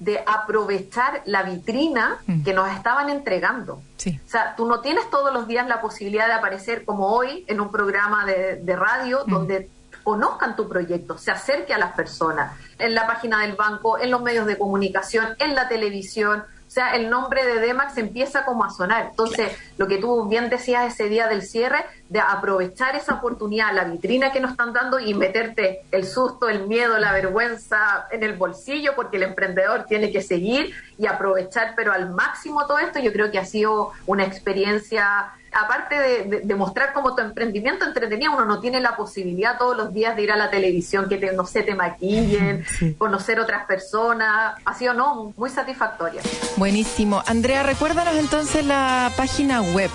De 0.00 0.24
aprovechar 0.26 1.22
la 1.26 1.42
vitrina 1.44 2.18
Mm. 2.26 2.42
que 2.42 2.52
nos 2.52 2.68
estaban 2.72 3.08
entregando. 3.10 3.80
Sí. 3.96 4.18
O 4.26 4.28
sea, 4.28 4.56
tú 4.56 4.66
no 4.66 4.80
tienes 4.80 5.08
todos 5.10 5.32
los 5.32 5.46
días 5.46 5.68
la 5.68 5.80
posibilidad 5.80 6.26
de 6.26 6.32
aparecer 6.32 6.84
como 6.84 7.08
hoy 7.14 7.44
en 7.46 7.60
un 7.60 7.70
programa 7.70 8.24
de, 8.26 8.56
de 8.56 8.76
radio 8.76 9.20
Mm. 9.26 9.30
donde 9.30 9.70
conozcan 10.02 10.56
tu 10.56 10.66
proyecto, 10.68 11.18
se 11.18 11.30
acerque 11.30 11.74
a 11.74 11.78
las 11.78 11.92
personas, 11.92 12.58
en 12.78 12.94
la 12.94 13.06
página 13.06 13.42
del 13.42 13.52
banco, 13.54 13.98
en 13.98 14.10
los 14.10 14.22
medios 14.22 14.46
de 14.46 14.56
comunicación, 14.56 15.36
en 15.38 15.54
la 15.54 15.68
televisión. 15.68 16.42
O 16.70 16.72
sea, 16.72 16.94
el 16.94 17.10
nombre 17.10 17.44
de 17.44 17.58
Demax 17.58 17.98
empieza 17.98 18.44
como 18.44 18.64
a 18.64 18.70
sonar. 18.70 19.08
Entonces, 19.10 19.50
lo 19.76 19.88
que 19.88 19.98
tú 19.98 20.28
bien 20.28 20.50
decías 20.50 20.94
ese 20.94 21.08
día 21.08 21.26
del 21.26 21.42
cierre, 21.42 21.84
de 22.08 22.20
aprovechar 22.20 22.94
esa 22.94 23.14
oportunidad, 23.14 23.74
la 23.74 23.82
vitrina 23.82 24.30
que 24.30 24.38
nos 24.38 24.52
están 24.52 24.72
dando 24.72 25.00
y 25.00 25.12
meterte 25.14 25.82
el 25.90 26.06
susto, 26.06 26.48
el 26.48 26.68
miedo, 26.68 26.96
la 26.98 27.10
vergüenza 27.10 28.06
en 28.12 28.22
el 28.22 28.34
bolsillo, 28.36 28.92
porque 28.94 29.16
el 29.16 29.24
emprendedor 29.24 29.86
tiene 29.86 30.12
que 30.12 30.22
seguir 30.22 30.72
y 30.96 31.06
aprovechar, 31.06 31.72
pero 31.74 31.92
al 31.92 32.10
máximo 32.10 32.64
todo 32.68 32.78
esto, 32.78 33.00
yo 33.00 33.12
creo 33.12 33.32
que 33.32 33.40
ha 33.40 33.44
sido 33.44 33.90
una 34.06 34.24
experiencia 34.24 35.32
aparte 35.52 35.98
de, 35.98 36.24
de- 36.24 36.40
de 36.40 36.54
mostrar 36.54 36.92
como 36.92 37.14
tu 37.14 37.22
emprendimiento 37.22 37.84
entretenía, 37.84 38.30
uno 38.30 38.44
no 38.44 38.60
tiene 38.60 38.80
la 38.80 38.96
posibilidad 38.96 39.58
todos 39.58 39.76
los 39.76 39.92
días 39.92 40.16
de 40.16 40.22
ir 40.22 40.32
a 40.32 40.36
la 40.36 40.50
televisión, 40.50 41.08
que 41.08 41.16
te, 41.16 41.32
no 41.32 41.46
sé, 41.46 41.62
te 41.62 41.74
maquillen, 41.74 42.64
Sí. 42.78 42.94
conocer 42.94 43.40
otras 43.40 43.66
personas. 43.66 44.54
Ha 44.64 44.74
sido, 44.74 44.94
no, 44.94 45.32
muy 45.36 45.50
satisfactoria. 45.50 46.22
Buenísimo. 46.56 47.22
Andrea, 47.26 47.62
recuérdanos 47.62 48.14
entonces 48.16 48.64
la 48.64 49.10
página 49.16 49.60
web. 49.62 49.90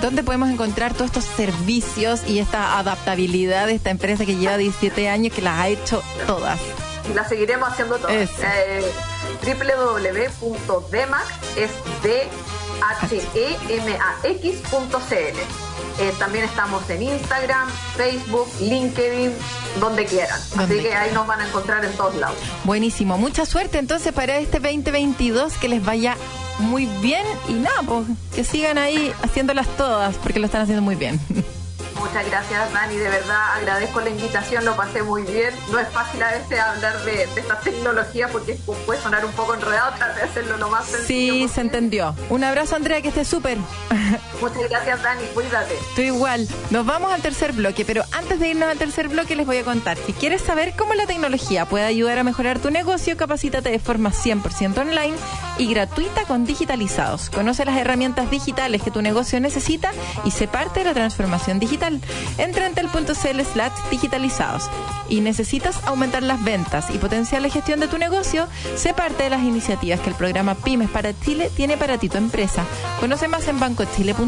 ¿Dónde 0.00 0.22
podemos 0.24 0.50
encontrar 0.50 0.92
todos 0.94 1.06
estos 1.06 1.24
servicios 1.24 2.22
y 2.28 2.40
esta 2.40 2.78
adaptabilidad 2.78 3.66
de 3.68 3.74
esta 3.74 3.90
empresa 3.90 4.24
que 4.26 4.34
lleva 4.36 4.56
17 4.56 5.08
años, 5.08 5.32
que 5.32 5.42
las 5.42 5.60
ha 5.60 5.68
hecho 5.68 6.02
todas? 6.26 6.58
La 7.14 7.24
seguiremos 7.28 7.68
haciendo 7.68 7.96
todas. 7.98 8.12
Eh, 8.14 8.82
www.demax 9.44 11.24
es 11.56 11.70
d 12.02 12.28
h 12.82 13.20
e 13.34 13.56
m 13.68 13.94
a 13.94 14.26
x.cl. 14.26 15.38
Eh, 15.98 16.12
también 16.18 16.44
estamos 16.44 16.88
en 16.88 17.02
Instagram, 17.02 17.68
Facebook, 17.96 18.48
LinkedIn, 18.60 19.32
donde 19.78 20.06
quieran. 20.06 20.40
Donde 20.56 20.74
Así 20.74 20.82
que 20.82 20.94
ahí 20.94 21.12
nos 21.12 21.26
van 21.26 21.40
a 21.40 21.48
encontrar 21.48 21.84
en 21.84 21.92
todos 21.92 22.14
lados. 22.16 22.36
Buenísimo. 22.64 23.18
Mucha 23.18 23.46
suerte 23.46 23.78
entonces 23.78 24.12
para 24.12 24.38
este 24.38 24.58
2022, 24.58 25.54
que 25.58 25.68
les 25.68 25.84
vaya 25.84 26.16
muy 26.58 26.86
bien 27.00 27.26
y 27.48 27.54
nada, 27.54 27.82
pues 27.86 28.06
que 28.34 28.44
sigan 28.44 28.78
ahí 28.78 29.12
haciéndolas 29.22 29.66
todas, 29.76 30.16
porque 30.16 30.38
lo 30.38 30.46
están 30.46 30.62
haciendo 30.62 30.82
muy 30.82 30.94
bien. 30.94 31.20
Muchas 32.02 32.26
gracias, 32.26 32.72
Dani. 32.72 32.96
De 32.96 33.08
verdad 33.08 33.54
agradezco 33.56 34.00
la 34.00 34.10
invitación, 34.10 34.64
lo 34.64 34.74
pasé 34.76 35.02
muy 35.04 35.22
bien. 35.22 35.54
No 35.70 35.78
es 35.78 35.88
fácil 35.88 36.20
a 36.22 36.32
veces 36.32 36.58
hablar 36.58 36.98
de, 37.04 37.26
de 37.28 37.40
esta 37.40 37.60
tecnología 37.60 38.26
porque 38.28 38.54
puede 38.86 39.00
sonar 39.00 39.24
un 39.24 39.32
poco 39.32 39.54
enredado, 39.54 39.90
tratar 39.96 40.16
de 40.16 40.22
hacerlo 40.22 40.56
lo 40.56 40.68
más 40.68 40.84
sencillo 40.86 41.32
Sí, 41.34 41.48
se 41.48 41.60
entendió. 41.60 42.14
Un 42.28 42.42
abrazo, 42.42 42.74
Andrea, 42.74 43.00
que 43.02 43.08
esté 43.08 43.24
súper. 43.24 43.56
Muchas 44.42 44.68
gracias, 44.68 45.00
Dani. 45.00 45.22
Cuídate. 45.34 45.78
Tú 45.94 46.02
igual. 46.02 46.48
Nos 46.70 46.84
vamos 46.84 47.12
al 47.12 47.22
tercer 47.22 47.52
bloque, 47.52 47.84
pero 47.84 48.02
antes 48.10 48.40
de 48.40 48.48
irnos 48.48 48.68
al 48.68 48.76
tercer 48.76 49.08
bloque 49.08 49.36
les 49.36 49.46
voy 49.46 49.58
a 49.58 49.62
contar. 49.62 49.96
Si 50.04 50.12
quieres 50.12 50.42
saber 50.42 50.74
cómo 50.76 50.94
la 50.94 51.06
tecnología 51.06 51.64
puede 51.66 51.84
ayudar 51.84 52.18
a 52.18 52.24
mejorar 52.24 52.58
tu 52.58 52.72
negocio, 52.72 53.16
capacítate 53.16 53.70
de 53.70 53.78
forma 53.78 54.10
100% 54.10 54.78
online 54.78 55.14
y 55.58 55.68
gratuita 55.72 56.24
con 56.24 56.44
Digitalizados. 56.44 57.30
Conoce 57.30 57.64
las 57.64 57.78
herramientas 57.78 58.32
digitales 58.32 58.82
que 58.82 58.90
tu 58.90 59.00
negocio 59.00 59.38
necesita 59.38 59.92
y 60.24 60.32
sé 60.32 60.48
parte 60.48 60.80
de 60.80 60.86
la 60.86 60.94
transformación 60.94 61.60
digital. 61.60 62.00
Entra 62.36 62.66
en 62.66 62.74
tel.cl 62.74 63.12
slash 63.12 63.72
digitalizados 63.92 64.68
y 65.08 65.20
necesitas 65.20 65.78
aumentar 65.84 66.24
las 66.24 66.42
ventas 66.42 66.86
y 66.90 66.98
potenciar 66.98 67.42
la 67.42 67.48
gestión 67.48 67.78
de 67.78 67.86
tu 67.86 67.98
negocio, 67.98 68.48
sé 68.74 68.92
parte 68.92 69.22
de 69.22 69.30
las 69.30 69.42
iniciativas 69.42 70.00
que 70.00 70.10
el 70.10 70.16
programa 70.16 70.56
Pymes 70.56 70.90
para 70.90 71.12
Chile 71.20 71.48
tiene 71.56 71.76
para 71.76 71.98
ti 71.98 72.08
tu 72.08 72.18
empresa. 72.18 72.64
Conoce 72.98 73.28
más 73.28 73.46
en 73.46 73.60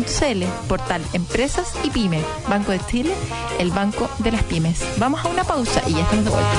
bancochile.cl, 0.05 0.45
portal 0.69 1.03
Empresas 1.13 1.75
y 1.83 1.91
Pyme. 1.91 2.23
Banco 2.49 2.73
de 2.73 2.81
Chile, 2.87 3.15
el 3.59 3.71
banco 3.71 4.09
de 4.19 4.33
las 4.33 4.43
pymes. 4.45 4.83
Vamos 4.99 5.25
a 5.25 5.29
una 5.29 5.45
pausa 5.45 5.83
y 5.87 5.95
ya 5.95 6.03
estamos 6.03 6.25
de 6.25 6.31
vuelta. 6.31 6.59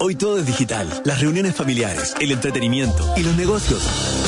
Hoy 0.00 0.14
todo 0.14 0.38
es 0.38 0.46
digital. 0.46 0.88
Las 1.04 1.20
reuniones 1.20 1.56
familiares, 1.56 2.14
el 2.20 2.30
entretenimiento 2.30 3.04
y 3.16 3.22
los 3.24 3.36
negocios. 3.36 4.27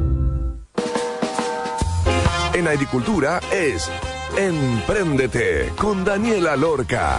En 2.61 2.67
agricultura 2.67 3.41
es 3.51 3.89
Empréndete 4.37 5.73
con 5.75 6.05
Daniela 6.05 6.55
Lorca. 6.55 7.17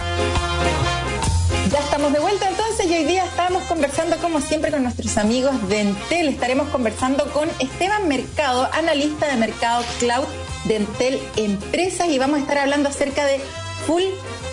Ya 1.69 1.79
estamos 1.79 2.13
de 2.13 2.19
vuelta 2.19 2.47
entonces 2.47 2.85
y 2.89 2.95
hoy 2.95 3.03
día 3.03 3.25
estamos 3.25 3.61
conversando 3.63 4.15
como 4.19 4.39
siempre 4.39 4.71
con 4.71 4.83
nuestros 4.83 5.17
amigos 5.17 5.67
de 5.67 5.81
Entel. 5.81 6.29
Estaremos 6.29 6.69
conversando 6.69 7.29
con 7.33 7.49
Esteban 7.59 8.07
Mercado, 8.07 8.69
analista 8.71 9.27
de 9.27 9.35
mercado 9.35 9.83
cloud 9.99 10.23
de 10.63 10.77
Entel 10.77 11.19
Empresas 11.35 12.07
y 12.07 12.17
vamos 12.17 12.37
a 12.37 12.43
estar 12.43 12.59
hablando 12.59 12.87
acerca 12.87 13.25
de 13.25 13.41
full 13.85 14.03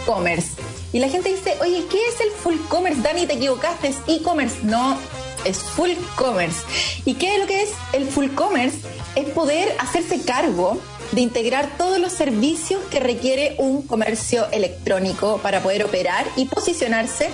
commerce. 0.07 0.61
Y 0.93 0.99
la 0.99 1.09
gente 1.09 1.29
dice, 1.29 1.55
oye, 1.61 1.85
¿qué 1.89 2.05
es 2.09 2.21
el 2.21 2.33
full 2.33 2.57
commerce? 2.69 3.01
Dani, 3.01 3.29
te 3.29 3.35
equivocaste, 3.35 3.87
es 3.87 3.99
e-commerce. 4.09 4.57
No, 4.65 4.99
es 5.45 5.59
full 5.59 5.91
commerce. 6.17 6.61
¿Y 7.05 7.15
qué 7.15 7.35
es 7.35 7.41
lo 7.41 7.47
que 7.47 7.63
es 7.63 7.71
el 7.93 8.07
full 8.07 8.29
commerce? 8.35 8.79
Es 9.15 9.29
poder 9.31 9.75
hacerse 9.79 10.23
cargo 10.23 10.79
de 11.13 11.21
integrar 11.23 11.69
todos 11.77 11.99
los 11.99 12.13
servicios 12.13 12.81
que 12.91 13.01
requiere 13.01 13.57
un 13.59 13.83
comercio 13.83 14.47
electrónico 14.53 15.39
para 15.39 15.63
poder 15.63 15.85
operar 15.85 16.27
y 16.37 16.47
posicionarse 16.47 17.31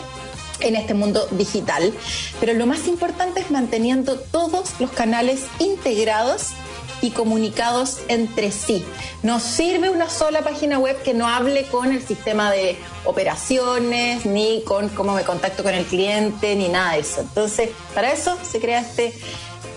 en 0.61 0.77
este 0.77 0.95
mundo 0.95 1.27
digital. 1.33 1.93
Pero 2.41 2.55
lo 2.55 2.67
más 2.67 2.87
importante 2.87 3.41
es 3.41 3.51
manteniendo 3.51 4.19
todos 4.19 4.81
los 4.81 4.91
canales 4.91 5.45
integrados 5.59 6.53
y 7.07 7.11
comunicados 7.13 8.01
entre 8.09 8.51
sí. 8.51 8.85
No 9.23 9.39
sirve 9.39 9.91
una 9.91 10.11
sola 10.11 10.43
página 10.43 10.79
web 10.79 11.01
que 11.03 11.15
no 11.15 11.29
hable 11.29 11.65
con 11.67 11.93
el 11.93 12.05
sistema 12.05 12.51
de 12.51 12.77
operaciones, 13.05 14.27
ni 14.27 14.63
con 14.65 14.89
cómo 14.89 15.15
me 15.15 15.23
contacto 15.23 15.63
con 15.63 15.73
el 15.73 15.85
cliente, 15.85 16.57
ni 16.57 16.69
nada 16.69 16.95
de 16.95 17.01
eso. 17.01 17.21
Entonces, 17.21 17.71
para 17.95 18.13
eso 18.13 18.37
se 18.43 18.61
crea 18.61 18.81
este 18.81 19.15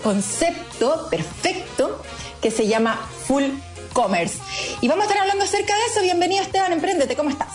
concepto 0.02 1.06
perfecto 1.08 2.02
que 2.42 2.50
se 2.50 2.66
llama 2.66 3.00
Full 3.26 3.44
Commerce. 3.92 4.38
Y 4.80 4.88
vamos 4.88 5.04
a 5.04 5.06
estar 5.06 5.22
hablando 5.22 5.44
acerca 5.44 5.74
de 5.74 5.84
eso. 5.90 6.02
Bienvenido 6.02 6.42
Esteban, 6.42 6.72
emprendete, 6.72 7.14
¿cómo 7.14 7.30
estás? 7.30 7.48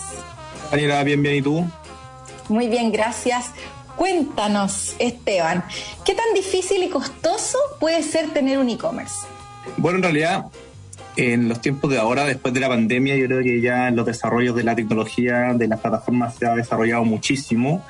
Daniela, 0.71 1.03
bien, 1.03 1.21
bien, 1.21 1.35
¿y 1.35 1.41
tú? 1.41 1.65
Muy 2.47 2.69
bien, 2.69 2.93
gracias. 2.93 3.47
Cuéntanos, 3.97 4.95
Esteban, 4.99 5.65
¿qué 6.05 6.13
tan 6.15 6.33
difícil 6.33 6.81
y 6.83 6.89
costoso 6.89 7.57
puede 7.79 8.03
ser 8.03 8.31
tener 8.31 8.57
un 8.57 8.69
e-commerce? 8.69 9.34
Bueno, 9.77 9.97
en 9.97 10.03
realidad, 10.03 10.45
en 11.17 11.47
los 11.47 11.61
tiempos 11.61 11.91
de 11.91 11.97
ahora, 11.97 12.25
después 12.25 12.53
de 12.53 12.59
la 12.59 12.67
pandemia, 12.67 13.15
yo 13.15 13.25
creo 13.27 13.43
que 13.43 13.61
ya 13.61 13.91
los 13.91 14.05
desarrollos 14.05 14.55
de 14.55 14.63
la 14.63 14.75
tecnología, 14.75 15.53
de 15.53 15.67
las 15.67 15.79
plataformas, 15.79 16.35
se 16.35 16.45
ha 16.45 16.55
desarrollado 16.55 17.05
muchísimo 17.05 17.85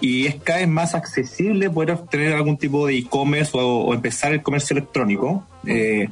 y 0.00 0.26
es 0.26 0.36
cada 0.36 0.60
vez 0.60 0.68
más 0.68 0.94
accesible 0.94 1.70
poder 1.70 1.92
obtener 1.92 2.34
algún 2.34 2.56
tipo 2.56 2.86
de 2.86 2.98
e-commerce 2.98 3.52
o, 3.54 3.84
o 3.84 3.94
empezar 3.94 4.32
el 4.32 4.42
comercio 4.42 4.76
electrónico. 4.76 5.44
Eh, 5.66 6.08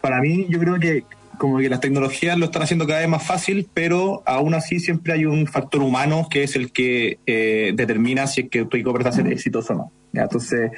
para 0.00 0.20
mí, 0.20 0.46
yo 0.48 0.58
creo 0.58 0.78
que 0.78 1.04
como 1.38 1.58
que 1.58 1.68
las 1.68 1.80
tecnologías 1.80 2.38
lo 2.38 2.46
están 2.46 2.62
haciendo 2.62 2.86
cada 2.86 3.00
vez 3.00 3.08
más 3.08 3.22
fácil, 3.22 3.68
pero 3.74 4.22
aún 4.26 4.54
así 4.54 4.78
siempre 4.78 5.12
hay 5.12 5.24
un 5.24 5.46
factor 5.46 5.82
humano 5.82 6.28
que 6.30 6.44
es 6.44 6.56
el 6.56 6.72
que 6.72 7.18
eh, 7.26 7.72
determina 7.74 8.26
si 8.26 8.42
es 8.42 8.50
que 8.50 8.64
tu 8.64 8.76
e-commerce 8.76 9.04
va 9.04 9.10
a 9.10 9.16
ser 9.16 9.26
exitoso 9.32 9.72
o 9.72 9.76
no. 9.76 9.92
¿ya? 10.12 10.22
Entonces, 10.22 10.70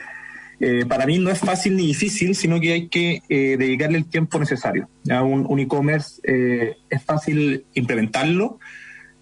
eh, 0.61 0.85
para 0.89 1.07
mí 1.07 1.19
no 1.19 1.31
es 1.31 1.39
fácil 1.39 1.77
ni 1.77 1.87
difícil, 1.89 2.35
sino 2.35 2.59
que 2.61 2.73
hay 2.73 2.89
que 2.89 3.23
eh, 3.29 3.57
dedicarle 3.59 3.99
el 3.99 4.07
tiempo 4.07 4.39
necesario. 4.39 4.89
Un, 5.23 5.59
e-commerce 5.61 6.21
eh, 6.25 6.77
es 6.91 7.03
fácil 7.05 7.65
implementarlo, 7.75 8.59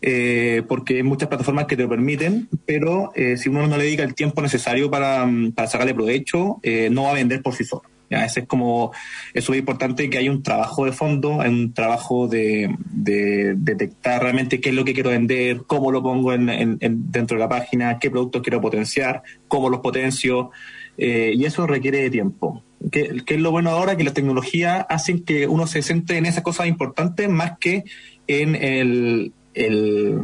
eh, 0.02 0.62
porque 0.68 0.96
hay 0.96 1.02
muchas 1.02 1.28
plataformas 1.28 1.66
que 1.66 1.76
te 1.76 1.82
lo 1.82 1.88
permiten, 1.88 2.48
pero 2.66 3.10
eh, 3.14 3.36
si 3.36 3.48
uno 3.48 3.66
no 3.66 3.76
le 3.78 3.84
dedica 3.84 4.02
el 4.02 4.14
tiempo 4.14 4.42
necesario 4.42 4.90
para, 4.90 5.24
mm, 5.26 5.54
sacarle 5.66 5.94
provecho, 5.94 6.60
no 6.90 7.04
va 7.04 7.10
a 7.10 7.14
vender 7.14 7.42
por 7.42 7.54
sí 7.54 7.64
solo. 7.64 7.82
Ese 8.10 8.40
es 8.40 8.46
como, 8.46 8.92
es 9.32 9.48
muy 9.48 9.58
importante 9.58 10.08
que 10.08 10.18
haya 10.18 10.30
un 10.30 10.42
trabajo 10.42 10.84
de 10.84 10.92
fondo, 10.92 11.40
hay 11.40 11.48
un 11.48 11.72
trabajo 11.72 12.28
de, 12.28 12.72
de 12.92 13.54
detectar 13.56 14.22
realmente 14.22 14.60
qué 14.60 14.68
es 14.68 14.74
lo 14.74 14.84
que 14.84 14.92
quiero 14.94 15.10
vender, 15.10 15.62
cómo 15.66 15.90
lo 15.90 16.00
pongo 16.02 16.32
en, 16.32 16.48
en- 16.48 16.76
en- 16.80 17.10
dentro 17.10 17.36
de 17.36 17.40
la 17.42 17.48
página, 17.48 17.98
qué 17.98 18.10
productos 18.10 18.42
quiero 18.42 18.60
potenciar, 18.60 19.22
cómo 19.48 19.68
los 19.68 19.80
potencio, 19.80 20.50
eh, 20.98 21.32
y 21.34 21.44
eso 21.44 21.66
requiere 21.66 21.98
de 22.02 22.10
tiempo. 22.10 22.62
¿Qué, 22.90 23.22
qué 23.24 23.34
es 23.34 23.40
lo 23.40 23.50
bueno 23.50 23.70
ahora? 23.70 23.96
Que 23.96 24.04
las 24.04 24.14
tecnologías 24.14 24.84
hacen 24.88 25.24
que 25.24 25.46
uno 25.46 25.66
se 25.66 25.82
centre 25.82 26.18
en 26.18 26.26
esas 26.26 26.42
cosas 26.42 26.66
importantes 26.66 27.28
más 27.28 27.58
que 27.58 27.84
en 28.26 28.54
el, 28.54 29.32
el 29.54 30.18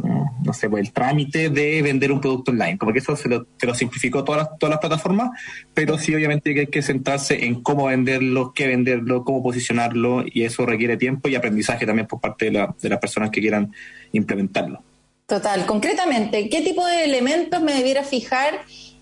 no 0.45 0.53
sé, 0.53 0.69
pues, 0.69 0.85
el 0.87 0.93
trámite 0.93 1.49
de 1.49 1.81
vender 1.81 2.11
un 2.11 2.21
producto 2.21 2.51
online. 2.51 2.77
Como 2.77 2.93
que 2.93 2.99
eso 2.99 3.15
se 3.15 3.29
lo, 3.29 3.47
se 3.57 3.65
lo 3.65 3.73
simplificó 3.73 4.23
todas 4.23 4.41
las, 4.43 4.59
todas 4.59 4.71
las 4.71 4.79
plataformas, 4.79 5.31
pero 5.73 5.97
sí 5.97 6.13
obviamente 6.13 6.53
que 6.53 6.61
hay 6.61 6.67
que 6.67 6.81
centrarse 6.83 7.45
en 7.45 7.61
cómo 7.63 7.85
venderlo, 7.85 8.53
qué 8.53 8.67
venderlo, 8.67 9.23
cómo 9.23 9.41
posicionarlo, 9.41 10.23
y 10.31 10.43
eso 10.43 10.65
requiere 10.65 10.97
tiempo 10.97 11.29
y 11.29 11.35
aprendizaje 11.35 11.85
también 11.85 12.07
por 12.07 12.19
parte 12.19 12.45
de, 12.45 12.51
la- 12.51 12.75
de 12.79 12.89
las 12.89 12.99
personas 12.99 13.31
que 13.31 13.41
quieran 13.41 13.73
implementarlo. 14.11 14.83
Total, 15.25 15.65
concretamente, 15.65 16.49
¿qué 16.49 16.61
tipo 16.61 16.85
de 16.85 17.05
elementos 17.05 17.61
me 17.61 17.73
debiera 17.73 18.03
fijar 18.03 18.59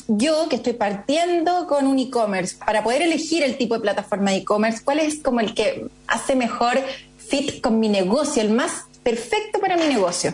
yo 0.10 0.48
que 0.50 0.58
estoy 0.58 0.74
partiendo 0.74 1.68
con 1.68 1.86
un 1.88 2.00
e-commerce 2.00 2.58
para 2.66 2.84
poder 2.84 3.04
elegir 3.04 3.44
el 3.44 3.58
tipo 3.58 3.76
de 3.76 3.82
plataforma 3.82 4.32
de 4.32 4.38
e-commerce? 4.38 4.82
¿Cuál 4.84 5.00
es 5.00 5.20
como 5.20 5.40
el 5.40 5.54
que 5.54 5.86
hace 6.08 6.36
mejor 6.36 6.80
fit 7.18 7.62
con 7.62 7.80
mi 7.80 7.90
negocio, 7.90 8.42
el 8.42 8.52
más 8.52 8.86
perfecto 9.04 9.60
para 9.60 9.78
mi 9.78 9.86
negocio? 9.86 10.34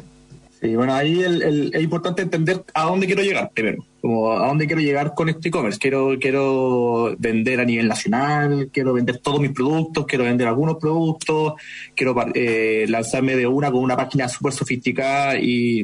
Sí, 0.62 0.74
bueno, 0.76 0.94
ahí 0.96 1.22
el- 1.22 1.72
es 1.76 1.84
importante 1.84 2.22
entender 2.22 2.64
a 2.74 2.86
dónde 2.86 3.06
quiero 3.06 3.22
llegar 3.22 3.52
primero, 3.54 3.86
como 4.02 4.32
a 4.32 4.48
dónde 4.48 4.66
quiero 4.66 4.82
llegar 4.82 5.14
con 5.14 5.28
este 5.30 5.50
e-commerce. 5.50 5.78
Quiero, 5.78 6.18
quiero 6.20 7.14
vender 7.20 7.60
a 7.60 7.66
nivel 7.66 7.88
nacional, 7.90 8.70
quiero 8.72 8.94
vender 8.94 9.18
todos 9.20 9.42
mis 9.42 9.52
productos, 9.52 10.06
quiero 10.08 10.24
vender 10.24 10.48
algunos 10.48 10.78
productos, 10.78 11.54
quiero 11.94 12.16
eh, 12.34 12.86
lanzarme 12.88 13.36
de 13.36 13.46
una 13.46 13.70
con 13.70 13.84
una 13.84 13.98
página 13.98 14.30
súper 14.30 14.54
sofisticada 14.54 15.38
y, 15.38 15.84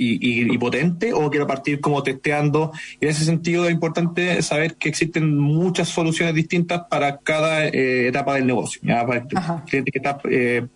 y, 0.00 0.18
y- 0.42 0.54
y 0.54 0.58
potente 0.58 1.12
o 1.12 1.30
quiero 1.30 1.46
partir 1.46 1.80
como 1.80 2.02
testeando. 2.02 2.72
Y 3.00 3.04
en 3.04 3.10
ese 3.10 3.24
sentido 3.24 3.66
es 3.66 3.72
importante 3.72 4.40
saber 4.42 4.76
que 4.76 4.88
existen 4.88 5.36
muchas 5.38 5.88
soluciones 5.88 6.34
distintas 6.34 6.82
para 6.90 7.18
cada 7.18 7.66
eh, 7.68 8.08
etapa 8.08 8.34
del 8.34 8.46
negocio. 8.46 8.80
¿ya? 8.84 9.06
Para 9.06 9.26
que 9.66 9.82
está, 9.92 10.18
eh, 10.30 10.66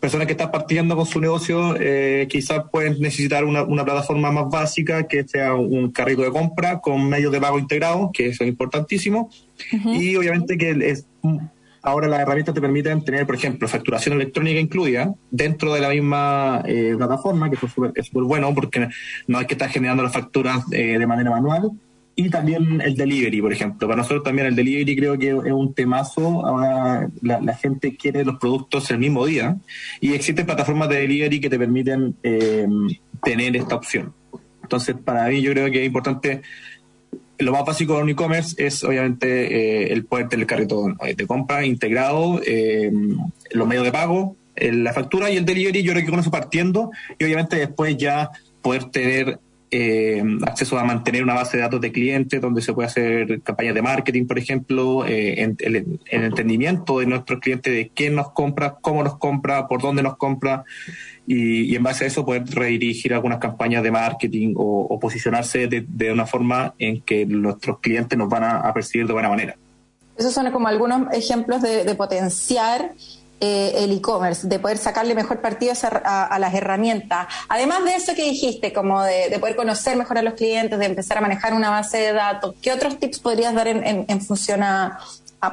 personas 0.00 0.26
que 0.26 0.32
están 0.32 0.50
partiendo 0.50 0.96
con 0.96 1.06
su 1.06 1.20
negocio 1.20 1.74
eh, 1.78 2.26
quizás 2.30 2.64
pueden 2.70 3.00
necesitar 3.00 3.44
una, 3.44 3.62
una 3.64 3.84
plataforma 3.84 4.30
más 4.30 4.48
básica 4.50 5.06
que 5.08 5.26
sea 5.26 5.54
un 5.54 5.90
carrito 5.90 6.22
de 6.22 6.30
compra 6.30 6.80
con 6.80 7.08
medios 7.08 7.32
de 7.32 7.40
pago 7.40 7.58
integrados, 7.58 8.10
que 8.12 8.28
eso 8.28 8.44
es 8.44 8.48
importantísimo. 8.50 9.30
Y 9.84 10.16
obviamente 10.16 10.56
que 10.56 10.70
es 10.90 11.06
ahora 11.82 12.08
las 12.08 12.20
herramientas 12.20 12.54
te 12.54 12.60
permiten 12.60 13.04
tener, 13.04 13.26
por 13.26 13.34
ejemplo, 13.34 13.68
facturación 13.68 14.14
electrónica 14.14 14.60
incluida 14.60 15.14
dentro 15.30 15.72
de 15.74 15.80
la 15.80 15.88
misma 15.88 16.62
eh, 16.66 16.94
plataforma, 16.96 17.48
que 17.48 17.56
eso 17.56 17.66
es 17.94 18.06
súper 18.06 18.22
bueno 18.24 18.54
porque 18.54 18.88
no 19.26 19.38
hay 19.38 19.46
que 19.46 19.54
estar 19.54 19.68
generando 19.68 20.02
las 20.02 20.12
facturas 20.12 20.64
eh, 20.72 20.98
de 20.98 21.06
manera 21.06 21.30
manual. 21.30 21.70
Y 22.16 22.28
también 22.28 22.82
el 22.82 22.96
delivery, 22.96 23.40
por 23.40 23.52
ejemplo. 23.52 23.88
Para 23.88 24.02
nosotros 24.02 24.22
también 24.22 24.48
el 24.48 24.54
delivery 24.54 24.94
creo 24.94 25.16
que 25.16 25.30
es 25.30 25.52
un 25.52 25.72
temazo. 25.72 26.44
Ahora 26.44 27.08
la, 27.22 27.40
la 27.40 27.54
gente 27.54 27.96
quiere 27.96 28.24
los 28.24 28.38
productos 28.38 28.90
el 28.90 28.98
mismo 28.98 29.24
día. 29.24 29.56
Y 30.00 30.12
existen 30.12 30.44
plataformas 30.44 30.90
de 30.90 30.96
delivery 30.96 31.40
que 31.40 31.48
te 31.48 31.58
permiten 31.58 32.16
eh, 32.22 32.66
tener 33.22 33.56
esta 33.56 33.76
opción. 33.76 34.12
Entonces, 34.62 34.96
para 35.02 35.28
mí 35.28 35.40
yo 35.40 35.52
creo 35.52 35.70
que 35.70 35.80
es 35.80 35.86
importante 35.86 36.42
lo 37.40 37.52
más 37.52 37.64
básico 37.64 37.96
de 37.96 38.02
un 38.02 38.10
e-commerce 38.10 38.54
es 38.64 38.84
obviamente 38.84 39.86
eh, 39.86 39.92
el 39.92 40.04
poder 40.04 40.28
tener 40.28 40.42
el 40.42 40.46
carrito 40.46 40.94
de 41.16 41.26
compra 41.26 41.64
integrado, 41.64 42.40
eh, 42.46 42.92
los 43.50 43.66
medios 43.66 43.84
de 43.84 43.92
pago, 43.92 44.36
eh, 44.56 44.72
la 44.72 44.92
factura 44.92 45.30
y 45.30 45.36
el 45.36 45.44
delivery, 45.44 45.82
yo 45.82 45.92
creo 45.92 46.04
que 46.04 46.10
con 46.10 46.20
eso 46.20 46.30
partiendo 46.30 46.90
y 47.18 47.24
obviamente 47.24 47.56
después 47.56 47.96
ya 47.96 48.30
poder 48.62 48.84
tener 48.86 49.38
eh, 49.70 50.22
acceso 50.46 50.78
a 50.78 50.84
mantener 50.84 51.22
una 51.22 51.34
base 51.34 51.56
de 51.56 51.62
datos 51.62 51.80
de 51.80 51.92
clientes 51.92 52.40
donde 52.40 52.60
se 52.60 52.72
puede 52.72 52.88
hacer 52.88 53.40
campañas 53.42 53.74
de 53.74 53.82
marketing, 53.82 54.26
por 54.26 54.38
ejemplo, 54.38 55.06
eh, 55.06 55.42
en, 55.42 55.56
el, 55.60 56.00
el 56.10 56.24
entendimiento 56.24 56.98
de 56.98 57.06
nuestros 57.06 57.40
clientes 57.40 57.72
de 57.72 57.90
quién 57.94 58.14
nos 58.16 58.32
compra, 58.32 58.76
cómo 58.80 59.02
nos 59.02 59.18
compra, 59.18 59.68
por 59.68 59.80
dónde 59.80 60.02
nos 60.02 60.16
compra 60.16 60.64
y, 61.26 61.74
en 61.74 61.82
base 61.82 62.04
a 62.04 62.06
eso 62.08 62.24
poder 62.24 62.44
redirigir 62.46 63.14
algunas 63.14 63.38
campañas 63.38 63.82
de 63.82 63.90
marketing 63.90 64.54
o, 64.56 64.98
posicionarse 64.98 65.68
de, 65.68 65.84
de 65.88 66.12
una 66.12 66.26
forma 66.26 66.74
en 66.78 67.02
que 67.02 67.24
nuestros 67.24 67.78
clientes 67.78 68.18
nos 68.18 68.28
van 68.28 68.44
a, 68.44 68.72
percibir 68.74 69.06
de 69.06 69.12
buena 69.12 69.28
manera. 69.28 69.56
Esos 70.16 70.34
son 70.34 70.50
como 70.50 70.68
algunos 70.68 71.12
ejemplos 71.12 71.62
de 71.62 71.94
potenciar 71.94 72.92
eh, 73.40 73.72
el 73.84 73.92
e-commerce, 73.92 74.46
de 74.46 74.58
poder 74.58 74.76
sacarle 74.78 75.14
mejor 75.14 75.40
partido 75.40 75.72
a, 76.04 76.24
a- 76.24 76.38
las 76.38 76.54
herramientas. 76.54 77.26
Además 77.48 77.84
de 77.84 77.94
eso 77.94 78.14
que 78.14 78.24
dijiste, 78.24 78.72
como 78.72 79.02
de, 79.02 79.30
de 79.30 79.38
poder 79.38 79.56
conocer 79.56 79.96
mejor 79.96 80.18
a 80.18 80.22
los 80.22 80.34
clientes, 80.34 80.78
de 80.78 80.86
empezar 80.86 81.18
a 81.18 81.20
manejar 81.22 81.54
una 81.54 81.70
base 81.70 81.98
de 81.98 82.12
datos, 82.12 82.54
¿qué 82.62 82.72
otros 82.72 82.98
tips 82.98 83.18
podrías 83.20 83.54
dar 83.54 83.66
en, 83.68 84.06
función 84.20 84.62
a, 84.62 84.98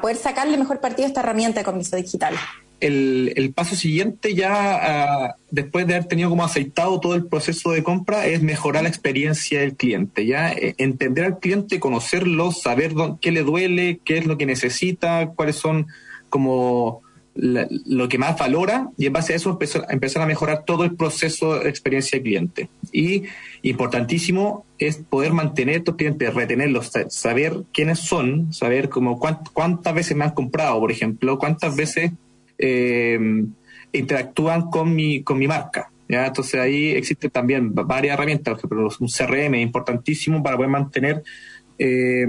poder 0.01 0.17
sacarle 0.17 0.57
mejor 0.57 0.79
partido 0.81 1.05
a 1.05 1.07
esta 1.07 1.21
herramienta 1.21 1.61
de 1.61 1.65
comercio 1.65 1.97
digital? 1.97 2.35
el, 2.79 3.53
paso 3.55 3.75
siguiente 3.75 4.35
ya 4.35 4.51
ah, 4.53 5.35
después 5.49 5.87
de 5.87 5.95
haber 5.95 6.07
tenido 6.07 6.29
como 6.29 6.43
aceitado 6.45 6.99
todo 6.99 7.15
el 7.15 7.25
proceso 7.25 7.71
de 7.71 7.81
compra 7.81 8.27
es 8.27 8.43
mejorar 8.43 8.83
la 8.83 8.89
experiencia 8.89 9.61
del 9.61 9.75
cliente, 9.75 10.27
ya 10.27 10.51
Eh, 10.51 10.75
entender 10.77 11.25
al 11.25 11.39
cliente, 11.39 11.79
conocerlo, 11.79 12.51
saber 12.51 12.93
dó- 12.93 13.17
qué 13.19 13.31
le 13.31 13.41
duele, 13.41 13.99
qué 14.05 14.19
es 14.19 14.27
lo 14.27 14.37
que 14.37 14.45
necesita, 14.45 15.31
cuáles 15.35 15.55
son 15.55 15.87
como 16.29 17.01
la- 17.39 17.67
lo 17.85 18.09
que 18.09 18.17
más 18.17 18.37
valora 18.37 18.89
y 18.97 19.05
en 19.05 19.13
base 19.13 19.33
a 19.33 19.35
eso 19.35 19.51
empezar, 19.51 19.85
empezar 19.89 20.21
a 20.23 20.25
mejorar 20.25 20.63
todo 20.65 20.83
el 20.83 20.95
proceso 20.95 21.59
de 21.59 21.69
experiencia 21.69 22.17
del 22.17 22.23
cliente. 22.23 22.69
Y 22.91 23.23
importantísimo 23.61 24.65
es 24.79 24.97
poder 24.97 25.33
mantener 25.33 25.77
estos 25.77 25.95
clientes, 25.95 26.33
retenerlos, 26.33 26.87
sa- 26.87 27.09
saber 27.09 27.57
quiénes 27.73 27.99
son, 27.99 28.51
saber 28.53 28.89
como 28.89 29.19
cuánt- 29.19 29.49
cuántas 29.53 29.93
veces 29.93 30.17
me 30.17 30.23
han 30.25 30.31
comprado, 30.31 30.79
por 30.79 30.91
ejemplo, 30.91 31.37
cuántas 31.37 31.75
veces 31.75 32.11
eh, 32.59 33.19
interactúan 33.93 34.69
con 34.69 34.95
mi, 34.95 35.21
con 35.23 35.37
mi 35.37 35.47
marca. 35.47 35.91
¿ya? 36.09 36.25
Entonces 36.27 36.59
ahí 36.59 36.89
existen 36.89 37.29
también 37.29 37.73
va- 37.77 37.83
varias 37.83 38.15
herramientas, 38.15 38.59
por 38.59 38.71
ejemplo, 38.77 38.89
un 38.99 39.07
CRM 39.09 39.55
importantísimo 39.61 40.41
para 40.41 40.55
poder 40.57 40.71
mantener 40.71 41.23
eh, 41.79 42.25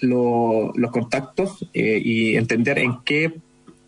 lo- 0.00 0.72
los 0.74 0.90
contactos 0.90 1.68
eh, 1.74 2.00
y 2.02 2.36
entender 2.36 2.78
en 2.78 2.94
qué, 3.04 3.34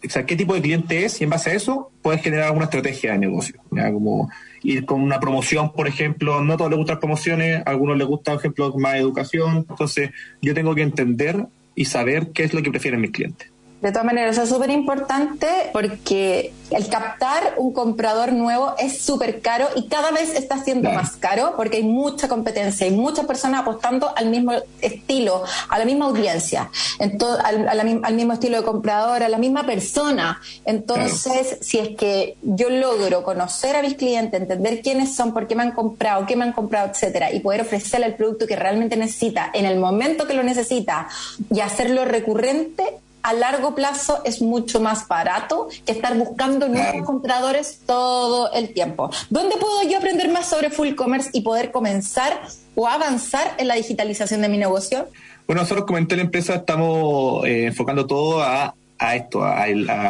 o 0.05 0.11
sea, 0.11 0.25
qué 0.25 0.37
tipo 0.37 0.55
de 0.55 0.63
cliente 0.63 1.05
es 1.05 1.21
y 1.21 1.25
en 1.25 1.31
base 1.31 1.51
a 1.51 1.55
eso 1.55 1.91
puedes 2.03 2.23
generar 2.23 2.47
alguna 2.47 2.65
estrategia 2.65 3.13
de 3.13 3.19
negocio. 3.19 3.61
¿ya? 3.71 3.93
Como 3.93 4.31
ir 4.63 4.85
con 4.85 5.01
una 5.01 5.21
promoción, 5.21 5.73
por 5.73 5.89
ejemplo, 5.89 6.43
no 6.43 6.55
a 6.55 6.57
todos 6.57 6.71
les 6.71 6.79
gustan 6.79 7.01
promociones, 7.01 7.63
a 7.67 7.71
algunos 7.71 7.97
les 7.97 8.07
gusta, 8.07 8.33
por 8.33 8.41
ejemplo, 8.41 8.75
más 8.79 8.97
educación. 8.97 9.67
Entonces 9.69 10.11
yo 10.41 10.55
tengo 10.55 10.75
que 10.75 10.83
entender 10.83 11.47
y 11.75 11.85
saber 11.85 12.31
qué 12.33 12.45
es 12.45 12.55
lo 12.55 12.63
que 12.63 12.71
prefieren 12.71 13.01
mis 13.01 13.11
clientes. 13.11 13.51
De 13.81 13.93
todas 13.93 14.07
maneras, 14.07 14.33
eso 14.33 14.43
es 14.43 14.49
súper 14.49 14.71
importante 14.71 15.47
porque 15.73 16.53
el 16.71 16.89
captar 16.89 17.55
un 17.59 17.73
comprador 17.73 18.33
nuevo 18.33 18.75
es 18.77 19.01
súper 19.01 19.41
caro 19.41 19.69
y 19.77 19.87
cada 19.87 20.11
vez 20.11 20.35
está 20.35 20.59
siendo 20.63 20.91
más 20.91 21.13
caro 21.13 21.55
porque 21.57 21.77
hay 21.79 21.85
mucha 21.85 22.27
competencia 22.29 22.87
y 22.89 22.91
muchas 22.91 23.25
personas 23.27 23.61
apostando 23.61 24.13
al 24.17 24.31
mismo 24.31 24.53
estilo, 24.83 25.45
a 25.69 25.79
la 25.79 25.85
misma 25.85 26.07
audiencia, 26.07 26.71
ento- 26.99 27.39
al, 27.43 27.69
a 27.69 27.75
la 27.75 27.85
mi- 27.85 28.01
al 28.03 28.15
mismo 28.15 28.33
estilo 28.33 28.57
de 28.59 28.65
comprador, 28.65 29.23
a 29.23 29.29
la 29.29 29.39
misma 29.39 29.65
persona. 29.65 30.41
Entonces, 30.65 31.59
si 31.61 31.79
es 31.79 31.97
que 31.97 32.37
yo 32.43 32.71
logro 32.71 33.23
conocer 33.23 33.77
a 33.77 33.83
mis 33.83 33.95
clientes, 33.95 34.41
entender 34.41 34.83
quiénes 34.83 35.15
son, 35.15 35.33
por 35.33 35.47
qué 35.47 35.55
me 35.55 35.63
han 35.63 35.73
comprado, 35.73 36.27
qué 36.27 36.35
me 36.35 36.45
han 36.45 36.53
comprado, 36.53 36.91
etcétera, 36.91 37.33
y 37.33 37.41
poder 37.41 37.61
ofrecerle 37.61 38.07
el 38.07 38.15
producto 38.17 38.47
que 38.47 38.57
realmente 38.57 38.97
necesita 38.97 39.51
en 39.55 39.67
el 39.67 39.79
momento 39.79 40.27
que 40.27 40.35
lo 40.35 40.43
necesita 40.43 41.09
y 41.53 41.61
hacerlo 41.61 42.05
recurrente, 42.05 42.85
a 43.23 43.33
largo 43.33 43.75
plazo 43.75 44.21
es 44.25 44.41
mucho 44.41 44.81
más 44.81 45.07
barato 45.09 45.69
que 45.85 45.93
estar 45.93 46.17
buscando 46.17 46.69
nuevos 46.69 47.05
compradores 47.05 47.81
todo 47.87 48.53
el 48.53 48.73
tiempo. 48.73 49.11
¿Dónde 49.31 49.57
puedo 49.57 49.83
yo 49.89 49.99
aprender 49.99 50.31
más 50.31 50.47
sobre 50.47 50.71
full 50.71 50.95
commerce 50.95 51.31
y 51.33 51.41
poder 51.43 51.71
comenzar 51.73 52.41
o 52.75 52.87
avanzar 52.87 53.55
en 53.59 53.69
la 53.69 53.75
digitalización 53.75 54.41
de 54.43 54.49
mi 54.49 54.59
negocio? 54.59 55.09
Bueno, 55.47 55.63
nosotros 55.63 55.87
como 55.87 55.99
Entel 55.99 56.21
Empresa 56.21 56.55
estamos 56.57 57.45
eh, 57.47 57.67
enfocando 57.67 58.07
todo 58.07 58.43
a, 58.43 58.75
a 58.99 59.17
esto, 59.17 59.43
a, 59.45 59.65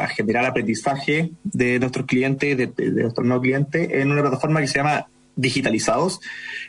generar 0.09 0.45
aprendizaje 0.47 1.31
de 1.45 1.79
nuestros 1.79 2.07
clientes, 2.07 2.57
de, 2.57 2.67
de- 2.67 2.91
de 2.91 3.03
nuestros 3.03 3.27
no 3.27 3.41
clientes, 3.41 3.89
en 3.91 4.11
una 4.11 4.21
plataforma 4.23 4.61
que 4.61 4.67
se 4.67 4.79
llama 4.79 5.07
Digitalizados, 5.41 6.21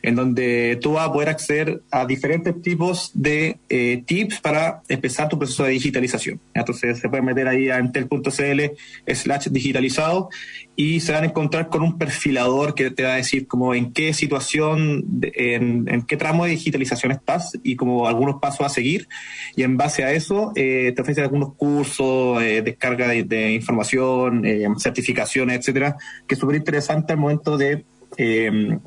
en 0.03 0.15
donde 0.15 0.78
tú 0.80 0.93
vas 0.93 1.09
a 1.09 1.11
poder 1.11 1.30
acceder 1.30 1.82
a 1.89 2.05
diferentes 2.05 2.61
tipos 2.61 3.09
de 3.15 3.57
eh, 3.67 4.03
tips 4.05 4.41
para 4.41 4.84
empezar 4.88 5.28
tu 5.28 5.39
proceso 5.39 5.63
de 5.63 5.72
digitalización. 5.72 6.39
Entonces 6.53 6.99
se 6.99 7.09
pueden 7.09 7.26
meter 7.26 7.47
ahí 7.47 7.70
a 7.70 7.80
entel.cl 7.80 8.61
slash 9.07 9.47
digitalizado 9.47 10.30
y 10.76 10.99
se 10.99 11.11
van 11.11 11.24
a 11.24 11.28
encontrar 11.28 11.70
con 11.70 11.82
un 11.82 11.97
perfilador 11.97 12.76
que 12.76 12.91
te 12.91 13.03
va 13.03 13.13
a 13.13 13.15
decir 13.15 13.47
como 13.47 13.74
en 13.74 13.91
qué 13.91 14.13
situación, 14.13 15.03
en, 15.24 16.03
qué 16.07 16.15
tramo 16.15 16.45
de 16.45 16.51
digitalización 16.51 17.11
estás 17.11 17.57
y 17.63 17.76
como 17.76 18.07
algunos 18.07 18.39
pasos 18.39 18.67
a 18.67 18.70
seguir. 18.70 19.07
Y 19.55 19.63
en 19.63 19.78
base 19.78 20.03
a 20.03 20.13
eso 20.13 20.51
eh, 20.55 20.93
te 20.95 21.01
ofrece 21.01 21.22
algunos 21.22 21.55
cursos, 21.55 22.41
eh, 22.43 22.61
descarga 22.61 23.07
de, 23.07 23.24
de 23.24 23.51
información, 23.51 24.43
certificaciones, 24.78 25.57
etcétera, 25.57 25.97
que 26.28 26.36
es 26.36 26.39
súper 26.39 26.57
interesante 26.57 27.13
al 27.13 27.20
momento 27.20 27.57
de 27.57 27.84
eh, 28.20 28.78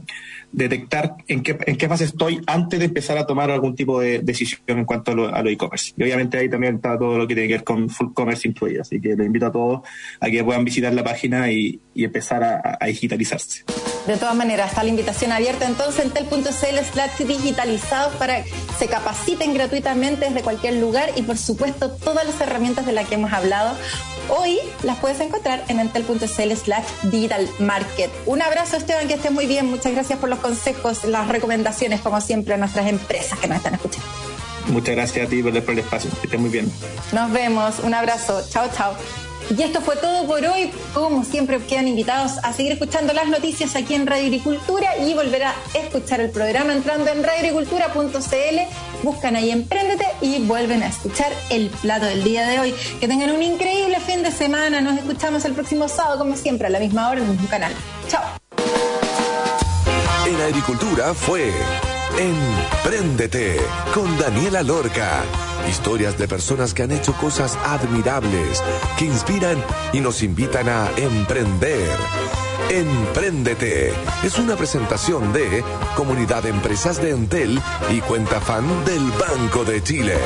detectar 0.52 1.16
en 1.26 1.42
qué, 1.42 1.58
en 1.66 1.76
qué 1.76 1.88
fase 1.88 2.04
estoy 2.04 2.40
antes 2.46 2.78
de 2.78 2.84
empezar 2.84 3.16
a 3.16 3.26
tomar 3.26 3.50
algún 3.50 3.74
tipo 3.74 4.00
de 4.00 4.18
decisión 4.18 4.60
en 4.66 4.84
cuanto 4.84 5.12
a 5.12 5.42
lo, 5.42 5.50
e-commerce. 5.50 5.94
Y 5.96 6.02
obviamente 6.02 6.38
ahí 6.38 6.48
también 6.48 6.76
está 6.76 6.98
todo 6.98 7.16
lo 7.16 7.26
que 7.26 7.34
tiene 7.34 7.48
que 7.48 7.54
ver 7.54 7.64
con 7.64 7.88
full 7.88 8.12
commerce 8.12 8.46
incluido. 8.46 8.82
Así 8.82 9.00
que 9.00 9.16
los 9.16 9.26
invito 9.26 9.46
a 9.46 9.52
todos 9.52 9.80
a 10.20 10.30
que 10.30 10.44
puedan 10.44 10.64
visitar 10.64 10.92
la 10.92 11.02
página 11.02 11.50
y, 11.50 11.80
y 11.94 12.04
empezar 12.04 12.44
a, 12.44 12.78
a 12.78 12.86
digitalizarse. 12.86 13.64
De 14.06 14.16
todas 14.16 14.34
maneras, 14.34 14.70
está 14.70 14.82
la 14.82 14.90
invitación 14.90 15.32
abierta 15.32 15.66
entonces 15.66 16.04
en 16.04 16.10
tel.cl 16.10 16.44
slash 16.44 17.18
digitalizados 17.26 18.14
para 18.16 18.44
que 18.44 18.50
se 18.78 18.88
capaciten 18.88 19.54
gratuitamente 19.54 20.26
desde 20.26 20.42
cualquier 20.42 20.74
lugar 20.74 21.10
y 21.16 21.22
por 21.22 21.38
supuesto 21.38 21.90
todas 21.92 22.26
las 22.26 22.38
herramientas 22.40 22.84
de 22.84 22.92
las 22.92 23.08
que 23.08 23.14
hemos 23.14 23.32
hablado 23.32 23.76
hoy 24.32 24.58
las 24.82 24.98
puedes 24.98 25.20
encontrar 25.20 25.64
en 25.68 25.78
entel.cl 25.78 26.52
slash 26.54 26.84
digital 27.04 27.48
market. 27.58 28.10
Un 28.26 28.42
abrazo 28.42 28.76
Esteban, 28.76 29.06
que 29.06 29.14
estés 29.14 29.30
muy 29.30 29.46
bien. 29.46 29.66
Muchas 29.66 29.92
gracias 29.92 30.18
por 30.18 30.28
los 30.28 30.38
consejos, 30.40 31.04
las 31.04 31.28
recomendaciones 31.28 32.00
como 32.00 32.20
siempre 32.20 32.54
a 32.54 32.56
nuestras 32.56 32.88
empresas 32.88 33.38
que 33.38 33.46
nos 33.46 33.58
están 33.58 33.74
escuchando. 33.74 34.08
Muchas 34.68 34.94
gracias 34.94 35.26
a 35.26 35.30
ti 35.30 35.42
por 35.42 35.54
el, 35.54 35.62
por 35.62 35.72
el 35.72 35.80
espacio. 35.80 36.10
Que 36.20 36.26
estés 36.26 36.40
muy 36.40 36.50
bien. 36.50 36.72
Nos 37.12 37.32
vemos, 37.32 37.80
un 37.80 37.94
abrazo, 37.94 38.42
chao 38.48 38.68
chao. 38.74 38.94
Y 39.56 39.62
esto 39.62 39.80
fue 39.82 39.96
todo 39.96 40.26
por 40.26 40.44
hoy. 40.44 40.70
Como 40.94 41.24
siempre, 41.24 41.58
quedan 41.58 41.86
invitados 41.86 42.38
a 42.42 42.52
seguir 42.52 42.72
escuchando 42.72 43.12
las 43.12 43.28
noticias 43.28 43.76
aquí 43.76 43.94
en 43.94 44.06
Radio 44.06 44.24
Agricultura 44.24 44.96
y 44.98 45.12
volver 45.12 45.44
a 45.44 45.54
escuchar 45.74 46.20
el 46.20 46.30
programa 46.30 46.72
entrando 46.72 47.10
en 47.10 47.22
radioagricultura.cl. 47.22 49.02
Buscan 49.02 49.36
ahí 49.36 49.50
Emprendete 49.50 50.06
y 50.22 50.38
vuelven 50.40 50.82
a 50.82 50.86
escuchar 50.86 51.32
el 51.50 51.68
plato 51.68 52.06
del 52.06 52.24
día 52.24 52.46
de 52.46 52.60
hoy. 52.60 52.74
Que 52.98 53.08
tengan 53.08 53.30
un 53.30 53.42
increíble 53.42 54.00
fin 54.00 54.22
de 54.22 54.30
semana. 54.30 54.80
Nos 54.80 54.96
escuchamos 54.98 55.44
el 55.44 55.52
próximo 55.52 55.88
sábado, 55.88 56.18
como 56.18 56.36
siempre, 56.36 56.68
a 56.68 56.70
la 56.70 56.78
misma 56.78 57.10
hora 57.10 57.20
en 57.20 57.26
el 57.26 57.32
mismo 57.32 57.48
canal. 57.48 57.72
Chao. 58.08 58.22
En 60.26 60.40
agricultura 60.40 61.12
fue 61.12 61.52
Empréndete 62.18 63.56
con 63.94 64.18
Daniela 64.18 64.62
Lorca. 64.62 65.22
Historias 65.68 66.18
de 66.18 66.28
personas 66.28 66.74
que 66.74 66.82
han 66.82 66.92
hecho 66.92 67.14
cosas 67.14 67.56
admirables, 67.64 68.62
que 68.98 69.06
inspiran 69.06 69.62
y 69.92 70.00
nos 70.00 70.22
invitan 70.22 70.68
a 70.68 70.90
emprender. 70.96 71.88
Empréndete 72.70 73.92
es 74.22 74.38
una 74.38 74.56
presentación 74.56 75.32
de 75.32 75.64
Comunidad 75.96 76.42
de 76.42 76.50
Empresas 76.50 77.00
de 77.00 77.10
Entel 77.10 77.60
y 77.90 78.00
cuenta 78.00 78.40
fan 78.40 78.66
del 78.84 79.10
Banco 79.12 79.64
de 79.64 79.82
Chile. 79.82 80.16